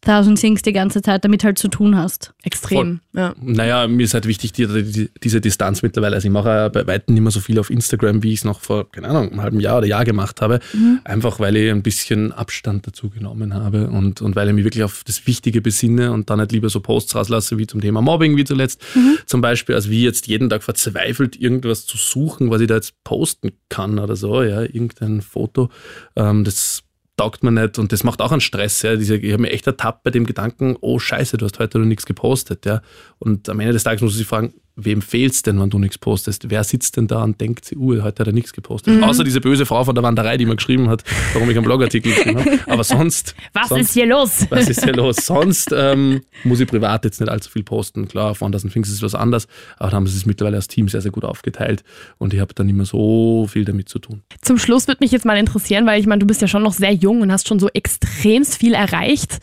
Thousand 0.00 0.38
Things 0.38 0.62
die 0.62 0.72
ganze 0.72 1.02
Zeit 1.02 1.24
damit 1.24 1.44
halt 1.44 1.58
zu 1.58 1.68
tun 1.68 1.96
hast. 1.96 2.32
Extrem, 2.42 3.00
Voll. 3.12 3.20
ja. 3.20 3.34
Naja, 3.40 3.86
mir 3.88 4.04
ist 4.04 4.14
halt 4.14 4.26
wichtig, 4.26 4.52
die, 4.52 4.66
die, 4.66 5.10
diese 5.22 5.40
Distanz 5.40 5.82
mittlerweile. 5.82 6.14
Also 6.14 6.28
ich 6.28 6.32
mache 6.32 6.70
bei 6.70 6.86
weitem 6.86 7.14
nicht 7.14 7.22
mehr 7.22 7.30
so 7.30 7.40
viel 7.40 7.58
auf 7.58 7.70
Instagram, 7.70 8.22
wie 8.22 8.32
ich 8.32 8.40
es 8.40 8.44
noch 8.44 8.60
vor, 8.60 8.90
keine 8.90 9.08
Ahnung, 9.08 9.30
einem 9.30 9.42
halben 9.42 9.60
Jahr 9.60 9.78
oder 9.78 9.86
Jahr 9.86 10.04
gemacht 10.04 10.40
habe. 10.40 10.60
Mhm. 10.72 11.00
Einfach 11.04 11.40
weil 11.40 11.56
ich 11.56 11.70
ein 11.70 11.82
bisschen 11.82 12.32
Abstand 12.32 12.86
dazu 12.86 13.10
genommen 13.10 13.54
habe 13.54 13.88
und, 13.88 14.22
und 14.22 14.36
weil 14.36 14.48
ich 14.48 14.54
mich 14.54 14.64
wirklich 14.64 14.84
auf 14.84 15.02
das 15.04 15.26
Wichtige 15.26 15.60
besinne 15.60 16.12
und 16.12 16.30
dann 16.30 16.38
nicht 16.38 16.52
lieber 16.52 16.68
so 16.68 16.80
Posts 16.80 17.16
rauslasse, 17.16 17.58
wie 17.58 17.66
zum 17.66 17.80
Thema 17.80 18.00
Mobbing, 18.00 18.36
wie 18.36 18.44
zuletzt. 18.44 18.82
Mhm. 18.94 19.18
Zum 19.26 19.40
Beispiel, 19.40 19.74
als 19.74 19.90
wie 19.90 20.04
jetzt 20.04 20.26
jeden 20.28 20.48
Tag 20.48 20.62
verzweifelt 20.62 21.40
irgendwas 21.40 21.86
zu 21.86 21.96
suchen, 21.96 22.50
was 22.50 22.60
ich 22.60 22.68
da 22.68 22.76
jetzt 22.76 22.94
posten 23.04 23.52
kann 23.68 23.98
oder 23.98 24.16
so, 24.16 24.42
ja, 24.42 24.62
irgendein 24.62 25.22
Foto. 25.22 25.70
Ähm, 26.16 26.44
das 26.44 26.83
taugt 27.16 27.42
mir 27.42 27.52
nicht 27.52 27.78
und 27.78 27.92
das 27.92 28.04
macht 28.04 28.20
auch 28.20 28.32
einen 28.32 28.40
Stress. 28.40 28.82
Ja. 28.82 28.96
Diese, 28.96 29.16
ich 29.16 29.32
habe 29.32 29.42
mir 29.42 29.50
echt 29.50 29.66
ertappt 29.66 30.02
bei 30.02 30.10
dem 30.10 30.26
Gedanken, 30.26 30.76
oh 30.80 30.98
scheiße, 30.98 31.36
du 31.36 31.46
hast 31.46 31.58
heute 31.58 31.78
noch 31.78 31.86
nichts 31.86 32.06
gepostet. 32.06 32.66
Ja. 32.66 32.82
Und 33.18 33.48
am 33.48 33.60
Ende 33.60 33.72
des 33.72 33.84
Tages 33.84 34.02
muss 34.02 34.18
ich 34.18 34.26
fragen, 34.26 34.54
wem 34.76 35.02
fehlt's 35.02 35.42
denn, 35.42 35.60
wenn 35.60 35.70
du 35.70 35.78
nichts 35.78 35.98
postest? 35.98 36.50
Wer 36.50 36.64
sitzt 36.64 36.96
denn 36.96 37.06
da 37.06 37.22
und 37.22 37.40
denkt, 37.40 37.72
uh, 37.76 38.02
heute 38.02 38.20
hat 38.20 38.26
er 38.26 38.32
nichts 38.32 38.52
gepostet? 38.52 38.94
Mhm. 38.94 39.04
Außer 39.04 39.22
diese 39.22 39.40
böse 39.40 39.66
Frau 39.66 39.84
von 39.84 39.94
der 39.94 40.02
Wanderei, 40.02 40.36
die 40.36 40.46
mir 40.46 40.56
geschrieben 40.56 40.88
hat, 40.88 41.04
warum 41.32 41.48
ich 41.48 41.56
einen 41.56 41.64
Blogartikel 41.64 42.12
geschrieben 42.12 42.38
habe. 42.38 42.58
Aber 42.66 42.82
sonst. 42.82 43.34
Was 43.52 43.68
sonst, 43.68 43.82
ist 43.82 43.94
hier 43.94 44.06
los? 44.06 44.46
Was 44.50 44.68
ist 44.68 44.82
hier 44.82 44.94
los? 44.94 45.16
Sonst 45.16 45.70
ähm, 45.72 46.22
muss 46.42 46.60
ich 46.60 46.66
privat 46.66 47.04
jetzt 47.04 47.20
nicht 47.20 47.30
allzu 47.30 47.50
viel 47.50 47.62
posten. 47.62 48.08
Klar, 48.08 48.32
auf 48.32 48.40
Wonders 48.40 48.62
Things 48.62 48.88
ist 48.88 49.02
was 49.02 49.14
anderes, 49.14 49.46
aber 49.78 49.90
da 49.90 49.96
haben 49.96 50.06
sie 50.06 50.16
es 50.16 50.26
mittlerweile 50.26 50.56
als 50.56 50.68
Team 50.68 50.88
sehr, 50.88 51.00
sehr 51.00 51.12
gut 51.12 51.24
aufgeteilt 51.24 51.84
und 52.18 52.34
ich 52.34 52.40
habe 52.40 52.54
dann 52.54 52.66
nicht 52.66 52.76
mehr 52.76 52.86
so 52.86 53.46
viel 53.46 53.64
damit 53.64 53.88
zu 53.88 53.98
tun. 53.98 54.22
Zum 54.42 54.58
Schluss 54.58 54.88
würde 54.88 54.98
mich 55.00 55.12
jetzt 55.12 55.24
mal 55.24 55.36
interessieren, 55.36 55.86
weil 55.86 56.00
ich 56.00 56.06
meine, 56.06 56.20
du 56.20 56.26
bist 56.26 56.40
ja 56.40 56.48
schon 56.48 56.62
noch 56.62 56.72
sehr 56.72 56.92
jung 56.92 57.20
und 57.20 57.30
hast 57.30 57.46
schon 57.46 57.60
so 57.60 57.68
extremst 57.68 58.56
viel 58.56 58.74
erreicht. 58.74 59.38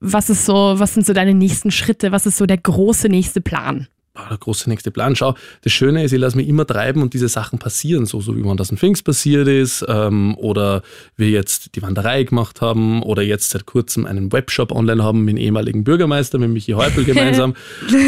Was 0.00 0.30
ist 0.30 0.46
so, 0.46 0.74
was 0.76 0.94
sind 0.94 1.06
so 1.06 1.12
deine 1.12 1.34
nächsten 1.34 1.70
Schritte? 1.70 2.10
Was 2.10 2.26
ist 2.26 2.36
so 2.36 2.46
der 2.46 2.58
große 2.58 3.08
nächste 3.08 3.40
Plan? 3.40 3.86
Der 4.14 4.38
große 4.38 4.68
nächste 4.68 4.90
Plan. 4.90 5.16
Schau, 5.16 5.34
das 5.62 5.72
Schöne 5.72 6.04
ist, 6.04 6.12
ich 6.12 6.20
lasse 6.20 6.36
mich 6.36 6.46
immer 6.46 6.66
treiben 6.66 7.02
und 7.02 7.14
diese 7.14 7.28
Sachen 7.28 7.58
passieren, 7.58 8.04
so, 8.04 8.20
so 8.20 8.36
wie 8.36 8.42
man 8.42 8.56
das 8.56 8.70
in 8.70 8.76
Pfingst 8.76 9.04
passiert 9.04 9.48
ist 9.48 9.84
ähm, 9.88 10.36
oder 10.36 10.82
wir 11.16 11.30
jetzt 11.30 11.74
die 11.76 11.82
Wanderei 11.82 12.24
gemacht 12.24 12.60
haben 12.60 13.02
oder 13.02 13.22
jetzt 13.22 13.50
seit 13.50 13.64
kurzem 13.64 14.06
einen 14.06 14.30
Webshop 14.32 14.70
online 14.70 15.02
haben 15.02 15.24
mit 15.24 15.36
dem 15.36 15.38
ehemaligen 15.38 15.82
Bürgermeister, 15.82 16.38
mit 16.38 16.50
Michi 16.50 16.72
Häupl 16.72 17.04
gemeinsam. 17.04 17.54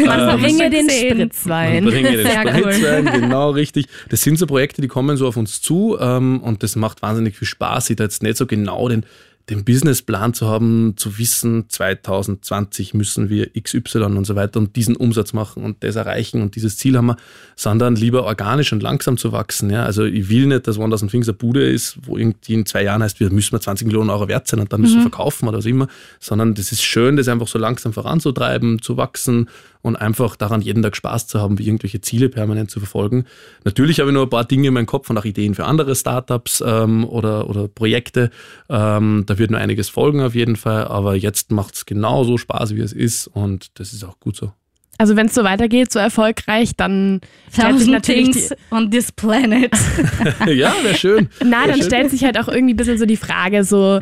man 0.05 0.19
ähm, 0.29 0.41
bringe 0.41 0.69
den 0.69 0.89
Spritzwein. 0.89 1.83
Man 1.83 1.93
bringe 1.93 2.17
den 2.17 2.27
Spritzwein, 2.27 3.07
cool. 3.07 3.11
genau 3.21 3.49
richtig. 3.51 3.87
Das 4.09 4.21
sind 4.21 4.37
so 4.37 4.45
Projekte, 4.45 4.81
die 4.81 4.87
kommen 4.87 5.17
so 5.17 5.27
auf 5.27 5.37
uns 5.37 5.61
zu 5.61 5.97
ähm, 5.99 6.39
und 6.41 6.61
das 6.61 6.75
macht 6.75 7.01
wahnsinnig 7.01 7.37
viel 7.37 7.47
Spaß. 7.47 7.89
Ich 7.89 7.95
da 7.95 8.03
jetzt 8.03 8.21
nicht 8.21 8.37
so 8.37 8.45
genau 8.45 8.87
den 8.89 9.05
den 9.49 9.63
Businessplan 9.63 10.33
zu 10.33 10.47
haben, 10.47 10.93
zu 10.97 11.19
wissen, 11.19 11.69
2020 11.69 12.95
müssen 12.95 13.29
wir 13.29 13.51
XY 13.53 14.03
und 14.03 14.25
so 14.25 14.35
weiter 14.35 14.59
und 14.59 14.75
diesen 14.75 14.95
Umsatz 14.95 15.33
machen 15.33 15.63
und 15.63 15.83
das 15.83 15.95
erreichen 15.95 16.41
und 16.41 16.55
dieses 16.55 16.77
Ziel 16.77 16.97
haben 16.97 17.07
wir, 17.07 17.17
sondern 17.55 17.95
lieber 17.95 18.23
organisch 18.23 18.73
und 18.73 18.81
langsam 18.81 19.17
zu 19.17 19.31
wachsen. 19.31 19.69
Ja? 19.69 19.83
Also 19.83 20.03
ich 20.03 20.29
will 20.29 20.47
nicht, 20.47 20.67
dass 20.67 20.77
Wonders 20.77 21.05
Things 21.05 21.27
eine 21.27 21.37
Bude 21.37 21.69
ist, 21.69 21.97
wo 22.03 22.17
irgendwie 22.17 22.53
in 22.53 22.65
zwei 22.65 22.83
Jahren 22.83 23.03
heißt, 23.03 23.19
wir 23.19 23.29
müssen 23.31 23.51
wir 23.51 23.61
20 23.61 23.85
Millionen 23.85 24.09
Euro 24.09 24.27
wert 24.27 24.47
sein 24.47 24.59
und 24.59 24.73
dann 24.73 24.81
müssen 24.81 24.95
mhm. 24.95 25.03
wir 25.03 25.09
verkaufen 25.11 25.47
oder 25.47 25.59
was 25.59 25.65
immer, 25.65 25.87
sondern 26.19 26.55
das 26.55 26.71
ist 26.71 26.81
schön, 26.81 27.15
das 27.15 27.27
einfach 27.27 27.47
so 27.47 27.59
langsam 27.59 27.93
voranzutreiben, 27.93 28.81
zu 28.81 28.97
wachsen 28.97 29.47
und 29.85 29.95
einfach 29.95 30.35
daran 30.35 30.61
jeden 30.61 30.81
Tag 30.81 30.95
Spaß 30.95 31.27
zu 31.27 31.39
haben, 31.39 31.59
wie 31.59 31.67
irgendwelche 31.67 32.01
Ziele 32.01 32.29
permanent 32.29 32.71
zu 32.71 32.79
verfolgen. 32.79 33.25
Natürlich 33.65 33.99
habe 33.99 34.09
ich 34.09 34.15
noch 34.15 34.23
ein 34.23 34.29
paar 34.31 34.43
Dinge 34.43 34.69
in 34.69 34.73
meinem 34.73 34.87
Kopf 34.87 35.11
und 35.11 35.17
auch 35.19 35.25
Ideen 35.25 35.53
für 35.53 35.65
andere 35.65 35.95
Startups 35.95 36.63
ähm, 36.65 37.05
oder, 37.05 37.47
oder 37.47 37.67
Projekte. 37.67 38.31
Ähm, 38.67 39.25
da 39.27 39.37
wird 39.37 39.51
noch 39.51 39.59
einiges 39.59 39.89
folgen 39.89 40.21
auf 40.21 40.33
jeden 40.33 40.55
Fall, 40.55 40.87
aber 40.87 41.13
jetzt 41.13 41.51
macht 41.51 41.75
es 41.75 41.85
genauso 41.85 42.39
Spaß, 42.39 42.73
wie 42.73 42.79
es 42.79 42.93
ist 42.93 43.27
und 43.27 43.79
das 43.79 43.93
ist 43.93 44.03
auch 44.03 44.19
gut 44.19 44.35
so. 44.35 44.51
Also 44.97 45.15
wenn 45.15 45.27
es 45.27 45.35
so 45.35 45.43
weitergeht, 45.43 45.91
so 45.91 45.99
erfolgreich, 45.99 46.75
dann 46.75 47.21
stellt 47.53 47.77
sich 47.77 47.87
natürlich 47.87 48.31
things 48.31 48.55
on 48.71 48.89
this 48.89 49.11
planet. 49.11 49.71
ja, 50.47 50.73
wäre 50.81 50.95
schön. 50.95 51.29
Nein, 51.41 51.67
dann 51.67 51.77
schön. 51.77 51.83
stellt 51.83 52.09
sich 52.09 52.23
halt 52.23 52.39
auch 52.39 52.47
irgendwie 52.47 52.73
ein 52.73 52.77
bisschen 52.77 52.97
so 52.97 53.05
die 53.05 53.17
Frage, 53.17 53.63
so, 53.63 53.99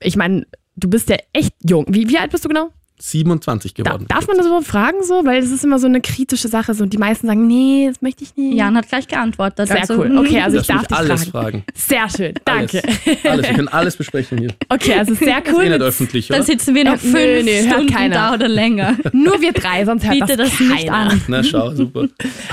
ich 0.00 0.16
meine, 0.16 0.46
du 0.76 0.90
bist 0.90 1.08
ja 1.08 1.16
echt 1.32 1.54
jung. 1.66 1.86
Wie, 1.88 2.10
wie 2.10 2.18
alt 2.18 2.30
bist 2.30 2.44
du 2.44 2.48
genau? 2.50 2.72
27 2.98 3.74
geworden. 3.74 4.06
Da, 4.08 4.16
darf 4.16 4.28
man 4.28 4.36
das 4.36 4.46
überhaupt 4.46 4.66
fragen 4.66 5.02
so? 5.02 5.24
Weil 5.24 5.40
das 5.40 5.50
ist 5.50 5.64
immer 5.64 5.78
so 5.78 5.86
eine 5.86 6.00
kritische 6.00 6.48
Sache. 6.48 6.74
So. 6.74 6.86
Die 6.86 6.98
meisten 6.98 7.26
sagen, 7.26 7.46
nee, 7.46 7.88
das 7.88 8.00
möchte 8.00 8.22
ich 8.22 8.36
nicht. 8.36 8.56
Jan 8.56 8.76
hat 8.76 8.88
gleich 8.88 9.08
geantwortet. 9.08 9.68
Sehr 9.68 9.80
also, 9.80 9.98
cool. 9.98 10.16
Okay, 10.18 10.40
also 10.40 10.58
ich 10.58 10.66
darf 10.66 10.86
dich 10.86 10.96
alles 10.96 11.24
fragen. 11.24 11.64
fragen. 11.64 11.64
Sehr 11.74 12.08
schön, 12.08 12.34
danke. 12.44 12.82
Alles. 12.82 13.24
alles. 13.24 13.48
Wir 13.48 13.54
können 13.54 13.68
alles 13.72 13.96
besprechen 13.96 14.38
hier. 14.38 14.50
Okay, 14.68 14.94
also 14.94 15.14
sehr 15.14 15.42
cool. 15.48 15.62
Ist 15.62 15.66
eh 15.66 15.68
nicht 15.70 15.82
öffentlich, 15.82 16.30
oder? 16.30 16.38
Dann 16.38 16.46
sitzen 16.46 16.74
wir 16.74 16.84
noch 16.84 16.94
äh, 16.94 16.98
fünf 16.98 17.14
nö, 17.14 17.42
nö, 17.42 17.68
Stunden 17.68 17.92
keiner. 17.92 18.14
da 18.14 18.34
oder 18.34 18.48
länger. 18.48 18.96
Nur 19.12 19.40
wir 19.40 19.52
drei, 19.52 19.84
sonst 19.84 20.04
hört 20.04 20.14
Biete 20.14 20.36
das, 20.36 20.50
das 20.50 20.60
nicht 20.60 20.90
an. 20.90 21.20
Na 21.28 21.42
schau, 21.42 21.74
super. 21.74 22.06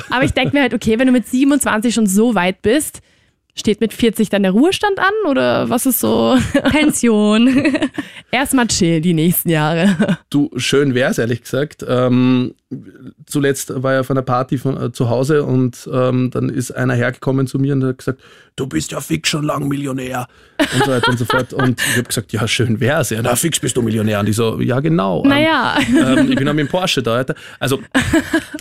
Aber 0.10 0.24
ich 0.24 0.32
denke 0.32 0.56
mir 0.56 0.64
halt, 0.64 0.74
okay, 0.74 0.98
wenn 0.98 1.08
du 1.08 1.14
mit 1.14 1.28
27 1.28 1.94
schon 1.94 2.08
so 2.08 2.36
weit 2.36 2.62
bist, 2.62 3.02
Steht 3.60 3.82
mit 3.82 3.92
40 3.92 4.30
dann 4.30 4.44
der 4.44 4.54
Ruhestand 4.54 5.00
an 5.00 5.30
oder 5.30 5.70
was 5.70 5.86
ist 5.86 6.00
so? 6.00 6.38
Pension. 6.72 7.78
Erstmal 8.32 8.68
chill 8.68 9.02
die 9.02 9.14
nächsten 9.14 9.50
Jahre. 9.50 10.18
Du, 10.30 10.50
schön 10.56 10.96
wär's, 10.96 11.18
ehrlich 11.18 11.42
gesagt. 11.42 11.86
Ähm, 11.86 12.56
zuletzt 13.26 13.74
war 13.82 13.94
er 13.96 14.02
auf 14.02 14.12
einer 14.12 14.22
Party 14.22 14.58
von, 14.58 14.80
äh, 14.80 14.92
zu 14.92 15.10
Hause 15.10 15.44
und 15.44 15.90
ähm, 15.92 16.30
dann 16.32 16.50
ist 16.50 16.72
einer 16.72 16.94
hergekommen 16.94 17.48
zu 17.48 17.58
mir 17.58 17.74
und 17.74 17.84
hat 17.84 17.98
gesagt, 17.98 18.22
du 18.60 18.68
bist 18.68 18.92
ja 18.92 19.00
fix 19.00 19.30
schon 19.30 19.44
lang 19.44 19.68
Millionär 19.68 20.28
und 20.60 20.86
so 20.86 20.92
weiter 20.92 21.10
und 21.10 21.18
so 21.18 21.26
fort. 21.26 21.54
Und 21.54 21.80
ich 21.80 21.98
habe 21.98 22.04
gesagt, 22.04 22.34
ja, 22.34 22.48
schön 22.48 22.80
wär's. 22.80 23.10
Ja, 23.10 23.22
na, 23.22 23.36
fix 23.36 23.60
bist 23.60 23.78
du 23.78 23.82
Millionär. 23.82 24.20
Und 24.20 24.30
ich 24.30 24.36
so, 24.36 24.60
ja, 24.60 24.80
genau. 24.82 25.24
Naja. 25.26 25.78
Ähm, 25.80 26.30
ich 26.30 26.36
bin 26.36 26.48
auch 26.48 26.54
mit 26.54 26.68
dem 26.68 26.70
Porsche 26.70 27.02
da. 27.02 27.24
Also, 27.60 27.80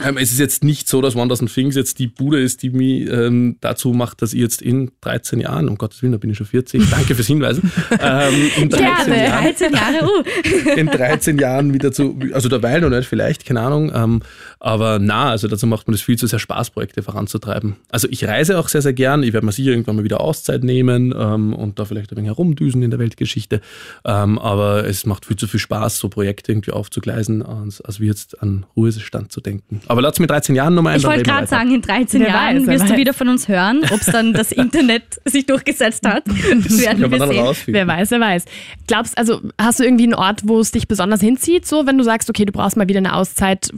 ähm, 0.04 0.16
es 0.16 0.30
ist 0.30 0.38
jetzt 0.38 0.62
nicht 0.64 0.88
so, 0.88 1.00
dass 1.00 1.14
Wonders 1.14 1.40
Things 1.40 1.74
jetzt 1.74 1.98
die 1.98 2.06
Bude 2.06 2.40
ist, 2.40 2.62
die 2.62 2.70
mich 2.70 3.10
ähm, 3.10 3.56
dazu 3.60 3.92
macht, 3.92 4.22
dass 4.22 4.32
ich 4.32 4.40
jetzt 4.40 4.62
in 4.62 4.92
13 5.00 5.40
Jahren, 5.40 5.68
um 5.68 5.76
Gottes 5.76 6.02
Willen, 6.02 6.12
da 6.12 6.18
bin 6.18 6.30
ich 6.30 6.36
schon 6.36 6.46
40, 6.46 6.82
danke 6.90 7.14
fürs 7.14 7.26
Hinweisen, 7.26 7.70
ähm, 8.00 8.50
in 8.56 8.68
13 8.68 8.86
Gerne, 8.86 9.24
Jahren, 9.24 9.44
13 9.44 9.72
Jahre, 9.72 10.04
uh. 10.04 10.70
in 10.76 10.86
13 10.86 11.38
Jahren 11.38 11.74
wieder 11.74 11.92
zu, 11.92 12.18
also 12.32 12.48
derweil 12.48 12.80
noch 12.80 12.90
nicht, 12.90 13.08
vielleicht, 13.08 13.44
keine 13.44 13.60
Ahnung, 13.60 13.92
ähm, 14.04 14.20
aber 14.61 14.98
na, 14.98 15.30
also 15.30 15.48
dazu 15.48 15.66
macht 15.66 15.87
man 15.87 15.92
das 15.92 16.02
viel 16.02 16.16
zu 16.16 16.26
sehr 16.26 16.38
Spaß, 16.38 16.70
Projekte 16.70 17.02
voranzutreiben. 17.02 17.76
Also 17.90 18.08
ich 18.11 18.26
reise 18.26 18.58
auch 18.58 18.68
sehr, 18.68 18.82
sehr 18.82 18.92
gern. 18.92 19.22
Ich 19.22 19.32
werde 19.32 19.46
mir 19.46 19.52
sicher 19.52 19.70
irgendwann 19.70 19.96
mal 19.96 20.04
wieder 20.04 20.20
Auszeit 20.20 20.64
nehmen 20.64 21.14
ähm, 21.16 21.54
und 21.54 21.78
da 21.78 21.84
vielleicht 21.84 22.12
ein 22.12 22.16
wenig 22.16 22.30
herumdüsen 22.30 22.82
in 22.82 22.90
der 22.90 22.98
Weltgeschichte. 22.98 23.61
Ähm, 24.04 24.38
aber 24.38 24.87
es 24.87 25.06
macht 25.06 25.26
viel 25.26 25.37
zu 25.37 25.46
viel 25.46 25.61
Spaß, 25.61 25.98
so 25.98 26.08
Projekte 26.08 26.52
irgendwie 26.52 26.72
aufzugleisen, 26.72 27.42
als, 27.42 27.80
als 27.80 28.00
wie 28.00 28.06
jetzt 28.06 28.42
an 28.42 28.66
Ruhestand 28.76 29.32
zu 29.32 29.40
denken. 29.40 29.80
Aber 29.87 30.02
lass 30.02 30.18
mit 30.18 30.30
13 30.30 30.54
Jahren 30.54 30.74
nochmal 30.74 30.94
ein. 30.94 30.98
Ich 30.98 31.06
wollte 31.06 31.22
gerade 31.22 31.46
sagen, 31.46 31.72
in 31.74 31.82
13 31.82 32.20
wer 32.20 32.28
Jahren 32.28 32.61
weiß, 32.61 32.66
wirst 32.66 32.84
weiß. 32.84 32.90
du 32.90 32.96
wieder 32.96 33.14
von 33.14 33.28
uns 33.28 33.48
hören, 33.48 33.82
ob 33.90 34.00
es 34.00 34.06
dann 34.06 34.32
das 34.32 34.52
Internet 34.52 35.20
sich 35.24 35.46
durchgesetzt 35.46 36.06
hat. 36.06 36.24
Das 36.58 36.80
werden 36.80 37.11
wir 37.11 37.54
sehen. 37.54 37.74
Wer 37.74 37.87
weiß, 37.87 38.11
wer 38.11 38.20
weiß. 38.20 38.44
Glaubst 38.87 39.16
also, 39.16 39.40
hast 39.61 39.80
du 39.80 39.84
irgendwie 39.84 40.04
einen 40.04 40.14
Ort, 40.14 40.42
wo 40.44 40.61
es 40.61 40.70
dich 40.70 40.88
besonders 40.88 41.20
hinzieht, 41.20 41.66
so 41.66 41.87
wenn 41.87 41.98
du 41.98 42.04
sagst, 42.04 42.28
okay, 42.30 42.44
du 42.44 42.52
brauchst 42.52 42.76
mal 42.76 42.88
wieder 42.88 42.98
eine 42.98 43.14
Auszeit, 43.14 43.70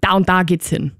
da 0.00 0.12
und 0.12 0.28
da 0.28 0.42
geht's 0.42 0.68
hin? 0.68 0.92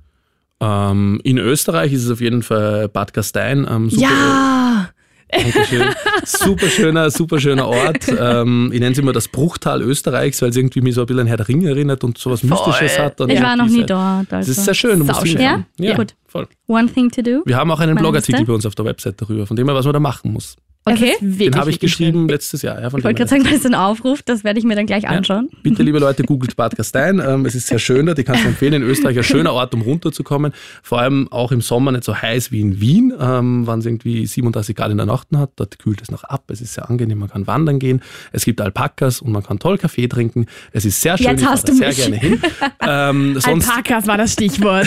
Ähm, 0.60 1.20
in 1.22 1.38
Österreich 1.38 1.92
ist 1.92 2.04
es 2.04 2.10
auf 2.10 2.20
jeden 2.20 2.42
Fall 2.42 2.88
Bad 2.88 3.12
Gastein. 3.12 3.66
Ähm, 3.70 3.90
super, 3.90 4.02
ja! 4.02 4.88
Dankeschön. 5.30 5.88
super 6.24 6.68
schöner, 6.68 7.10
super 7.10 7.38
schöner 7.38 7.68
Ort. 7.68 8.08
Ähm, 8.08 8.70
ich 8.72 8.80
nenne 8.80 8.92
es 8.92 8.98
immer 8.98 9.12
das 9.12 9.28
Bruchtal 9.28 9.82
Österreichs, 9.82 10.40
weil 10.42 10.50
es 10.50 10.56
irgendwie 10.56 10.80
mich 10.80 10.94
so 10.94 11.02
ein 11.02 11.06
bisschen 11.06 11.20
an 11.20 11.26
Herr 11.26 11.36
der 11.36 11.48
Ringe 11.48 11.68
erinnert 11.68 12.02
und 12.02 12.18
sowas 12.18 12.40
Voll. 12.40 12.50
Mystisches 12.50 12.98
hat. 12.98 13.20
Und 13.20 13.30
ich 13.30 13.42
war 13.42 13.56
noch 13.56 13.66
nie 13.66 13.84
dort. 13.84 14.32
Also. 14.32 14.48
Das 14.48 14.48
ist 14.48 14.64
sehr 14.64 14.74
schön. 14.74 14.98
Du 14.98 15.04
musst 15.04 15.24
ja? 15.26 15.64
ja, 15.78 15.94
gut. 15.94 16.14
Voll. 16.26 16.48
One 16.66 16.88
thing 16.90 17.10
to 17.10 17.22
do. 17.22 17.42
Wir 17.44 17.56
haben 17.56 17.70
auch 17.70 17.80
einen 17.80 17.96
Blogartikel 17.96 18.44
bei 18.44 18.52
uns 18.52 18.66
auf 18.66 18.74
der 18.74 18.84
Website 18.86 19.20
darüber, 19.20 19.46
von 19.46 19.56
dem 19.56 19.66
her, 19.66 19.74
was 19.74 19.84
man 19.84 19.92
da 19.92 20.00
machen 20.00 20.32
muss. 20.32 20.56
Okay. 20.84 21.14
Den 21.20 21.54
habe 21.56 21.70
ich 21.70 21.80
geschrieben 21.80 22.20
schön. 22.20 22.28
letztes 22.28 22.62
Jahr. 22.62 22.80
Ja, 22.80 22.86
ich 22.86 22.92
wollte 22.92 23.14
gerade 23.14 23.28
sagen, 23.28 23.44
das 23.44 23.52
ist 23.52 23.66
ein 23.66 23.74
Aufruf, 23.74 24.22
das 24.22 24.44
werde 24.44 24.58
ich 24.58 24.64
mir 24.64 24.74
dann 24.74 24.86
gleich 24.86 25.06
anschauen. 25.06 25.48
Ja, 25.52 25.58
bitte, 25.62 25.82
liebe 25.82 25.98
Leute, 25.98 26.22
googelt 26.22 26.56
Bad 26.56 26.76
Gastein. 26.76 27.20
Ähm, 27.24 27.44
es 27.46 27.54
ist 27.54 27.66
sehr 27.66 27.78
schön 27.78 28.06
dort. 28.06 28.18
Ich 28.18 28.24
kann 28.24 28.36
es 28.36 28.44
empfehlen. 28.44 28.74
In 28.74 28.82
Österreich 28.82 29.18
ein 29.18 29.24
schöner 29.24 29.52
Ort, 29.52 29.74
um 29.74 29.82
runterzukommen. 29.82 30.52
Vor 30.82 31.00
allem 31.00 31.30
auch 31.30 31.52
im 31.52 31.60
Sommer 31.60 31.92
nicht 31.92 32.04
so 32.04 32.14
heiß 32.14 32.52
wie 32.52 32.60
in 32.60 32.80
Wien, 32.80 33.12
ähm, 33.20 33.66
wann 33.66 33.80
es 33.80 33.86
irgendwie 33.86 34.26
37 34.26 34.74
Grad 34.74 34.90
in 34.90 34.96
der 34.96 35.06
Nacht 35.06 35.28
hat. 35.34 35.50
Dort 35.56 35.78
kühlt 35.78 36.00
es 36.00 36.10
noch 36.10 36.24
ab. 36.24 36.44
Es 36.48 36.60
ist 36.60 36.74
sehr 36.74 36.88
angenehm. 36.88 37.18
Man 37.18 37.28
kann 37.28 37.46
wandern 37.46 37.78
gehen. 37.78 38.00
Es 38.32 38.44
gibt 38.44 38.60
Alpakas 38.60 39.20
und 39.20 39.32
man 39.32 39.42
kann 39.42 39.58
toll 39.58 39.78
Kaffee 39.78 40.08
trinken. 40.08 40.46
Es 40.72 40.84
ist 40.84 41.00
sehr 41.00 41.18
schön. 41.18 41.26
Jetzt 41.26 41.42
ich 41.42 41.46
hast 41.46 41.68
du 41.68 41.74
sehr 41.74 41.88
mich. 41.88 41.96
gerne 41.96 42.16
hin. 42.16 42.40
Ähm, 42.80 43.38
Alpakas 43.44 44.06
war 44.06 44.16
das 44.16 44.32
Stichwort. 44.32 44.86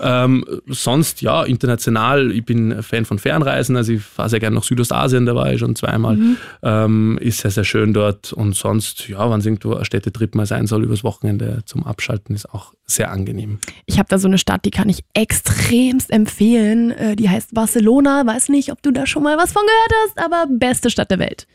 ja. 0.00 0.24
ähm, 0.24 0.44
sonst, 0.68 1.20
ja, 1.22 1.44
international. 1.44 2.32
Ich 2.32 2.44
bin 2.44 2.82
Fan 2.82 3.04
von 3.04 3.18
Fernreisen. 3.18 3.73
Also 3.76 3.92
ich 3.92 4.02
fahre 4.02 4.28
sehr 4.28 4.40
gerne 4.40 4.56
nach 4.56 4.64
Südostasien, 4.64 5.26
da 5.26 5.34
war 5.34 5.52
ich 5.52 5.60
schon 5.60 5.76
zweimal. 5.76 6.16
Mhm. 6.16 6.36
Ähm, 6.62 7.18
ist 7.20 7.40
sehr, 7.40 7.50
sehr 7.50 7.64
schön 7.64 7.92
dort. 7.92 8.32
Und 8.32 8.54
sonst, 8.54 9.08
ja, 9.08 9.30
wenn 9.30 9.40
es 9.40 9.46
irgendwo 9.46 9.74
ein 9.74 9.84
Städtetrip 9.84 10.34
mal 10.34 10.46
sein 10.46 10.66
soll 10.66 10.84
übers 10.84 11.04
Wochenende 11.04 11.62
zum 11.66 11.84
Abschalten, 11.84 12.34
ist 12.34 12.52
auch 12.52 12.72
sehr 12.86 13.10
angenehm. 13.10 13.58
Ich 13.86 13.98
habe 13.98 14.08
da 14.08 14.18
so 14.18 14.28
eine 14.28 14.38
Stadt, 14.38 14.64
die 14.64 14.70
kann 14.70 14.88
ich 14.88 15.04
extremst 15.14 16.10
empfehlen. 16.10 16.90
Äh, 16.90 17.16
die 17.16 17.28
heißt 17.28 17.54
Barcelona. 17.54 18.26
Weiß 18.26 18.48
nicht, 18.48 18.72
ob 18.72 18.82
du 18.82 18.90
da 18.90 19.06
schon 19.06 19.22
mal 19.22 19.36
was 19.36 19.52
von 19.52 19.62
gehört 19.62 19.92
hast, 20.06 20.24
aber 20.24 20.46
beste 20.50 20.90
Stadt 20.90 21.10
der 21.10 21.18
Welt. 21.18 21.46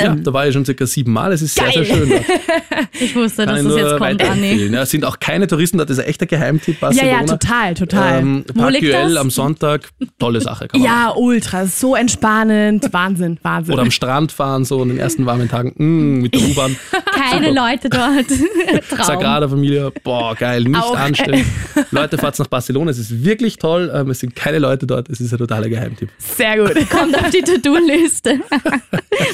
Ja, 0.00 0.14
da 0.14 0.32
war 0.32 0.46
ich 0.46 0.52
schon 0.52 0.64
circa 0.64 0.86
sieben 0.86 1.12
Mal. 1.12 1.32
Es 1.32 1.42
ist 1.42 1.56
Geil. 1.56 1.72
sehr, 1.72 1.84
sehr 1.84 1.96
schön. 1.96 2.12
ich 3.00 3.14
wusste, 3.16 3.44
Kann 3.46 3.56
dass 3.56 3.64
das 3.64 3.76
jetzt 3.76 3.96
kommt, 3.98 4.22
Anni. 4.22 4.54
Ja, 4.66 4.82
es 4.82 4.90
sind 4.90 5.04
auch 5.04 5.18
keine 5.18 5.46
Touristen, 5.46 5.78
das 5.78 5.90
ist 5.90 6.00
ein 6.00 6.06
echter 6.06 6.26
Geheimtipp. 6.26 6.80
Barcelona. 6.80 7.10
Ja, 7.12 7.20
ja, 7.20 7.26
total, 7.26 7.74
total. 7.74 8.18
Ähm, 8.20 8.44
Park 8.54 8.78
Güell 8.80 9.16
am 9.16 9.30
Sonntag, 9.30 9.88
tolle 10.18 10.40
Sache. 10.40 10.68
ja, 10.74 11.12
ultra, 11.16 11.66
so 11.66 11.94
entspannend, 11.94 12.92
Wahnsinn, 12.92 13.38
Wahnsinn. 13.42 13.74
Oder 13.74 13.82
am 13.82 13.90
Strand 13.90 14.32
fahren, 14.32 14.64
so 14.64 14.82
in 14.82 14.90
den 14.90 14.98
ersten 14.98 15.26
warmen 15.26 15.48
Tagen, 15.48 15.72
mh, 15.76 16.22
mit 16.22 16.34
der 16.34 16.42
U-Bahn. 16.42 16.76
Keine 17.14 17.48
Super. 17.48 17.70
Leute 17.70 17.88
dort. 17.88 19.06
Sagrada 19.06 19.48
Familie, 19.48 19.90
boah, 20.04 20.34
geil, 20.34 20.62
nicht 20.64 20.76
auch. 20.80 20.96
anstellen. 20.96 21.44
Leute, 21.90 22.18
fahrt 22.18 22.38
nach 22.38 22.46
Barcelona, 22.46 22.90
es 22.90 22.98
ist 22.98 23.24
wirklich 23.24 23.56
toll. 23.56 23.90
Ähm, 23.94 24.10
es 24.10 24.20
sind 24.20 24.36
keine 24.36 24.58
Leute 24.58 24.86
dort, 24.86 25.08
es 25.08 25.20
ist 25.20 25.32
ein 25.32 25.38
totaler 25.38 25.68
Geheimtipp. 25.68 26.10
Sehr 26.18 26.58
gut. 26.58 26.74
Kommt 26.90 27.16
auf 27.18 27.30
die 27.30 27.42
To-Do-Liste. 27.42 28.40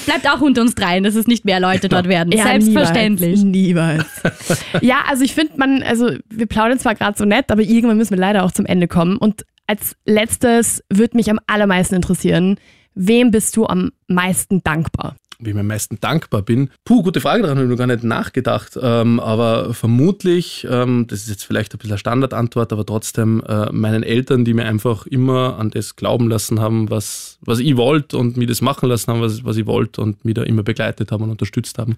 Bleibt 0.07 0.29
auch 0.31 0.41
unter 0.45 0.63
uns 0.63 0.75
dreien, 0.75 1.05
dass 1.05 1.15
es 1.15 1.27
nicht 1.27 1.45
mehr 1.45 1.61
Leute 1.61 1.89
dort 1.89 2.09
werden. 2.09 2.33
Ja, 2.33 2.45
Selbstverständlich. 2.45 3.43
Niemals. 3.43 4.05
niemals. 4.23 4.65
ja, 4.81 5.05
also 5.09 5.25
ich 5.25 5.35
finde, 5.35 5.55
man, 5.57 5.83
also 5.83 6.11
wir 6.31 6.47
plaudern 6.47 6.79
zwar 6.79 6.95
gerade 6.95 7.17
so 7.19 7.25
nett, 7.25 7.51
aber 7.51 7.63
irgendwann 7.63 7.97
müssen 7.97 8.11
wir 8.11 8.19
leider 8.19 8.45
auch 8.45 8.53
zum 8.53 8.67
Ende 8.67 8.89
kommen. 8.89 9.17
Und 9.17 9.45
als 9.67 9.97
letztes 10.05 10.83
würde 10.91 11.17
mich 11.17 11.31
am 11.31 11.41
allermeisten 11.47 11.95
interessieren, 11.95 12.57
wem 12.95 13.31
bist 13.31 13.57
du 13.57 13.67
am 13.67 13.93
meisten 14.07 14.63
dankbar? 14.63 15.17
Wie 15.39 15.51
ich 15.51 15.57
am 15.57 15.67
meisten 15.67 15.99
dankbar 16.01 16.43
bin? 16.43 16.71
Puh, 16.85 17.03
gute 17.03 17.21
Frage, 17.21 17.43
daran 17.43 17.59
habe 17.59 17.67
ich 17.67 17.71
noch 17.71 17.79
gar 17.79 17.87
nicht 17.87 18.05
nachgedacht. 18.05 18.79
Ähm, 18.81 19.21
aber 19.21 19.75
vermutlich, 19.75 20.67
ähm, 20.71 21.07
das 21.09 21.21
ist 21.21 21.29
jetzt 21.29 21.45
vielleicht 21.45 21.75
ein 21.75 21.79
bisschen 21.79 21.93
eine 21.93 21.99
Standardantwort, 21.99 22.73
aber 22.73 22.87
trotzdem 22.87 23.43
äh, 23.47 23.71
meinen 23.73 24.03
Eltern, 24.03 24.45
die 24.45 24.55
mir 24.55 24.65
einfach 24.65 25.07
immer 25.07 25.59
an 25.59 25.71
das 25.71 25.97
glauben 25.97 26.29
lassen 26.29 26.61
haben, 26.61 26.91
was, 26.91 27.39
was 27.41 27.59
ich 27.59 27.77
wollte 27.77 28.19
und 28.19 28.37
mir 28.37 28.47
das 28.47 28.61
machen 28.61 28.89
lassen 28.89 29.13
haben, 29.13 29.21
was, 29.21 29.45
was 29.45 29.57
ich 29.57 29.67
wollte 29.67 30.01
und 30.01 30.25
mich 30.25 30.35
da 30.35 30.43
immer 30.43 30.63
begleitet 30.63 31.13
haben 31.13 31.25
und 31.25 31.31
unterstützt 31.31 31.79
haben. 31.79 31.97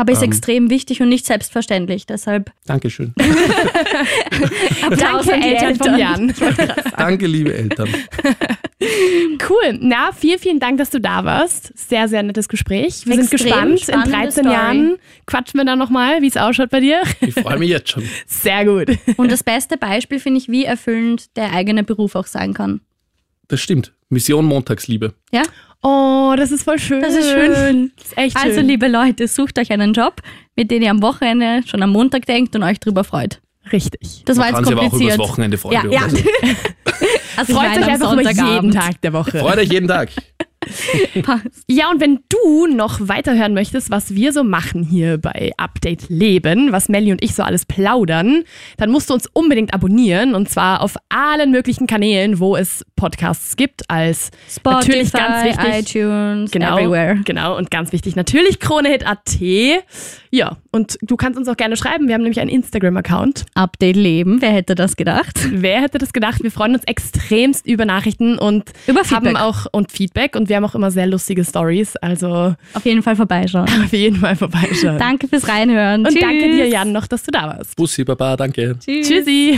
Aber 0.00 0.12
ist 0.12 0.22
ähm, 0.22 0.30
extrem 0.30 0.70
wichtig 0.70 1.02
und 1.02 1.10
nicht 1.10 1.26
selbstverständlich, 1.26 2.06
deshalb. 2.06 2.52
Dankeschön. 2.64 3.12
Danke, 4.98 5.32
Eltern 5.32 5.76
von 5.76 5.98
Jan. 5.98 6.34
Danke, 6.96 7.26
liebe 7.26 7.52
Eltern. 7.52 7.90
Cool. 9.46 9.78
Na, 9.78 10.10
vielen, 10.12 10.38
vielen 10.38 10.58
Dank, 10.58 10.78
dass 10.78 10.88
du 10.88 11.02
da 11.02 11.26
warst. 11.26 11.76
Sehr, 11.76 12.08
sehr 12.08 12.22
nettes 12.22 12.48
Gespräch. 12.48 13.02
Wir 13.04 13.16
sind 13.16 13.30
gespannt. 13.30 13.86
In 13.90 14.00
13 14.00 14.30
Story. 14.30 14.50
Jahren 14.50 14.96
quatschen 15.26 15.60
wir 15.60 15.66
dann 15.66 15.78
nochmal, 15.78 16.22
wie 16.22 16.28
es 16.28 16.38
ausschaut 16.38 16.70
bei 16.70 16.80
dir. 16.80 17.02
Ich 17.20 17.34
freue 17.34 17.58
mich 17.58 17.68
jetzt 17.68 17.90
schon. 17.90 18.04
Sehr 18.26 18.64
gut. 18.64 18.96
Und 19.18 19.30
das 19.30 19.42
beste 19.44 19.76
Beispiel 19.76 20.18
finde 20.18 20.38
ich, 20.38 20.48
wie 20.48 20.64
erfüllend 20.64 21.36
der 21.36 21.52
eigene 21.52 21.84
Beruf 21.84 22.14
auch 22.14 22.26
sein 22.26 22.54
kann. 22.54 22.80
Das 23.50 23.60
stimmt. 23.60 23.92
Mission 24.10 24.44
Montagsliebe. 24.44 25.12
Ja? 25.32 25.42
Oh, 25.82 26.34
das 26.36 26.52
ist 26.52 26.62
voll 26.62 26.78
schön. 26.78 27.02
Das 27.02 27.14
ist 27.14 27.30
schön. 27.30 27.90
Das 27.96 28.06
ist 28.06 28.18
echt 28.18 28.36
also, 28.36 28.48
schön. 28.48 28.58
Also, 28.58 28.60
liebe 28.60 28.86
Leute, 28.86 29.26
sucht 29.26 29.58
euch 29.58 29.72
einen 29.72 29.92
Job, 29.92 30.22
mit 30.54 30.70
dem 30.70 30.82
ihr 30.82 30.90
am 30.90 31.02
Wochenende 31.02 31.66
schon 31.66 31.82
am 31.82 31.90
Montag 31.90 32.26
denkt 32.26 32.54
und 32.54 32.62
euch 32.62 32.78
drüber 32.78 33.02
freut. 33.02 33.40
Richtig. 33.72 34.22
Das 34.24 34.36
Man 34.36 34.52
war 34.52 34.60
jetzt 34.60 34.68
kompliziert. 34.70 34.92
aber 34.92 34.96
auch 34.96 35.16
übers 35.16 35.18
Wochenende 35.30 35.58
freuen. 35.58 35.90
Ja, 35.90 35.90
ja. 35.90 36.02
also 37.36 37.54
Freut 37.54 37.76
euch 37.76 37.88
einfach 37.88 38.12
immer 38.12 38.30
jeden 38.30 38.70
Tag 38.70 39.00
der 39.00 39.12
Woche. 39.12 39.38
Freut 39.38 39.58
euch 39.58 39.68
jeden 39.68 39.88
Tag. 39.88 40.10
ja, 41.68 41.90
und 41.90 42.00
wenn 42.00 42.20
du 42.28 42.66
noch 42.66 43.08
weiterhören 43.08 43.54
möchtest, 43.54 43.90
was 43.90 44.14
wir 44.14 44.32
so 44.32 44.44
machen 44.44 44.82
hier 44.82 45.16
bei 45.16 45.52
Update 45.56 46.10
Leben, 46.10 46.70
was 46.70 46.90
Melly 46.90 47.12
und 47.12 47.24
ich 47.24 47.34
so 47.34 47.42
alles 47.42 47.64
plaudern, 47.64 48.44
dann 48.76 48.90
musst 48.90 49.08
du 49.08 49.14
uns 49.14 49.26
unbedingt 49.32 49.72
abonnieren 49.72 50.34
und 50.34 50.50
zwar 50.50 50.82
auf 50.82 50.96
allen 51.08 51.50
möglichen 51.50 51.86
Kanälen, 51.86 52.40
wo 52.40 52.56
es 52.56 52.84
Podcasts 52.94 53.56
gibt, 53.56 53.88
als 53.88 54.30
Spotify, 54.50 54.76
natürlich 54.76 55.12
ganz 55.12 55.44
wichtig, 55.44 55.96
iTunes, 55.96 56.50
genau, 56.50 56.76
everywhere. 56.76 57.20
Genau, 57.24 57.56
und 57.56 57.70
ganz 57.70 57.92
wichtig 57.92 58.14
natürlich 58.14 58.60
KroneHit.at. 58.60 59.40
Ja, 60.30 60.58
und 60.72 60.98
du 61.02 61.16
kannst 61.16 61.38
uns 61.38 61.48
auch 61.48 61.56
gerne 61.56 61.76
schreiben. 61.76 62.06
Wir 62.06 62.14
haben 62.14 62.22
nämlich 62.22 62.40
einen 62.40 62.50
Instagram-Account. 62.50 63.46
Update 63.54 63.96
Leben, 63.96 64.40
wer 64.40 64.52
hätte 64.52 64.74
das 64.74 64.96
gedacht? 64.96 65.38
Wer 65.50 65.82
hätte 65.82 65.98
das 65.98 66.12
gedacht? 66.12 66.42
Wir 66.42 66.50
freuen 66.50 66.74
uns 66.74 66.84
extremst 66.84 67.66
über 67.66 67.84
Nachrichten 67.84 68.38
und 68.38 68.70
über 68.86 69.04
Feedback. 69.04 69.34
haben 69.34 69.36
auch 69.36 69.66
und 69.72 69.90
Feedback 69.90 70.36
und 70.36 70.48
wir 70.48 70.56
haben 70.56 70.64
auch 70.64 70.74
immer 70.74 70.90
sehr 70.90 71.06
lustige 71.06 71.44
Stories. 71.44 71.96
Also 71.96 72.54
auf 72.74 72.84
jeden 72.84 73.02
Fall 73.02 73.16
vorbeischauen. 73.16 73.68
Auf 73.84 73.92
jeden 73.92 74.16
Fall 74.16 74.36
vorbeischauen. 74.36 74.98
danke 74.98 75.26
fürs 75.28 75.48
Reinhören. 75.48 76.06
Und 76.06 76.12
Tschüss. 76.12 76.20
danke 76.20 76.50
dir, 76.50 76.68
Jan, 76.68 76.92
noch, 76.92 77.06
dass 77.06 77.22
du 77.22 77.30
da 77.30 77.42
warst. 77.48 77.76
Bussi, 77.76 78.04
Baba, 78.04 78.36
danke. 78.36 78.76
Tschüss. 78.78 79.08
Tschüssi. 79.08 79.56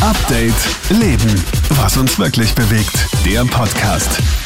Update 0.00 1.00
Leben. 1.00 1.42
Was 1.70 1.96
uns 1.96 2.18
wirklich 2.18 2.54
bewegt. 2.54 2.94
Der 3.24 3.44
Podcast. 3.44 4.45